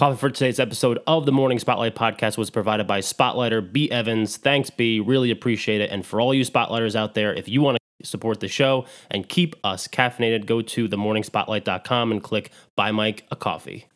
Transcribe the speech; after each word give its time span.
Coffee 0.00 0.16
for 0.16 0.30
today's 0.30 0.58
episode 0.58 0.98
of 1.06 1.26
the 1.26 1.30
Morning 1.30 1.58
Spotlight 1.58 1.94
podcast 1.94 2.38
was 2.38 2.48
provided 2.48 2.86
by 2.86 3.00
Spotlighter 3.00 3.70
B. 3.70 3.90
Evans. 3.90 4.38
Thanks, 4.38 4.70
B. 4.70 4.98
Really 4.98 5.30
appreciate 5.30 5.82
it. 5.82 5.90
And 5.90 6.06
for 6.06 6.22
all 6.22 6.32
you 6.32 6.42
Spotlighters 6.42 6.96
out 6.96 7.12
there, 7.12 7.34
if 7.34 7.50
you 7.50 7.60
want 7.60 7.76
to 8.00 8.06
support 8.06 8.40
the 8.40 8.48
show 8.48 8.86
and 9.10 9.28
keep 9.28 9.54
us 9.62 9.86
caffeinated, 9.86 10.46
go 10.46 10.62
to 10.62 10.88
themorningspotlight.com 10.88 12.12
and 12.12 12.22
click 12.22 12.50
Buy 12.76 12.90
Mike 12.90 13.26
a 13.30 13.36
Coffee. 13.36 13.88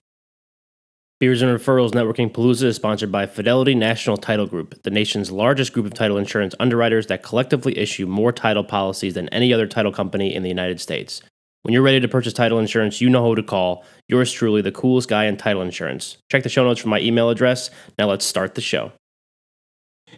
Beers 1.21 1.40
and 1.40 1.59
Referrals 1.59 1.93
Networking 1.93 2.30
Palooza 2.30 2.64
is 2.64 2.77
sponsored 2.77 3.11
by 3.11 3.25
Fidelity 3.25 3.75
National 3.75 4.18
Title 4.18 4.46
Group, 4.46 4.82
the 4.82 4.91
nation's 4.91 5.32
largest 5.32 5.73
group 5.73 5.86
of 5.86 5.95
title 5.95 6.18
insurance 6.18 6.55
underwriters 6.61 7.07
that 7.07 7.23
collectively 7.23 7.79
issue 7.79 8.05
more 8.05 8.30
title 8.30 8.62
policies 8.62 9.14
than 9.14 9.30
any 9.30 9.55
other 9.55 9.66
title 9.66 9.91
company 9.91 10.34
in 10.34 10.43
the 10.43 10.50
United 10.50 10.82
States. 10.82 11.23
When 11.64 11.72
you're 11.72 11.82
ready 11.82 11.98
to 11.98 12.08
purchase 12.08 12.34
title 12.34 12.58
insurance, 12.58 13.00
you 13.00 13.08
know 13.08 13.24
who 13.24 13.34
to 13.34 13.42
call. 13.42 13.86
Yours 14.06 14.30
truly, 14.30 14.60
the 14.60 14.70
coolest 14.70 15.08
guy 15.08 15.24
in 15.24 15.38
title 15.38 15.62
insurance. 15.62 16.18
Check 16.30 16.42
the 16.42 16.50
show 16.50 16.62
notes 16.62 16.78
for 16.78 16.88
my 16.88 17.00
email 17.00 17.30
address. 17.30 17.70
Now 17.98 18.06
let's 18.06 18.27
start 18.27 18.55
the 18.55 18.60
show. 18.60 18.92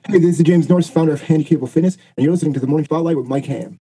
Hey, 0.09 0.19
this 0.19 0.41
is 0.41 0.45
James 0.45 0.69
Norris, 0.69 0.91
founder 0.91 1.13
of 1.13 1.23
Handicapable 1.23 1.69
Fitness, 1.69 1.99
and 2.17 2.25
you're 2.25 2.33
listening 2.33 2.53
to 2.55 2.59
the 2.59 2.67
Morning 2.67 2.85
Spotlight 2.85 3.17
with 3.17 3.29
Mike 3.29 3.47
Ham. 3.47 3.79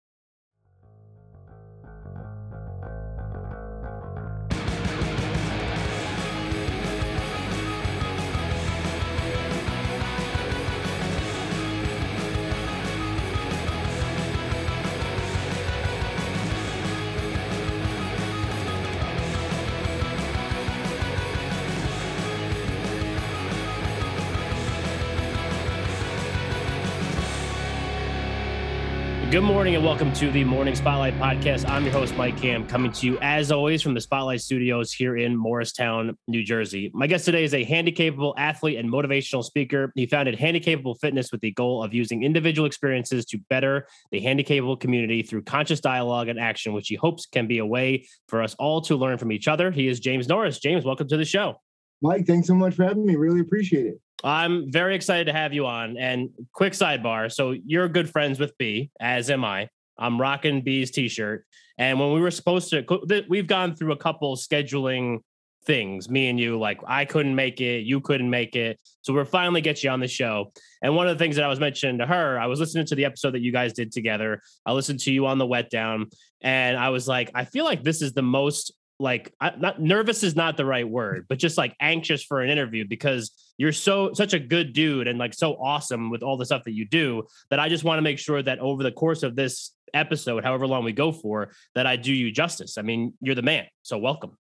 Good 29.40 29.46
morning 29.46 29.74
and 29.74 29.82
welcome 29.82 30.12
to 30.12 30.30
the 30.30 30.44
Morning 30.44 30.74
Spotlight 30.74 31.14
podcast. 31.14 31.66
I'm 31.66 31.82
your 31.84 31.94
host, 31.94 32.14
Mike 32.14 32.36
Cam, 32.36 32.66
coming 32.66 32.92
to 32.92 33.06
you 33.06 33.18
as 33.22 33.50
always 33.50 33.80
from 33.80 33.94
the 33.94 34.00
Spotlight 34.02 34.42
Studios 34.42 34.92
here 34.92 35.16
in 35.16 35.34
Morristown, 35.34 36.14
New 36.28 36.44
Jersey. 36.44 36.90
My 36.92 37.06
guest 37.06 37.24
today 37.24 37.42
is 37.42 37.54
a 37.54 37.64
handicapable 37.64 38.34
athlete 38.36 38.76
and 38.76 38.92
motivational 38.92 39.42
speaker. 39.42 39.92
He 39.94 40.04
founded 40.04 40.38
Handicapable 40.38 41.00
Fitness 41.00 41.32
with 41.32 41.40
the 41.40 41.52
goal 41.52 41.82
of 41.82 41.94
using 41.94 42.22
individual 42.22 42.66
experiences 42.66 43.24
to 43.24 43.38
better 43.48 43.86
the 44.10 44.20
handicapable 44.20 44.78
community 44.78 45.22
through 45.22 45.44
conscious 45.44 45.80
dialogue 45.80 46.28
and 46.28 46.38
action, 46.38 46.74
which 46.74 46.88
he 46.88 46.96
hopes 46.96 47.24
can 47.24 47.46
be 47.46 47.60
a 47.60 47.66
way 47.66 48.06
for 48.28 48.42
us 48.42 48.54
all 48.58 48.82
to 48.82 48.94
learn 48.94 49.16
from 49.16 49.32
each 49.32 49.48
other. 49.48 49.70
He 49.70 49.88
is 49.88 50.00
James 50.00 50.28
Norris. 50.28 50.58
James, 50.58 50.84
welcome 50.84 51.08
to 51.08 51.16
the 51.16 51.24
show. 51.24 51.54
Mike, 52.02 52.26
thanks 52.26 52.46
so 52.46 52.54
much 52.54 52.74
for 52.74 52.84
having 52.84 53.06
me. 53.06 53.16
Really 53.16 53.40
appreciate 53.40 53.86
it. 53.86 54.00
I'm 54.22 54.70
very 54.70 54.94
excited 54.94 55.26
to 55.26 55.32
have 55.32 55.52
you 55.52 55.66
on. 55.66 55.96
And 55.96 56.30
quick 56.52 56.72
sidebar. 56.74 57.32
So 57.32 57.54
you're 57.64 57.88
good 57.88 58.10
friends 58.10 58.38
with 58.38 58.56
B, 58.58 58.90
as 59.00 59.30
am 59.30 59.44
I. 59.44 59.68
I'm 59.98 60.20
rocking 60.20 60.62
B's 60.62 60.90
t-shirt. 60.90 61.44
And 61.78 61.98
when 61.98 62.12
we 62.12 62.20
were 62.20 62.30
supposed 62.30 62.70
to, 62.70 63.24
we've 63.28 63.46
gone 63.46 63.74
through 63.74 63.92
a 63.92 63.96
couple 63.96 64.36
scheduling 64.36 65.20
things, 65.64 66.08
me 66.08 66.28
and 66.28 66.40
you, 66.40 66.58
like 66.58 66.80
I 66.86 67.04
couldn't 67.04 67.34
make 67.34 67.60
it, 67.60 67.80
you 67.80 68.00
couldn't 68.00 68.30
make 68.30 68.56
it. 68.56 68.78
So 69.02 69.12
we're 69.12 69.24
finally 69.24 69.60
get 69.60 69.82
you 69.84 69.90
on 69.90 70.00
the 70.00 70.08
show. 70.08 70.52
And 70.82 70.96
one 70.96 71.06
of 71.06 71.16
the 71.16 71.22
things 71.22 71.36
that 71.36 71.44
I 71.44 71.48
was 71.48 71.60
mentioning 71.60 71.98
to 71.98 72.06
her, 72.06 72.38
I 72.38 72.46
was 72.46 72.60
listening 72.60 72.86
to 72.86 72.94
the 72.94 73.04
episode 73.04 73.32
that 73.32 73.42
you 73.42 73.52
guys 73.52 73.72
did 73.72 73.92
together. 73.92 74.40
I 74.64 74.72
listened 74.72 75.00
to 75.00 75.12
you 75.12 75.26
on 75.26 75.38
the 75.38 75.46
wet 75.46 75.70
down 75.70 76.06
and 76.40 76.76
I 76.76 76.88
was 76.88 77.06
like, 77.06 77.30
I 77.34 77.44
feel 77.44 77.64
like 77.64 77.82
this 77.82 78.00
is 78.00 78.12
the 78.12 78.22
most 78.22 78.72
like 79.00 79.34
not 79.58 79.80
nervous 79.80 80.22
is 80.22 80.36
not 80.36 80.56
the 80.56 80.64
right 80.64 80.88
word, 80.88 81.26
but 81.28 81.38
just 81.38 81.56
like 81.56 81.74
anxious 81.80 82.22
for 82.22 82.40
an 82.40 82.50
interview 82.50 82.86
because 82.86 83.32
you're 83.56 83.72
so 83.72 84.12
such 84.12 84.34
a 84.34 84.38
good 84.38 84.72
dude 84.72 85.08
and 85.08 85.18
like 85.18 85.34
so 85.34 85.54
awesome 85.54 86.10
with 86.10 86.22
all 86.22 86.36
the 86.36 86.44
stuff 86.44 86.64
that 86.64 86.72
you 86.72 86.86
do 86.86 87.24
that 87.50 87.58
I 87.58 87.68
just 87.68 87.82
want 87.82 87.98
to 87.98 88.02
make 88.02 88.18
sure 88.18 88.42
that 88.42 88.58
over 88.58 88.82
the 88.82 88.92
course 88.92 89.22
of 89.22 89.34
this 89.36 89.72
episode, 89.94 90.44
however 90.44 90.66
long 90.66 90.84
we 90.84 90.92
go 90.92 91.12
for, 91.12 91.50
that 91.74 91.86
I 91.86 91.96
do 91.96 92.12
you 92.12 92.30
justice. 92.30 92.78
I 92.78 92.82
mean, 92.82 93.14
you're 93.20 93.34
the 93.34 93.42
man, 93.42 93.66
so 93.82 93.98
welcome. 93.98 94.36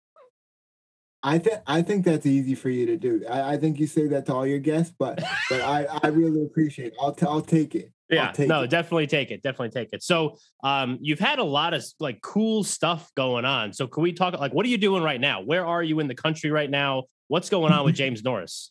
I 1.23 1.39
think 1.39 1.61
I 1.67 1.83
think 1.83 2.05
that's 2.05 2.25
easy 2.25 2.55
for 2.55 2.71
you 2.71 2.87
to 2.87 2.97
do. 2.97 3.25
I, 3.29 3.55
I, 3.55 3.57
think 3.57 3.81
you 3.81 3.87
say 3.87 4.07
that 4.09 4.27
to 4.27 4.35
all 4.35 4.47
your 4.47 4.61
guests, 4.61 4.95
but 4.97 5.23
but 5.51 5.61
I, 5.61 5.87
I 6.03 6.09
really 6.09 6.45
appreciate. 6.45 6.89
It. 6.89 6.95
I'll 7.01 7.13
t- 7.13 7.27
I'll 7.27 7.41
take 7.41 7.75
it. 7.75 7.91
Yeah, 8.09 8.33
no, 8.39 8.63
it. 8.63 8.71
definitely 8.71 9.09
take 9.09 9.31
it. 9.31 9.43
Definitely 9.43 9.71
take 9.71 9.93
it. 9.93 10.03
So, 10.03 10.37
um, 10.63 10.99
you've 11.01 11.19
had 11.19 11.41
a 11.41 11.45
lot 11.45 11.75
of 11.75 11.85
like 11.99 12.21
cool 12.23 12.63
stuff 12.63 13.11
going 13.17 13.45
on. 13.45 13.73
So, 13.73 13.89
can 13.89 14.03
we 14.03 14.13
talk 14.13 14.39
like 14.39 14.55
what 14.55 14.65
are 14.65 14.69
you 14.69 14.79
doing 14.79 15.03
right 15.03 15.21
now? 15.21 15.43
Where 15.43 15.67
are 15.67 15.83
you 15.83 15.99
in 15.99 16.07
the 16.07 16.15
country 16.15 16.51
right 16.51 16.71
now? 16.71 17.05
What's 17.29 17.51
going 17.51 17.73
on 17.73 17.85
with 17.85 17.95
James 17.97 18.23
Norris? 18.23 18.71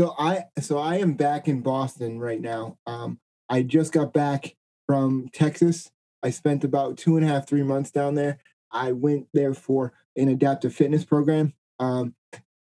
So 0.00 0.14
I 0.18 0.44
so 0.58 0.78
I 0.78 0.96
am 0.96 1.14
back 1.14 1.48
in 1.48 1.60
Boston 1.60 2.18
right 2.18 2.40
now. 2.40 2.78
Um, 2.86 3.20
I 3.48 3.62
just 3.62 3.92
got 3.92 4.12
back 4.12 4.56
from 4.86 5.28
Texas. 5.32 5.90
I 6.22 6.30
spent 6.30 6.64
about 6.64 6.96
two 6.96 7.16
and 7.16 7.24
a 7.24 7.28
half, 7.28 7.46
three 7.46 7.62
months 7.62 7.90
down 7.90 8.14
there. 8.14 8.38
I 8.70 8.92
went 8.92 9.26
there 9.34 9.54
for 9.54 9.92
an 10.16 10.28
adaptive 10.28 10.74
fitness 10.74 11.04
program. 11.04 11.52
Um, 11.78 12.14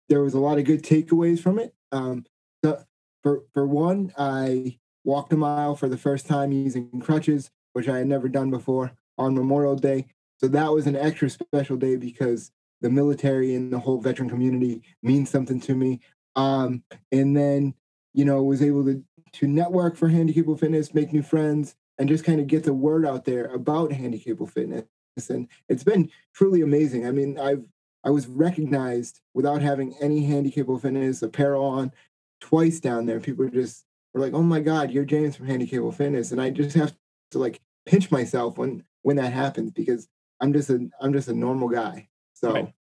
there 0.08 0.22
was 0.22 0.34
a 0.34 0.40
lot 0.40 0.58
of 0.58 0.64
good 0.64 0.82
takeaways 0.82 1.40
from 1.40 1.58
it. 1.58 1.74
Um, 1.90 2.24
so 2.64 2.82
for 3.22 3.42
for 3.52 3.66
one, 3.66 4.12
I 4.16 4.78
walked 5.06 5.32
a 5.32 5.36
mile 5.36 5.76
for 5.76 5.88
the 5.88 5.96
first 5.96 6.26
time 6.26 6.52
using 6.52 7.00
crutches, 7.00 7.50
which 7.72 7.88
I 7.88 7.98
had 7.98 8.08
never 8.08 8.28
done 8.28 8.50
before 8.50 8.92
on 9.16 9.34
Memorial 9.34 9.76
Day. 9.76 10.08
So 10.38 10.48
that 10.48 10.72
was 10.72 10.86
an 10.86 10.96
extra 10.96 11.30
special 11.30 11.76
day 11.76 11.96
because 11.96 12.50
the 12.82 12.90
military 12.90 13.54
and 13.54 13.72
the 13.72 13.78
whole 13.78 14.00
veteran 14.00 14.28
community 14.28 14.82
means 15.02 15.30
something 15.30 15.60
to 15.60 15.74
me. 15.74 16.00
Um, 16.34 16.82
and 17.12 17.34
then, 17.34 17.72
you 18.12 18.24
know, 18.24 18.42
was 18.42 18.62
able 18.62 18.84
to 18.84 19.02
to 19.32 19.46
network 19.46 19.96
for 19.96 20.08
handicapable 20.08 20.58
fitness, 20.58 20.94
make 20.94 21.12
new 21.12 21.22
friends, 21.22 21.76
and 21.98 22.08
just 22.08 22.24
kind 22.24 22.40
of 22.40 22.46
get 22.46 22.64
the 22.64 22.72
word 22.72 23.06
out 23.06 23.24
there 23.24 23.46
about 23.46 23.90
handicapable 23.90 24.50
fitness. 24.50 24.84
And 25.28 25.48
it's 25.68 25.84
been 25.84 26.10
truly 26.34 26.62
amazing. 26.62 27.06
I 27.06 27.12
mean, 27.12 27.38
I've 27.38 27.64
I 28.04 28.10
was 28.10 28.26
recognized 28.26 29.20
without 29.34 29.62
having 29.62 29.94
any 30.00 30.26
handicapable 30.26 30.80
fitness 30.80 31.22
apparel 31.22 31.64
on 31.64 31.92
twice 32.40 32.80
down 32.80 33.06
there. 33.06 33.20
People 33.20 33.48
just 33.48 33.85
were 34.16 34.24
like, 34.24 34.34
"Oh 34.34 34.42
my 34.42 34.60
God, 34.60 34.90
you're 34.90 35.04
James 35.04 35.36
from 35.36 35.46
Handicapable 35.46 35.94
Fitness," 35.94 36.32
and 36.32 36.40
I 36.40 36.50
just 36.50 36.76
have 36.76 36.94
to 37.32 37.38
like 37.38 37.60
pinch 37.84 38.10
myself 38.10 38.58
when 38.58 38.82
when 39.02 39.16
that 39.16 39.32
happens 39.32 39.70
because 39.72 40.08
I'm 40.40 40.52
just 40.52 40.70
a 40.70 40.88
I'm 41.00 41.12
just 41.12 41.28
a 41.28 41.34
normal 41.34 41.68
guy. 41.68 42.08
So. 42.34 42.52
Right. 42.52 42.72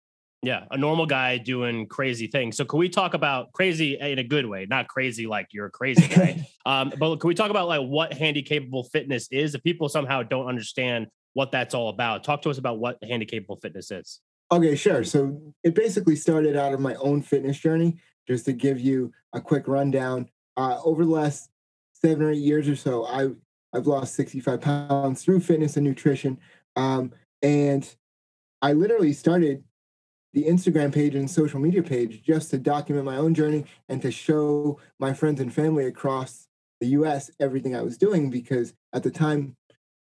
Yeah, 0.41 0.65
a 0.69 0.77
normal 0.77 1.07
guy 1.07 1.39
doing 1.39 1.87
crazy 1.87 2.27
things. 2.27 2.55
So, 2.55 2.65
can 2.65 2.77
we 2.77 2.87
talk 2.87 3.15
about 3.15 3.51
crazy 3.53 3.97
in 3.97 4.19
a 4.19 4.23
good 4.23 4.45
way, 4.45 4.67
not 4.69 4.87
crazy 4.87 5.25
like 5.25 5.47
you're 5.51 5.65
a 5.65 5.71
crazy 5.71 6.07
guy? 6.15 6.47
um, 6.67 6.93
but 6.99 7.15
can 7.15 7.27
we 7.29 7.33
talk 7.33 7.49
about 7.49 7.67
like 7.67 7.81
what 7.81 8.11
handicapable 8.11 8.87
fitness 8.91 9.27
is? 9.31 9.55
If 9.55 9.63
people 9.63 9.89
somehow 9.89 10.21
don't 10.21 10.45
understand 10.45 11.07
what 11.33 11.51
that's 11.51 11.73
all 11.73 11.89
about, 11.89 12.23
talk 12.23 12.43
to 12.43 12.51
us 12.51 12.59
about 12.59 12.77
what 12.77 13.01
handicapable 13.01 13.59
fitness 13.59 13.89
is. 13.89 14.19
Okay, 14.51 14.75
sure. 14.75 15.03
So, 15.03 15.41
it 15.63 15.73
basically 15.73 16.15
started 16.15 16.55
out 16.55 16.73
of 16.73 16.79
my 16.79 16.93
own 16.95 17.23
fitness 17.23 17.57
journey. 17.57 17.97
Just 18.27 18.45
to 18.45 18.53
give 18.53 18.79
you 18.79 19.11
a 19.33 19.41
quick 19.41 19.67
rundown, 19.67 20.29
uh, 20.57 20.79
over 20.83 21.05
the 21.05 21.11
last 21.11 21.49
seven 21.93 22.23
or 22.23 22.31
eight 22.31 22.37
years 22.37 22.67
or 22.67 22.75
so, 22.75 23.05
I 23.05 23.29
I've 23.73 23.87
lost 23.87 24.15
65 24.15 24.61
pounds 24.61 25.23
through 25.23 25.41
fitness 25.41 25.75
and 25.75 25.85
nutrition. 25.85 26.39
Um, 26.77 27.11
and 27.41 27.93
I 28.61 28.71
literally 28.71 29.11
started 29.11 29.63
the 30.33 30.45
Instagram 30.45 30.93
page 30.93 31.15
and 31.15 31.29
social 31.29 31.59
media 31.59 31.83
page 31.83 32.23
just 32.23 32.51
to 32.51 32.57
document 32.57 33.05
my 33.05 33.17
own 33.17 33.33
journey 33.33 33.65
and 33.89 34.01
to 34.01 34.11
show 34.11 34.79
my 34.99 35.13
friends 35.13 35.41
and 35.41 35.53
family 35.53 35.85
across 35.85 36.47
the 36.79 36.87
US 36.87 37.31
everything 37.39 37.75
I 37.75 37.81
was 37.81 37.97
doing 37.97 38.29
because 38.29 38.73
at 38.93 39.03
the 39.03 39.11
time 39.11 39.55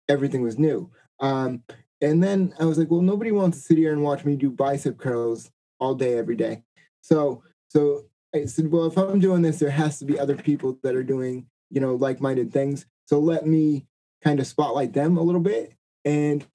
everything 0.08 0.42
was 0.42 0.58
new. 0.58 0.90
Um, 1.20 1.64
and 2.02 2.24
then 2.24 2.54
I 2.60 2.66
was 2.66 2.78
like, 2.78 2.90
well, 2.90 3.02
nobody 3.02 3.32
wants 3.32 3.58
to 3.58 3.64
sit 3.64 3.78
here 3.78 3.92
and 3.92 4.04
watch 4.04 4.26
me 4.26 4.36
do 4.36 4.50
bicep 4.50 4.98
curls 4.98 5.52
all 5.80 5.96
day, 5.96 6.18
every 6.18 6.36
day. 6.36 6.64
So, 7.02 7.44
so 7.68 8.06
I 8.34 8.46
said, 8.46 8.72
well, 8.72 8.86
if 8.86 8.98
I'm 8.98 9.20
doing 9.20 9.42
this, 9.42 9.60
there 9.60 9.72
has 9.72 10.00
to 10.00 10.06
be 10.06 10.20
other 10.20 10.36
people 10.36 10.78
that 10.84 10.96
are 10.96 11.04
doing, 11.04 11.48
you 11.70 11.82
know, 11.82 11.96
like-minded 11.96 12.54
things. 12.54 12.86
So 13.06 13.20
let 13.20 13.48
me 13.48 13.88
kind 14.24 14.40
of 14.40 14.48
spotlight 14.48 14.94
them 14.94 15.18
a 15.18 15.22
little 15.22 15.42
bit. 15.42 15.74
And 16.06 16.46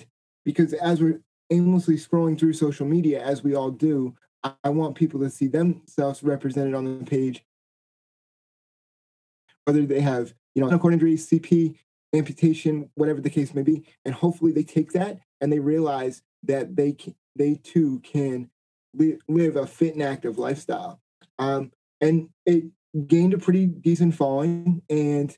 because 0.44 0.72
as 0.74 1.00
we're 1.00 1.20
aimlessly 1.50 1.96
scrolling 1.96 2.38
through 2.38 2.52
social 2.52 2.86
media, 2.86 3.22
as 3.22 3.42
we 3.42 3.54
all 3.54 3.70
do, 3.70 4.14
I 4.62 4.68
want 4.68 4.94
people 4.94 5.20
to 5.20 5.30
see 5.30 5.46
themselves 5.46 6.22
represented 6.22 6.74
on 6.74 6.98
the 6.98 7.04
page, 7.04 7.44
whether 9.64 9.84
they 9.86 10.00
have, 10.00 10.34
you 10.54 10.64
know, 10.64 10.78
cord 10.78 10.92
injury, 10.92 11.14
CP, 11.14 11.76
amputation, 12.12 12.90
whatever 12.94 13.20
the 13.20 13.30
case 13.30 13.54
may 13.54 13.62
be, 13.62 13.84
and 14.04 14.14
hopefully 14.14 14.52
they 14.52 14.62
take 14.62 14.92
that 14.92 15.18
and 15.40 15.50
they 15.50 15.58
realize 15.58 16.22
that 16.42 16.76
they 16.76 16.92
can, 16.92 17.14
they 17.34 17.54
too 17.54 18.00
can 18.00 18.50
live 18.94 19.56
a 19.56 19.66
fit 19.66 19.94
and 19.94 20.02
active 20.02 20.38
lifestyle. 20.38 21.00
Um, 21.38 21.72
and 22.00 22.28
it 22.46 22.64
gained 23.06 23.34
a 23.34 23.38
pretty 23.38 23.66
decent 23.66 24.14
following. 24.14 24.82
And 24.88 25.36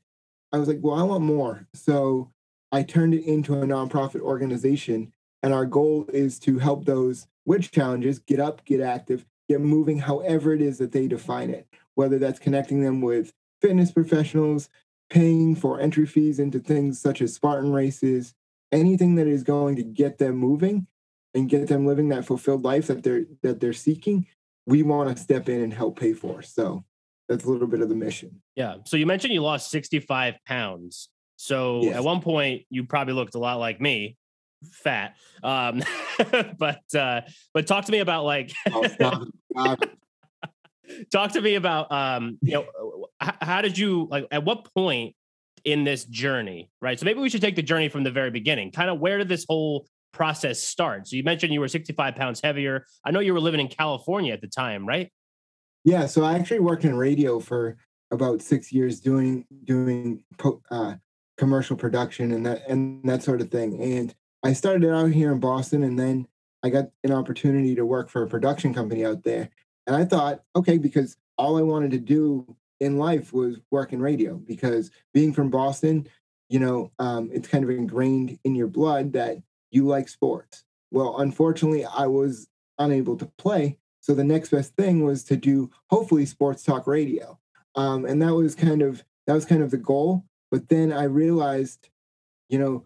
I 0.53 0.59
was 0.59 0.69
like, 0.69 0.81
well, 0.83 0.95
I 0.95 1.03
want 1.03 1.25
more. 1.25 1.67
So 1.75 2.33
I 2.73 2.83
turned 2.83 3.15
it 3.15 3.25
into 3.25 3.55
a 3.55 3.67
nonprofit 3.67 4.21
organization. 4.21 5.13
And 5.43 5.53
our 5.53 5.67
goal 5.67 6.07
is 6.13 6.39
to 6.41 6.59
help 6.59 6.85
those 6.85 7.27
with 7.45 7.71
challenges 7.71 8.19
get 8.19 8.41
up, 8.41 8.65
get 8.65 8.81
active, 8.81 9.25
get 9.49 9.61
moving 9.61 9.99
however 9.99 10.53
it 10.53 10.61
is 10.61 10.79
that 10.79 10.93
they 10.93 11.07
define 11.07 11.51
it, 11.51 11.67
whether 11.95 12.19
that's 12.19 12.39
connecting 12.39 12.83
them 12.83 13.01
with 13.01 13.33
fitness 13.63 13.93
professionals, 13.93 14.69
paying 15.09 15.55
for 15.55 15.81
entry 15.81 16.07
fees 16.07 16.39
into 16.39 16.59
things 16.59 17.01
such 17.01 17.23
as 17.23 17.35
Spartan 17.35 17.73
races, 17.73 18.35
anything 18.73 19.15
that 19.15 19.27
is 19.27 19.45
going 19.45 19.77
to 19.77 19.83
get 19.83 20.19
them 20.19 20.37
moving 20.37 20.87
and 21.35 21.49
get 21.49 21.69
them 21.69 21.87
living 21.87 22.09
that 22.09 22.25
fulfilled 22.25 22.65
life 22.65 22.89
that 22.89 23.03
they're 23.03 23.27
that 23.43 23.61
they're 23.61 23.73
seeking, 23.73 24.27
we 24.67 24.83
want 24.83 25.17
to 25.17 25.23
step 25.23 25.49
in 25.49 25.63
and 25.63 25.73
help 25.73 25.99
pay 25.99 26.13
for. 26.13 26.43
So 26.43 26.85
that's 27.29 27.45
a 27.45 27.51
little 27.51 27.67
bit 27.67 27.81
of 27.81 27.89
the 27.89 27.95
mission. 27.95 28.43
Yeah. 28.55 28.77
So 28.85 28.97
you 28.97 29.07
mentioned 29.07 29.33
you 29.33 29.43
lost 29.43 29.71
65 29.71 30.35
pounds. 30.45 31.09
So 31.37 31.83
yes. 31.83 31.97
at 31.97 32.05
one 32.05 32.21
point 32.21 32.63
you 32.71 32.85
probably 32.85 33.15
looked 33.15 33.35
a 33.35 33.39
lot 33.39 33.59
like 33.59 33.81
me, 33.81 34.17
fat. 34.65 35.17
Um, 35.43 35.83
but 36.59 36.83
uh, 36.95 37.23
but 37.53 37.67
talk 37.67 37.85
to 37.87 37.93
me 37.93 37.99
about 37.99 38.25
like 38.25 38.53
oh, 38.73 38.87
stop 38.89 39.23
it. 39.23 39.29
Stop 39.53 39.83
it. 39.83 39.91
talk 41.11 41.33
to 41.33 41.41
me 41.41 41.57
about 41.57 41.93
um, 41.93 42.39
you 42.41 42.55
know 42.55 43.07
how, 43.21 43.35
how 43.41 43.61
did 43.61 43.77
you 43.77 44.09
like 44.11 44.27
at 44.31 44.45
what 44.45 44.73
point 44.75 45.15
in 45.65 45.85
this 45.85 46.05
journey, 46.05 46.71
right? 46.81 46.99
So 46.99 47.05
maybe 47.05 47.21
we 47.21 47.29
should 47.29 47.41
take 47.43 47.57
the 47.57 47.63
journey 47.63 47.89
from 47.89 48.05
the 48.05 48.11
very 48.11 48.31
beginning. 48.31 48.71
Kind 48.71 48.89
of 48.89 49.01
where 49.01 49.19
did 49.19 49.29
this 49.29 49.45
whole 49.49 49.87
process 50.17 50.61
start? 50.61 51.07
So 51.07 51.15
you 51.17 51.23
mentioned 51.23 51.53
you 51.53 51.61
were 51.61 51.69
65 51.69 52.17
pounds 52.17 52.41
heavier. 52.41 52.87
I 53.05 53.11
know 53.11 53.21
you 53.21 53.35
were 53.35 53.41
living 53.41 53.61
in 53.61 53.69
California 53.69 54.33
at 54.33 54.41
the 54.41 54.49
time, 54.49 54.89
right? 54.89 55.13
Yeah, 55.85 56.07
so 56.07 56.25
I 56.25 56.35
actually 56.35 56.61
worked 56.61 56.85
in 56.85 56.97
radio 56.97 57.39
for 57.39 57.77
about 58.11 58.41
six 58.41 58.73
years 58.73 58.99
doing 58.99 59.45
doing 59.65 60.25
uh, 60.71 60.95
commercial 61.37 61.77
production 61.77 62.33
and 62.33 62.47
that 62.47 62.67
and 62.69 63.05
that 63.05 63.23
sort 63.23 63.41
of 63.41 63.51
thing. 63.51 63.81
And 63.81 64.15
I 64.43 64.53
started 64.55 64.91
out 64.91 65.11
here 65.11 65.33
in 65.33 65.39
Boston, 65.39 65.85
and 65.85 65.99
then 65.99 66.27
I 66.63 66.71
got 66.71 66.87
an 67.05 67.13
opportunity 67.13 67.75
to 67.75 67.85
work 67.85 68.09
for 68.09 68.23
a 68.23 68.27
production 68.27 68.73
company 68.73 69.05
out 69.05 69.23
there. 69.23 69.51
And 69.87 69.95
I 69.95 70.05
thought, 70.05 70.43
okay, 70.57 70.79
because 70.79 71.17
all 71.37 71.59
I 71.59 71.63
wanted 71.63 71.91
to 71.93 71.99
do 71.99 72.57
in 72.81 72.97
life 72.97 73.33
was 73.33 73.59
work 73.71 73.93
in 73.93 74.01
radio, 74.01 74.35
because 74.35 74.91
being 75.13 75.33
from 75.33 75.51
Boston, 75.51 76.09
you 76.49 76.59
know, 76.59 76.91
um, 76.99 77.31
it's 77.33 77.49
kind 77.49 77.65
of 77.65 77.71
ingrained 77.71 78.39
in 78.45 78.55
your 78.55 78.69
blood 78.69 79.13
that 79.13 79.39
you 79.71 79.87
like 79.87 80.09
sports. 80.09 80.65
Well, 80.91 81.19
unfortunately, 81.19 81.85
I 81.85 82.07
was 82.07 82.49
unable 82.79 83.17
to 83.17 83.27
play. 83.39 83.79
So 84.01 84.15
the 84.15 84.25
next 84.25 84.51
best 84.51 84.75
thing 84.77 85.05
was 85.05 85.25
to 85.25 85.37
do 85.37 85.71
hopefully 85.91 86.27
sports 86.27 86.63
talk 86.63 86.87
radio. 86.87 87.39
Um, 87.75 88.05
and 88.05 88.23
that 88.23 88.35
was 88.35 88.55
kind 88.55 88.83
of 88.83 89.05
that 89.27 89.35
was 89.35 89.45
kind 89.45 89.63
of 89.63 89.71
the 89.71 89.79
goal. 89.79 90.25
But 90.51 90.69
then 90.69 90.93
I 90.93 91.05
realized, 91.05 91.89
you 92.49 92.59
know, 92.59 92.85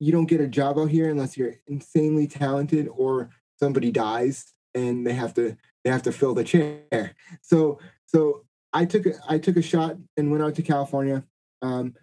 you 0.00 0.12
don't 0.12 0.26
get 0.26 0.40
a 0.40 0.46
job 0.46 0.78
out 0.78 0.90
here 0.90 1.10
unless 1.10 1.36
you're 1.36 1.54
insanely 1.66 2.26
talented 2.26 2.88
or 2.88 3.30
somebody 3.58 3.90
dies 3.90 4.54
and 4.74 5.06
they 5.06 5.12
have 5.12 5.34
to 5.34 5.56
they 5.84 5.90
have 5.90 6.02
to 6.04 6.12
fill 6.12 6.34
the 6.34 6.44
chair. 6.44 7.14
So 7.42 7.78
so 8.06 8.44
I 8.72 8.84
took 8.84 9.06
a, 9.06 9.14
I 9.28 9.38
took 9.38 9.56
a 9.56 9.62
shot 9.62 9.96
and 10.16 10.30
went 10.30 10.42
out 10.42 10.54
to 10.56 10.62
California. 10.62 11.24
Um, 11.62 11.94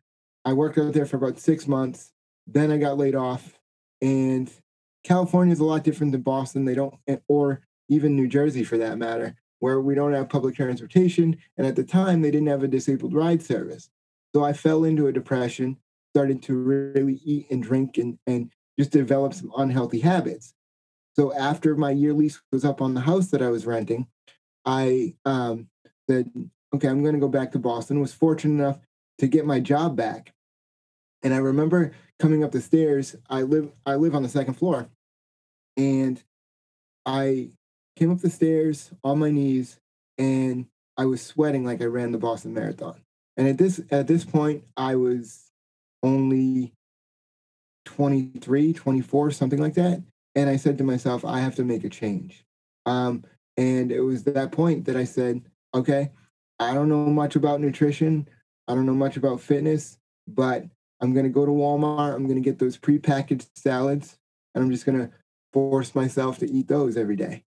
I 0.44 0.54
worked 0.54 0.78
out 0.78 0.94
there 0.94 1.06
for 1.06 1.18
about 1.18 1.40
six 1.40 1.68
months. 1.68 2.12
Then 2.48 2.72
I 2.72 2.78
got 2.78 2.98
laid 2.98 3.16
off, 3.16 3.60
and 4.06 4.52
California 5.04 5.52
is 5.52 5.60
a 5.60 5.66
lot 5.66 5.84
different 5.84 6.12
than 6.12 6.22
Boston. 6.22 6.64
They 6.64 6.76
don't, 6.76 6.94
or 7.28 7.62
even 7.90 8.16
New 8.16 8.28
Jersey 8.28 8.64
for 8.64 8.78
that 8.78 9.00
matter, 9.00 9.36
where 9.60 9.82
we 9.82 9.96
don't 9.96 10.14
have 10.14 10.30
public 10.30 10.56
transportation. 10.56 11.38
And 11.58 11.66
at 11.66 11.76
the 11.76 11.84
time, 11.84 12.22
they 12.22 12.30
didn't 12.30 12.50
have 12.50 12.62
a 12.62 12.68
disabled 12.68 13.16
ride 13.16 13.42
service. 13.42 13.90
So 14.36 14.44
I 14.44 14.54
fell 14.54 14.84
into 14.84 15.08
a 15.08 15.12
depression, 15.12 15.78
started 16.14 16.44
to 16.44 16.56
really 16.56 17.20
eat 17.26 17.48
and 17.50 17.64
drink 17.64 17.98
and, 17.98 18.20
and 18.28 18.52
just 18.78 18.92
develop 18.92 19.34
some 19.34 19.52
unhealthy 19.58 20.02
habits. 20.02 20.54
So 21.16 21.34
after 21.34 21.76
my 21.76 21.90
year 21.90 22.14
lease 22.14 22.40
was 22.52 22.64
up 22.64 22.80
on 22.80 22.94
the 22.94 23.02
house 23.02 23.30
that 23.30 23.42
I 23.42 23.50
was 23.50 23.66
renting, 23.66 24.06
I 24.66 25.16
um, 25.26 25.68
said, 26.08 26.30
okay, 26.76 26.90
I'm 26.90 27.02
going 27.02 27.16
to 27.16 27.20
go 27.22 27.28
back 27.28 27.54
to 27.54 27.60
Boston. 27.60 28.02
Was 28.02 28.14
fortunate 28.14 28.62
enough 28.62 28.78
to 29.18 29.26
get 29.26 29.48
my 29.48 29.60
job 29.60 29.96
back. 29.96 30.32
And 31.26 31.34
I 31.34 31.38
remember 31.38 31.92
coming 32.20 32.44
up 32.44 32.52
the 32.52 32.62
stairs. 32.62 33.16
I 33.28 33.42
live 33.42 33.72
I 33.84 33.96
live 33.96 34.14
on 34.14 34.22
the 34.22 34.30
second 34.30 34.54
floor, 34.54 34.88
and 35.76 36.22
I 37.04 37.50
came 37.96 38.12
up 38.12 38.20
the 38.20 38.30
stairs 38.30 38.92
on 39.04 39.18
my 39.18 39.32
knees, 39.32 39.80
and 40.20 40.68
I 40.98 41.06
was 41.06 41.24
sweating 41.24 41.66
like 41.66 41.82
I 41.82 41.86
ran 41.86 42.12
the 42.12 42.20
Boston 42.20 42.54
Marathon. 42.54 43.02
And 43.38 43.48
at 43.48 43.58
this 43.58 43.82
at 43.90 44.06
this 44.06 44.24
point, 44.24 44.66
I 44.78 44.96
was 44.98 45.52
only 46.04 46.74
23, 47.86 48.74
24, 48.74 49.32
something 49.32 49.60
like 49.60 49.74
that. 49.74 50.04
And 50.36 50.48
I 50.48 50.58
said 50.58 50.78
to 50.78 50.84
myself, 50.84 51.26
I 51.26 51.40
have 51.40 51.56
to 51.56 51.64
make 51.64 51.84
a 51.84 51.90
change. 51.90 52.46
Um, 52.86 53.24
and 53.58 53.92
it 53.92 54.02
was 54.02 54.26
that 54.26 54.52
point 54.52 54.86
that 54.86 54.96
I 54.96 55.06
said, 55.06 55.42
okay, 55.74 56.12
I 56.60 56.76
don't 56.76 56.90
know 56.90 57.08
much 57.08 57.36
about 57.36 57.62
nutrition. 57.62 58.28
I 58.68 58.76
don't 58.76 58.86
know 58.86 58.94
much 58.94 59.18
about 59.18 59.42
fitness, 59.42 59.98
but 60.28 60.66
I'm 61.02 61.14
going 61.14 61.26
to 61.26 61.32
go 61.32 61.46
to 61.46 61.52
Walmart. 61.52 62.16
I'm 62.16 62.26
going 62.26 62.42
to 62.42 62.50
get 62.50 62.60
those 62.60 62.78
prepackaged 62.78 63.48
salads 63.56 64.18
and 64.54 64.64
I'm 64.64 64.72
just 64.72 64.86
going 64.86 65.00
to 65.00 65.12
force 65.54 65.96
myself 65.96 66.40
to 66.40 66.52
eat 66.52 66.68
those 66.68 66.98
every 66.98 67.16
day. 67.16 67.44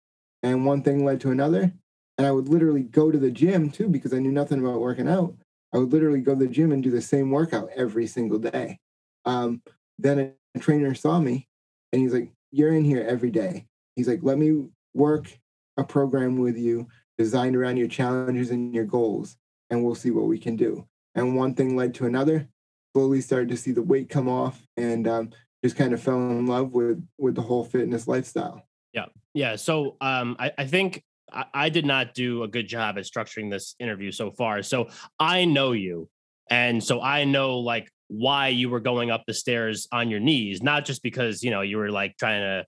And 0.43 0.65
one 0.65 0.81
thing 0.81 1.05
led 1.05 1.21
to 1.21 1.31
another. 1.31 1.73
And 2.17 2.25
I 2.25 2.31
would 2.31 2.47
literally 2.47 2.83
go 2.83 3.11
to 3.11 3.17
the 3.17 3.31
gym 3.31 3.69
too 3.69 3.89
because 3.89 4.13
I 4.13 4.19
knew 4.19 4.31
nothing 4.31 4.59
about 4.59 4.79
working 4.79 5.07
out. 5.07 5.35
I 5.73 5.77
would 5.77 5.91
literally 5.91 6.21
go 6.21 6.33
to 6.33 6.45
the 6.45 6.51
gym 6.51 6.71
and 6.71 6.81
do 6.81 6.91
the 6.91 7.01
same 7.01 7.31
workout 7.31 7.69
every 7.75 8.07
single 8.07 8.39
day. 8.39 8.79
Um, 9.25 9.61
then 9.99 10.33
a 10.55 10.59
trainer 10.59 10.93
saw 10.93 11.19
me 11.19 11.47
and 11.91 12.01
he's 12.01 12.13
like, 12.13 12.31
You're 12.51 12.73
in 12.73 12.85
here 12.85 13.05
every 13.07 13.31
day. 13.31 13.65
He's 13.95 14.07
like, 14.07 14.19
Let 14.21 14.37
me 14.37 14.65
work 14.93 15.37
a 15.77 15.83
program 15.83 16.37
with 16.37 16.57
you 16.57 16.87
designed 17.17 17.55
around 17.55 17.77
your 17.77 17.87
challenges 17.87 18.51
and 18.51 18.73
your 18.73 18.85
goals, 18.85 19.37
and 19.69 19.83
we'll 19.83 19.95
see 19.95 20.11
what 20.11 20.27
we 20.27 20.37
can 20.37 20.55
do. 20.55 20.85
And 21.15 21.35
one 21.35 21.53
thing 21.53 21.75
led 21.75 21.93
to 21.95 22.05
another. 22.05 22.47
Slowly 22.95 23.19
started 23.19 23.49
to 23.49 23.57
see 23.57 23.73
the 23.73 23.81
weight 23.81 24.07
come 24.07 24.29
off, 24.29 24.65
and 24.77 25.05
um, 25.05 25.31
just 25.61 25.75
kind 25.75 25.93
of 25.93 26.01
fell 26.01 26.15
in 26.15 26.47
love 26.47 26.71
with 26.71 27.05
with 27.17 27.35
the 27.35 27.41
whole 27.41 27.65
fitness 27.65 28.07
lifestyle. 28.07 28.65
Yeah, 28.93 29.07
yeah. 29.33 29.57
So 29.57 29.97
um, 29.99 30.37
I, 30.39 30.53
I 30.57 30.65
think 30.65 31.03
I, 31.29 31.43
I 31.53 31.69
did 31.69 31.85
not 31.85 32.13
do 32.13 32.43
a 32.43 32.47
good 32.47 32.69
job 32.69 32.97
at 32.97 33.03
structuring 33.03 33.51
this 33.51 33.75
interview 33.79 34.13
so 34.13 34.31
far. 34.31 34.63
So 34.63 34.87
I 35.19 35.43
know 35.43 35.73
you, 35.73 36.07
and 36.49 36.81
so 36.81 37.01
I 37.01 37.25
know 37.25 37.59
like 37.59 37.91
why 38.07 38.47
you 38.47 38.69
were 38.69 38.79
going 38.79 39.11
up 39.11 39.25
the 39.27 39.33
stairs 39.33 39.89
on 39.91 40.09
your 40.09 40.21
knees, 40.21 40.63
not 40.63 40.85
just 40.85 41.03
because 41.03 41.43
you 41.43 41.51
know 41.51 41.59
you 41.59 41.75
were 41.75 41.91
like 41.91 42.15
trying 42.15 42.43
to 42.43 42.65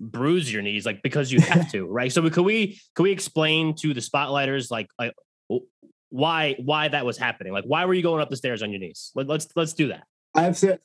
bruise 0.00 0.52
your 0.52 0.60
knees 0.60 0.84
like 0.84 1.02
because 1.02 1.30
you 1.30 1.40
have 1.40 1.70
to 1.72 1.86
right 1.86 2.12
so 2.12 2.28
could 2.28 2.44
we 2.44 2.78
could 2.94 3.04
we 3.04 3.10
explain 3.10 3.74
to 3.74 3.94
the 3.94 4.02
spotlighters 4.02 4.70
like 4.70 4.86
like 4.98 5.14
why 6.10 6.56
why 6.58 6.88
that 6.88 7.04
was 7.04 7.18
happening? 7.18 7.52
Like 7.52 7.64
why 7.64 7.84
were 7.84 7.94
you 7.94 8.02
going 8.02 8.20
up 8.20 8.30
the 8.30 8.36
stairs 8.36 8.62
on 8.62 8.70
your 8.70 8.80
knees? 8.80 9.12
Let, 9.14 9.26
let's 9.26 9.48
let's 9.56 9.72
do 9.72 9.88
that. 9.88 10.04
I 10.34 10.42
have 10.42 10.56
said 10.56 10.80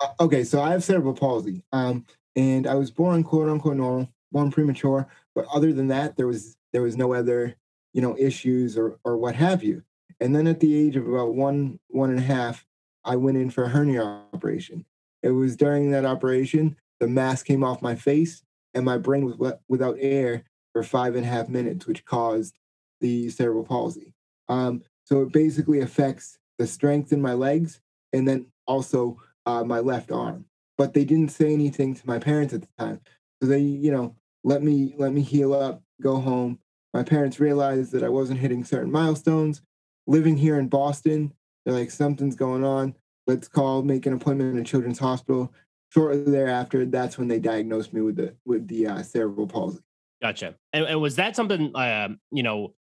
uh, 0.00 0.08
okay 0.20 0.44
so 0.44 0.62
i 0.62 0.70
have 0.70 0.82
cerebral 0.82 1.12
palsy 1.12 1.62
um 1.72 2.06
and 2.34 2.66
i 2.66 2.74
was 2.74 2.90
born 2.90 3.22
quote 3.22 3.50
unquote 3.50 3.76
normal 3.76 4.08
born 4.32 4.50
premature 4.50 5.06
but 5.34 5.44
other 5.52 5.74
than 5.74 5.88
that 5.88 6.16
there 6.16 6.26
was 6.26 6.56
there 6.72 6.82
was 6.82 6.96
no 6.96 7.12
other 7.12 7.56
you 7.92 8.00
know 8.00 8.16
issues 8.18 8.76
or 8.76 8.98
or 9.04 9.16
what 9.16 9.34
have 9.34 9.62
you. 9.62 9.82
And 10.22 10.36
then 10.36 10.46
at 10.46 10.60
the 10.60 10.74
age 10.74 10.96
of 10.96 11.08
about 11.08 11.34
one 11.34 11.78
one 11.88 12.10
and 12.10 12.18
a 12.18 12.22
half 12.22 12.66
i 13.04 13.16
went 13.16 13.36
in 13.36 13.50
for 13.50 13.64
a 13.64 13.68
hernia 13.68 14.02
operation. 14.32 14.84
It 15.22 15.30
was 15.30 15.56
during 15.56 15.90
that 15.90 16.04
operation 16.04 16.76
the 16.98 17.08
mask 17.08 17.46
came 17.46 17.64
off 17.64 17.82
my 17.82 17.94
face 17.94 18.42
and 18.74 18.84
my 18.84 18.98
brain 18.98 19.24
was 19.24 19.54
without 19.68 19.96
air 19.98 20.44
for 20.72 20.82
five 20.82 21.16
and 21.16 21.24
a 21.24 21.28
half 21.28 21.48
minutes, 21.48 21.86
which 21.86 22.04
caused 22.04 22.54
the 23.00 23.28
cerebral 23.30 23.64
palsy. 23.64 24.14
Um, 24.50 24.82
so 25.04 25.22
it 25.22 25.32
basically 25.32 25.80
affects 25.80 26.38
the 26.58 26.66
strength 26.66 27.12
in 27.12 27.22
my 27.22 27.32
legs 27.32 27.80
and 28.12 28.28
then 28.28 28.46
also 28.66 29.16
uh, 29.46 29.64
my 29.64 29.78
left 29.78 30.12
arm. 30.12 30.44
But 30.76 30.92
they 30.92 31.04
didn't 31.04 31.30
say 31.30 31.52
anything 31.52 31.94
to 31.94 32.06
my 32.06 32.18
parents 32.18 32.52
at 32.52 32.62
the 32.62 32.68
time, 32.78 33.00
so 33.42 33.48
they, 33.48 33.60
you 33.60 33.90
know, 33.90 34.14
let 34.44 34.62
me 34.62 34.94
let 34.96 35.12
me 35.12 35.22
heal 35.22 35.54
up, 35.54 35.82
go 36.02 36.16
home. 36.16 36.58
My 36.92 37.02
parents 37.02 37.40
realized 37.40 37.92
that 37.92 38.02
I 38.02 38.08
wasn't 38.08 38.40
hitting 38.40 38.64
certain 38.64 38.90
milestones. 38.90 39.62
Living 40.06 40.36
here 40.36 40.58
in 40.58 40.68
Boston, 40.68 41.32
they're 41.64 41.74
like, 41.74 41.90
something's 41.90 42.34
going 42.34 42.64
on. 42.64 42.96
Let's 43.26 43.46
call, 43.46 43.82
make 43.82 44.06
an 44.06 44.14
appointment 44.14 44.54
in 44.54 44.60
a 44.60 44.64
children's 44.64 44.98
hospital 44.98 45.52
shortly 45.90 46.30
thereafter, 46.30 46.86
that's 46.86 47.18
when 47.18 47.28
they 47.28 47.38
diagnosed 47.38 47.92
me 47.92 48.00
with 48.00 48.16
the 48.16 48.34
with 48.44 48.66
the 48.68 48.86
uh, 48.86 49.02
cerebral 49.02 49.46
palsy. 49.46 49.80
Gotcha. 50.22 50.54
And, 50.72 50.84
and 50.84 51.00
was 51.00 51.16
that 51.16 51.36
something? 51.36 51.74
Uh, 51.74 52.08
you 52.30 52.42
know, 52.42 52.74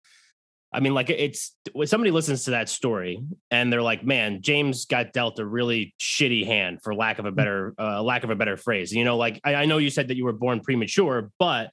I 0.73 0.81
mean, 0.81 0.93
like 0.93 1.09
it's 1.09 1.57
when 1.73 1.87
somebody 1.87 2.11
listens 2.11 2.45
to 2.45 2.51
that 2.51 2.69
story 2.69 3.23
and 3.51 3.73
they're 3.73 3.83
like, 3.83 4.05
"Man, 4.05 4.43
James 4.43 4.85
got 4.85 5.13
dealt 5.13 5.39
a 5.39 5.47
really 5.47 5.95
shitty 5.99 6.45
hand," 6.45 6.83
for 6.83 6.95
lack 6.95 7.19
of 7.19 7.25
a 7.25 7.33
mm. 7.33 7.37
better 7.37 7.75
uh, 7.79 8.03
lack 8.03 8.23
of 8.25 8.31
a 8.31 8.37
better 8.37 8.57
phrase. 8.57 8.93
You 8.93 9.05
know, 9.05 9.17
like 9.17 9.41
I, 9.45 9.55
I 9.55 9.65
know 9.65 9.79
you 9.79 9.91
said 9.91 10.09
that 10.09 10.17
you 10.17 10.25
were 10.25 10.33
born 10.33 10.61
premature, 10.61 11.31
but 11.39 11.71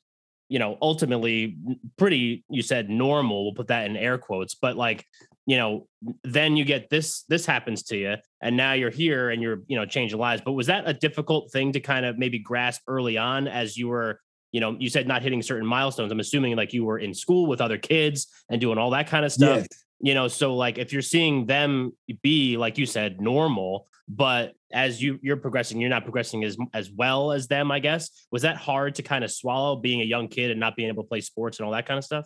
you 0.47 0.59
know, 0.59 0.77
ultimately 0.81 1.57
pretty. 1.97 2.45
You 2.49 2.61
said 2.61 2.89
normal. 2.89 3.43
We'll 3.43 3.55
put 3.55 3.67
that 3.67 3.89
in 3.89 3.97
air 3.97 4.17
quotes, 4.17 4.55
but 4.55 4.77
like 4.77 5.05
you 5.45 5.57
know 5.57 5.87
then 6.23 6.55
you 6.55 6.65
get 6.65 6.89
this 6.89 7.23
this 7.23 7.45
happens 7.45 7.83
to 7.83 7.97
you 7.97 8.15
and 8.41 8.57
now 8.57 8.73
you're 8.73 8.89
here 8.89 9.29
and 9.29 9.41
you're 9.41 9.59
you 9.67 9.77
know 9.77 9.85
changing 9.85 10.19
lives 10.19 10.41
but 10.43 10.53
was 10.53 10.67
that 10.67 10.83
a 10.87 10.93
difficult 10.93 11.51
thing 11.51 11.71
to 11.71 11.79
kind 11.79 12.05
of 12.05 12.17
maybe 12.17 12.39
grasp 12.39 12.81
early 12.87 13.17
on 13.17 13.47
as 13.47 13.77
you 13.77 13.87
were 13.87 14.19
you 14.55 14.61
know, 14.61 14.77
you 14.79 14.89
said 14.89 15.05
not 15.05 15.21
hitting 15.21 15.41
certain 15.41 15.67
milestones. 15.67 16.13
I'm 16.13 16.21
assuming 16.21 16.55
like 16.55 16.71
you 16.71 16.85
were 16.85 16.97
in 16.97 17.13
school 17.13 17.45
with 17.45 17.59
other 17.59 17.77
kids 17.77 18.27
and 18.49 18.61
doing 18.61 18.77
all 18.77 18.91
that 18.91 19.07
kind 19.09 19.25
of 19.25 19.33
stuff. 19.33 19.57
Yes. 19.57 19.67
You 19.99 20.13
know, 20.13 20.29
so 20.29 20.55
like 20.55 20.77
if 20.77 20.93
you're 20.93 21.01
seeing 21.01 21.45
them 21.45 21.91
be 22.21 22.55
like 22.55 22.77
you 22.77 22.85
said 22.85 23.19
normal, 23.19 23.89
but 24.07 24.53
as 24.71 25.03
you 25.03 25.19
you're 25.21 25.35
progressing, 25.35 25.81
you're 25.81 25.89
not 25.89 26.03
progressing 26.03 26.45
as 26.45 26.55
as 26.73 26.89
well 26.89 27.33
as 27.33 27.49
them. 27.49 27.69
I 27.69 27.79
guess 27.79 28.09
was 28.31 28.43
that 28.43 28.55
hard 28.55 28.95
to 28.95 29.03
kind 29.03 29.25
of 29.25 29.31
swallow 29.31 29.75
being 29.75 29.99
a 29.99 30.05
young 30.05 30.29
kid 30.29 30.51
and 30.51 30.59
not 30.61 30.77
being 30.77 30.87
able 30.87 31.03
to 31.03 31.09
play 31.09 31.19
sports 31.19 31.59
and 31.59 31.65
all 31.65 31.73
that 31.73 31.85
kind 31.85 31.97
of 31.97 32.05
stuff. 32.05 32.25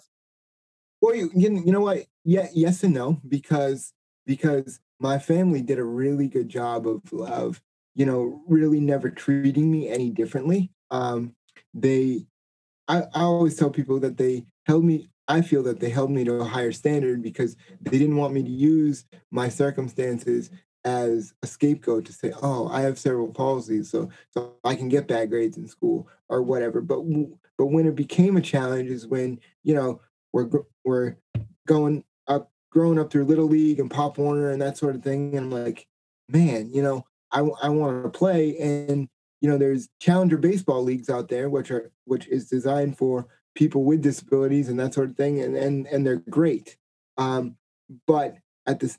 Well, 1.01 1.15
you 1.15 1.31
you 1.33 1.71
know 1.71 1.81
what? 1.81 2.05
Yeah, 2.25 2.45
yes 2.53 2.83
and 2.83 2.93
no 2.93 3.19
because 3.27 3.91
because 4.27 4.79
my 4.99 5.17
family 5.17 5.63
did 5.63 5.79
a 5.79 5.83
really 5.83 6.27
good 6.27 6.47
job 6.47 6.87
of 6.87 7.01
of 7.11 7.59
you 7.95 8.05
know 8.05 8.43
really 8.47 8.79
never 8.79 9.09
treating 9.09 9.71
me 9.71 9.89
any 9.89 10.11
differently. 10.11 10.71
Um, 10.91 11.33
they, 11.73 12.25
I, 12.87 13.03
I 13.13 13.21
always 13.21 13.55
tell 13.55 13.69
people 13.69 13.99
that 13.99 14.17
they 14.17 14.45
held 14.65 14.83
me. 14.83 15.09
I 15.27 15.41
feel 15.41 15.61
that 15.63 15.79
they 15.79 15.89
held 15.89 16.09
me 16.09 16.23
to 16.23 16.35
a 16.35 16.45
higher 16.45 16.71
standard 16.71 17.21
because 17.21 17.55
they 17.81 17.99
didn't 17.99 18.15
want 18.15 18.33
me 18.33 18.41
to 18.41 18.49
use 18.49 19.05
my 19.29 19.47
circumstances 19.47 20.49
as 20.85 21.33
a 21.43 21.47
scapegoat 21.47 22.05
to 22.05 22.13
say, 22.13 22.31
"Oh, 22.41 22.67
I 22.69 22.81
have 22.81 22.97
cerebral 22.97 23.33
palsy, 23.33 23.83
so 23.83 24.09
so 24.31 24.55
I 24.63 24.75
can 24.75 24.89
get 24.89 25.07
bad 25.07 25.29
grades 25.29 25.57
in 25.57 25.67
school 25.67 26.07
or 26.29 26.41
whatever." 26.41 26.81
But 26.81 27.01
but 27.57 27.67
when 27.67 27.85
it 27.85 27.95
became 27.95 28.37
a 28.37 28.41
challenge 28.41 28.89
is 28.89 29.07
when 29.07 29.39
you 29.63 29.75
know 29.75 30.01
we're 30.33 30.49
we're 30.83 31.15
going 31.67 32.03
up, 32.27 32.51
growing 32.71 32.99
up 32.99 33.11
through 33.11 33.25
Little 33.25 33.47
League 33.47 33.79
and 33.79 33.91
Pop 33.91 34.17
Warner 34.17 34.51
and 34.51 34.61
that 34.61 34.77
sort 34.77 34.95
of 34.95 35.03
thing, 35.03 35.35
and 35.35 35.53
I'm 35.53 35.63
like, 35.65 35.87
man, 36.29 36.71
you 36.73 36.81
know, 36.81 37.05
I 37.31 37.39
I 37.39 37.69
want 37.69 38.03
to 38.03 38.09
play, 38.09 38.57
and 38.57 39.09
you 39.41 39.49
know, 39.49 39.57
there's 39.57 39.89
challenger 39.99 40.37
baseball 40.37 40.83
leagues 40.83 41.09
out 41.09 41.29
there, 41.29 41.49
which 41.49 41.71
are 41.71 41.91
which 42.05 42.27
is 42.27 42.49
designed 42.49 42.97
for 42.97 43.27
people 43.55 43.83
with 43.83 44.01
disabilities 44.01 44.69
and 44.69 44.79
that 44.79 44.93
sort 44.93 45.09
of 45.09 45.15
thing, 45.15 45.39
and 45.41 45.55
and 45.55 45.87
and 45.87 46.05
they're 46.05 46.23
great. 46.29 46.77
Um, 47.17 47.55
but 48.07 48.37
at 48.65 48.79
this 48.79 48.97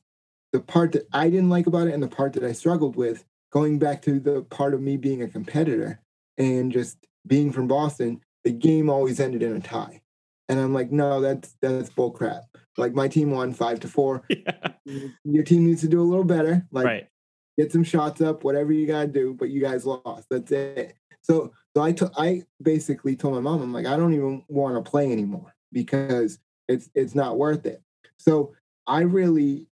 the 0.52 0.60
part 0.60 0.92
that 0.92 1.06
I 1.12 1.30
didn't 1.30 1.50
like 1.50 1.66
about 1.66 1.88
it 1.88 1.94
and 1.94 2.02
the 2.02 2.08
part 2.08 2.32
that 2.32 2.44
I 2.44 2.52
struggled 2.52 2.96
with, 2.96 3.24
going 3.52 3.78
back 3.78 4.02
to 4.02 4.18
the 4.18 4.42
part 4.42 4.74
of 4.74 4.80
me 4.80 4.96
being 4.96 5.22
a 5.22 5.28
competitor 5.28 6.00
and 6.38 6.72
just 6.72 6.98
being 7.26 7.52
from 7.52 7.68
Boston, 7.68 8.20
the 8.44 8.50
game 8.50 8.90
always 8.90 9.20
ended 9.20 9.42
in 9.42 9.54
a 9.54 9.60
tie. 9.60 10.00
And 10.48 10.58
I'm 10.58 10.74
like, 10.74 10.90
no, 10.90 11.20
that's 11.20 11.56
that's 11.60 11.90
bull 11.90 12.10
crap. 12.10 12.42
Like 12.76 12.94
my 12.94 13.08
team 13.08 13.30
won 13.30 13.52
five 13.52 13.80
to 13.80 13.88
four. 13.88 14.22
Yeah. 14.86 15.04
Your 15.24 15.44
team 15.44 15.66
needs 15.66 15.82
to 15.82 15.88
do 15.88 16.00
a 16.00 16.02
little 16.02 16.24
better. 16.24 16.66
Like 16.72 16.84
right. 16.84 17.08
Get 17.60 17.72
some 17.72 17.84
shots 17.84 18.20
up, 18.20 18.42
whatever 18.42 18.72
you 18.72 18.86
gotta 18.86 19.08
do, 19.08 19.34
but 19.34 19.50
you 19.50 19.60
guys 19.60 19.84
lost. 19.84 20.28
That's 20.30 20.50
it. 20.50 20.94
So 21.22 21.52
so 21.76 21.82
I, 21.82 21.94
I 22.16 22.42
basically 22.62 23.14
told 23.14 23.34
my 23.34 23.40
mom, 23.40 23.62
I'm 23.62 23.72
like, 23.72 23.86
I 23.86 23.96
don't 23.96 24.14
even 24.14 24.42
want 24.48 24.82
to 24.82 24.90
play 24.90 25.12
anymore 25.12 25.54
because 25.72 26.38
it's 26.68 26.88
it's 26.94 27.14
not 27.14 27.38
worth 27.38 27.66
it. 27.66 27.82
So 28.18 28.54
I 28.86 29.00
really 29.00 29.66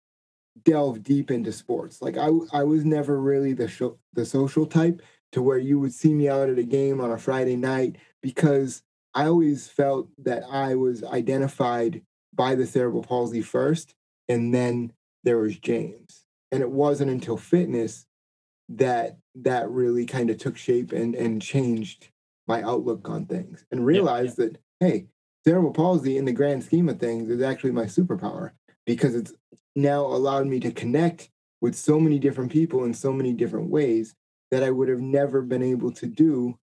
delve 0.65 1.03
deep 1.03 1.31
into 1.31 1.53
sports. 1.53 2.01
Like 2.01 2.17
I, 2.17 2.31
I 2.53 2.65
was 2.65 2.85
never 2.85 3.21
really 3.21 3.53
the 3.53 3.69
show, 3.69 3.99
the 4.15 4.25
social 4.25 4.67
type 4.67 5.03
to 5.33 5.43
where 5.43 5.59
you 5.59 5.79
would 5.81 5.93
see 5.93 6.15
me 6.15 6.29
out 6.29 6.49
at 6.49 6.59
a 6.59 6.65
game 6.65 7.01
on 7.01 7.11
a 7.11 7.19
Friday 7.19 7.57
night 7.57 7.97
because 8.23 8.83
I 9.15 9.27
always 9.27 9.69
felt 9.69 10.09
that 10.19 10.45
I 10.51 10.75
was 10.75 11.05
identified 11.05 12.03
by 12.33 12.55
the 12.55 12.67
cerebral 12.67 13.03
palsy 13.03 13.43
first, 13.43 13.95
and 14.29 14.53
then 14.53 14.93
there 15.23 15.39
was 15.39 15.57
James. 15.59 16.24
And 16.55 16.63
it 16.63 16.71
wasn't 16.71 17.11
until 17.11 17.37
fitness 17.37 18.07
that 18.69 19.19
that 19.35 19.69
really 19.69 20.07
kind 20.07 20.31
of 20.31 20.39
took 20.39 20.57
shape 20.57 20.93
and 20.93 21.15
and 21.15 21.43
changed 21.43 22.09
my 22.47 22.63
outlook 22.63 23.09
on 23.09 23.27
things 23.27 23.65
and 23.71 23.85
realized 23.85 24.39
yeah, 24.39 24.45
yeah. 24.45 24.51
that 24.51 24.59
hey, 24.81 25.07
cerebral 25.45 25.73
palsy 25.73 26.17
in 26.17 26.25
the 26.25 26.33
grand 26.33 26.65
scheme 26.65 26.89
of 26.89 26.99
things 26.99 27.29
is 27.29 27.43
actually 27.43 27.73
my 27.73 27.85
superpower 27.85 28.53
because 28.87 29.15
it's 29.15 29.33
now 29.77 30.01
allowed 30.01 30.47
me 30.47 30.61
to 30.61 30.71
connect 30.71 31.31
with 31.61 31.75
so 31.75 31.99
many 31.99 32.19
different 32.19 32.53
people 32.53 32.85
in 32.85 32.95
so 32.95 33.13
many 33.13 33.33
different 33.33 33.71
ways 33.71 34.15
that 34.51 34.63
I 34.63 34.71
would 34.71 34.89
have 34.89 35.01
never 35.01 35.43
been 35.43 35.63
able 35.63 35.91
to 35.93 36.07
do 36.07 36.59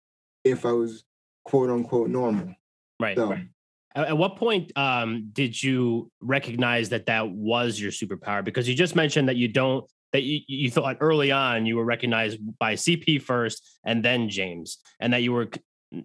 if 0.43 0.65
I 0.65 0.71
was 0.71 1.03
quote 1.45 1.69
unquote 1.69 2.09
normal. 2.09 2.55
Right. 2.99 3.15
So, 3.15 3.29
right. 3.29 3.47
At 3.97 4.17
what 4.17 4.35
point 4.35 4.71
um, 4.77 5.29
did 5.33 5.61
you 5.61 6.11
recognize 6.21 6.89
that 6.89 7.07
that 7.07 7.29
was 7.29 7.79
your 7.79 7.91
superpower? 7.91 8.43
Because 8.43 8.69
you 8.69 8.75
just 8.75 8.95
mentioned 8.95 9.27
that 9.27 9.37
you 9.37 9.47
don't 9.47 9.89
that 10.13 10.21
you, 10.21 10.39
you 10.47 10.71
thought 10.71 10.97
early 11.01 11.31
on 11.31 11.65
you 11.65 11.75
were 11.75 11.83
recognized 11.83 12.39
by 12.59 12.75
CP 12.75 13.21
first 13.21 13.79
and 13.85 14.05
then 14.05 14.29
James, 14.29 14.77
and 14.99 15.11
that 15.13 15.23
you 15.23 15.33
were 15.33 15.49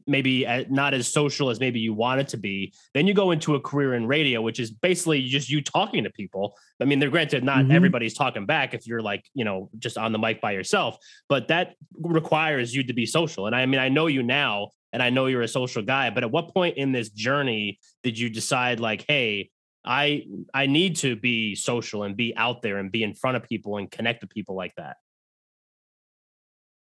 maybe 0.06 0.46
not 0.70 0.94
as 0.94 1.08
social 1.08 1.50
as 1.50 1.60
maybe 1.60 1.80
you 1.80 1.92
wanted 1.92 2.28
to 2.28 2.36
be. 2.36 2.72
Then 2.94 3.06
you 3.06 3.14
go 3.14 3.30
into 3.30 3.56
a 3.56 3.60
career 3.60 3.94
in 3.94 4.06
radio, 4.06 4.40
which 4.40 4.60
is 4.60 4.70
basically 4.70 5.26
just 5.26 5.50
you 5.50 5.60
talking 5.60 6.04
to 6.04 6.10
people. 6.10 6.56
I 6.80 6.84
mean, 6.84 6.98
they're 6.98 7.10
granted 7.10 7.44
not 7.44 7.64
mm-hmm. 7.64 7.72
everybody's 7.72 8.14
talking 8.14 8.46
back 8.46 8.74
if 8.74 8.86
you're 8.86 9.02
like, 9.02 9.24
you 9.34 9.44
know, 9.44 9.70
just 9.78 9.98
on 9.98 10.12
the 10.12 10.18
mic 10.18 10.40
by 10.40 10.52
yourself, 10.52 10.96
but 11.28 11.48
that 11.48 11.74
requires 12.00 12.74
you 12.74 12.84
to 12.84 12.92
be 12.92 13.06
social. 13.06 13.46
And 13.46 13.56
I 13.56 13.66
mean, 13.66 13.80
I 13.80 13.88
know 13.88 14.06
you 14.06 14.22
now 14.22 14.70
and 14.92 15.02
I 15.02 15.10
know 15.10 15.26
you're 15.26 15.42
a 15.42 15.48
social 15.48 15.82
guy, 15.82 16.10
but 16.10 16.22
at 16.22 16.30
what 16.30 16.52
point 16.52 16.76
in 16.76 16.92
this 16.92 17.08
journey 17.10 17.78
did 18.02 18.18
you 18.18 18.28
decide 18.28 18.80
like, 18.80 19.04
hey, 19.08 19.50
I 19.84 20.24
I 20.54 20.66
need 20.66 20.96
to 20.96 21.16
be 21.16 21.54
social 21.54 22.04
and 22.04 22.16
be 22.16 22.36
out 22.36 22.62
there 22.62 22.78
and 22.78 22.92
be 22.92 23.02
in 23.02 23.14
front 23.14 23.36
of 23.36 23.42
people 23.42 23.78
and 23.78 23.90
connect 23.90 24.22
with 24.22 24.30
people 24.30 24.54
like 24.54 24.74
that? 24.76 24.96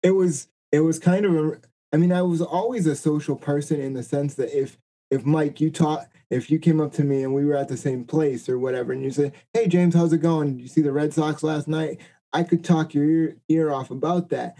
It 0.04 0.12
was 0.12 0.48
it 0.72 0.82
was 0.82 1.00
kind 1.00 1.26
of 1.26 1.36
a 1.36 1.60
I 1.94 1.98
mean, 1.98 2.12
I 2.12 2.22
was 2.24 2.42
always 2.42 2.88
a 2.88 2.96
social 2.96 3.36
person 3.36 3.80
in 3.80 3.94
the 3.94 4.04
sense 4.04 4.36
that 4.36 4.58
if 4.58 4.78
if 5.12 5.26
Mike, 5.26 5.62
you 5.62 5.70
taught, 5.70 6.08
if 6.30 6.50
you 6.50 6.60
came 6.60 6.82
up 6.82 6.92
to 6.94 7.04
me 7.04 7.24
and 7.24 7.34
we 7.34 7.46
were 7.46 7.56
at 7.56 7.68
the 7.68 7.78
same 7.78 8.04
place 8.04 8.50
or 8.50 8.60
whatever, 8.60 8.92
and 8.92 9.04
you 9.04 9.12
said, 9.12 9.34
"Hey, 9.54 9.68
James, 9.68 9.96
how's 9.96 10.12
it 10.12 10.18
going? 10.18 10.58
Did 10.58 10.62
you 10.62 10.68
see 10.68 10.82
the 10.82 10.92
Red 10.92 11.14
Sox 11.14 11.44
last 11.44 11.68
night?" 11.68 12.00
I 12.34 12.44
could 12.44 12.66
talk 12.66 12.94
your 12.94 13.06
ear, 13.06 13.38
ear 13.48 13.72
off 13.72 13.92
about 13.92 14.30
that. 14.30 14.58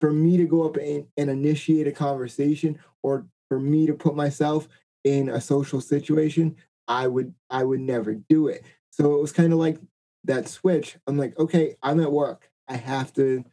For 0.00 0.12
me 0.12 0.36
to 0.38 0.46
go 0.46 0.64
up 0.64 0.76
and, 0.76 1.06
and 1.16 1.28
initiate 1.28 1.86
a 1.86 1.92
conversation, 1.92 2.78
or 3.02 3.26
for 3.48 3.60
me 3.60 3.86
to 3.86 3.94
put 3.94 4.16
myself 4.16 4.68
in 5.04 5.28
a 5.28 5.40
social 5.40 5.80
situation, 5.80 6.56
I 6.88 7.06
would 7.06 7.34
I 7.50 7.64
would 7.64 7.80
never 7.80 8.14
do 8.14 8.48
it. 8.48 8.64
So 8.90 9.14
it 9.14 9.20
was 9.20 9.32
kind 9.32 9.52
of 9.52 9.58
like 9.58 9.78
that 10.24 10.48
switch. 10.48 10.96
I'm 11.06 11.16
like, 11.16 11.38
okay, 11.38 11.76
I'm 11.82 12.00
at 12.00 12.12
work. 12.12 12.50
I 12.68 12.76
have 12.76 13.12
to 13.14 13.44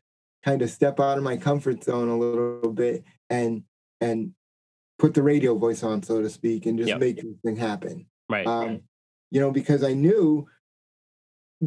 kind 0.44 0.62
of 0.62 0.70
step 0.70 1.00
out 1.00 1.18
of 1.18 1.24
my 1.24 1.38
comfort 1.38 1.84
zone 1.84 2.10
a 2.10 2.18
little 2.18 2.72
bit 2.72 3.04
and 3.30 3.64
and 4.00 4.34
put 5.00 5.14
the 5.14 5.24
radio 5.24 5.56
voice 5.56 5.84
on, 5.84 6.02
so 6.04 6.22
to 6.22 6.30
speak, 6.30 6.66
and 6.66 6.78
just 6.78 6.90
yep. 6.90 7.00
make 7.00 7.18
this 7.18 7.36
thing 7.46 7.56
happen. 7.56 8.06
Right. 8.30 8.48
Um, 8.48 8.82
you 9.32 9.40
know, 9.40 9.52
because 9.52 9.84
I 9.84 9.94
knew 9.94 10.48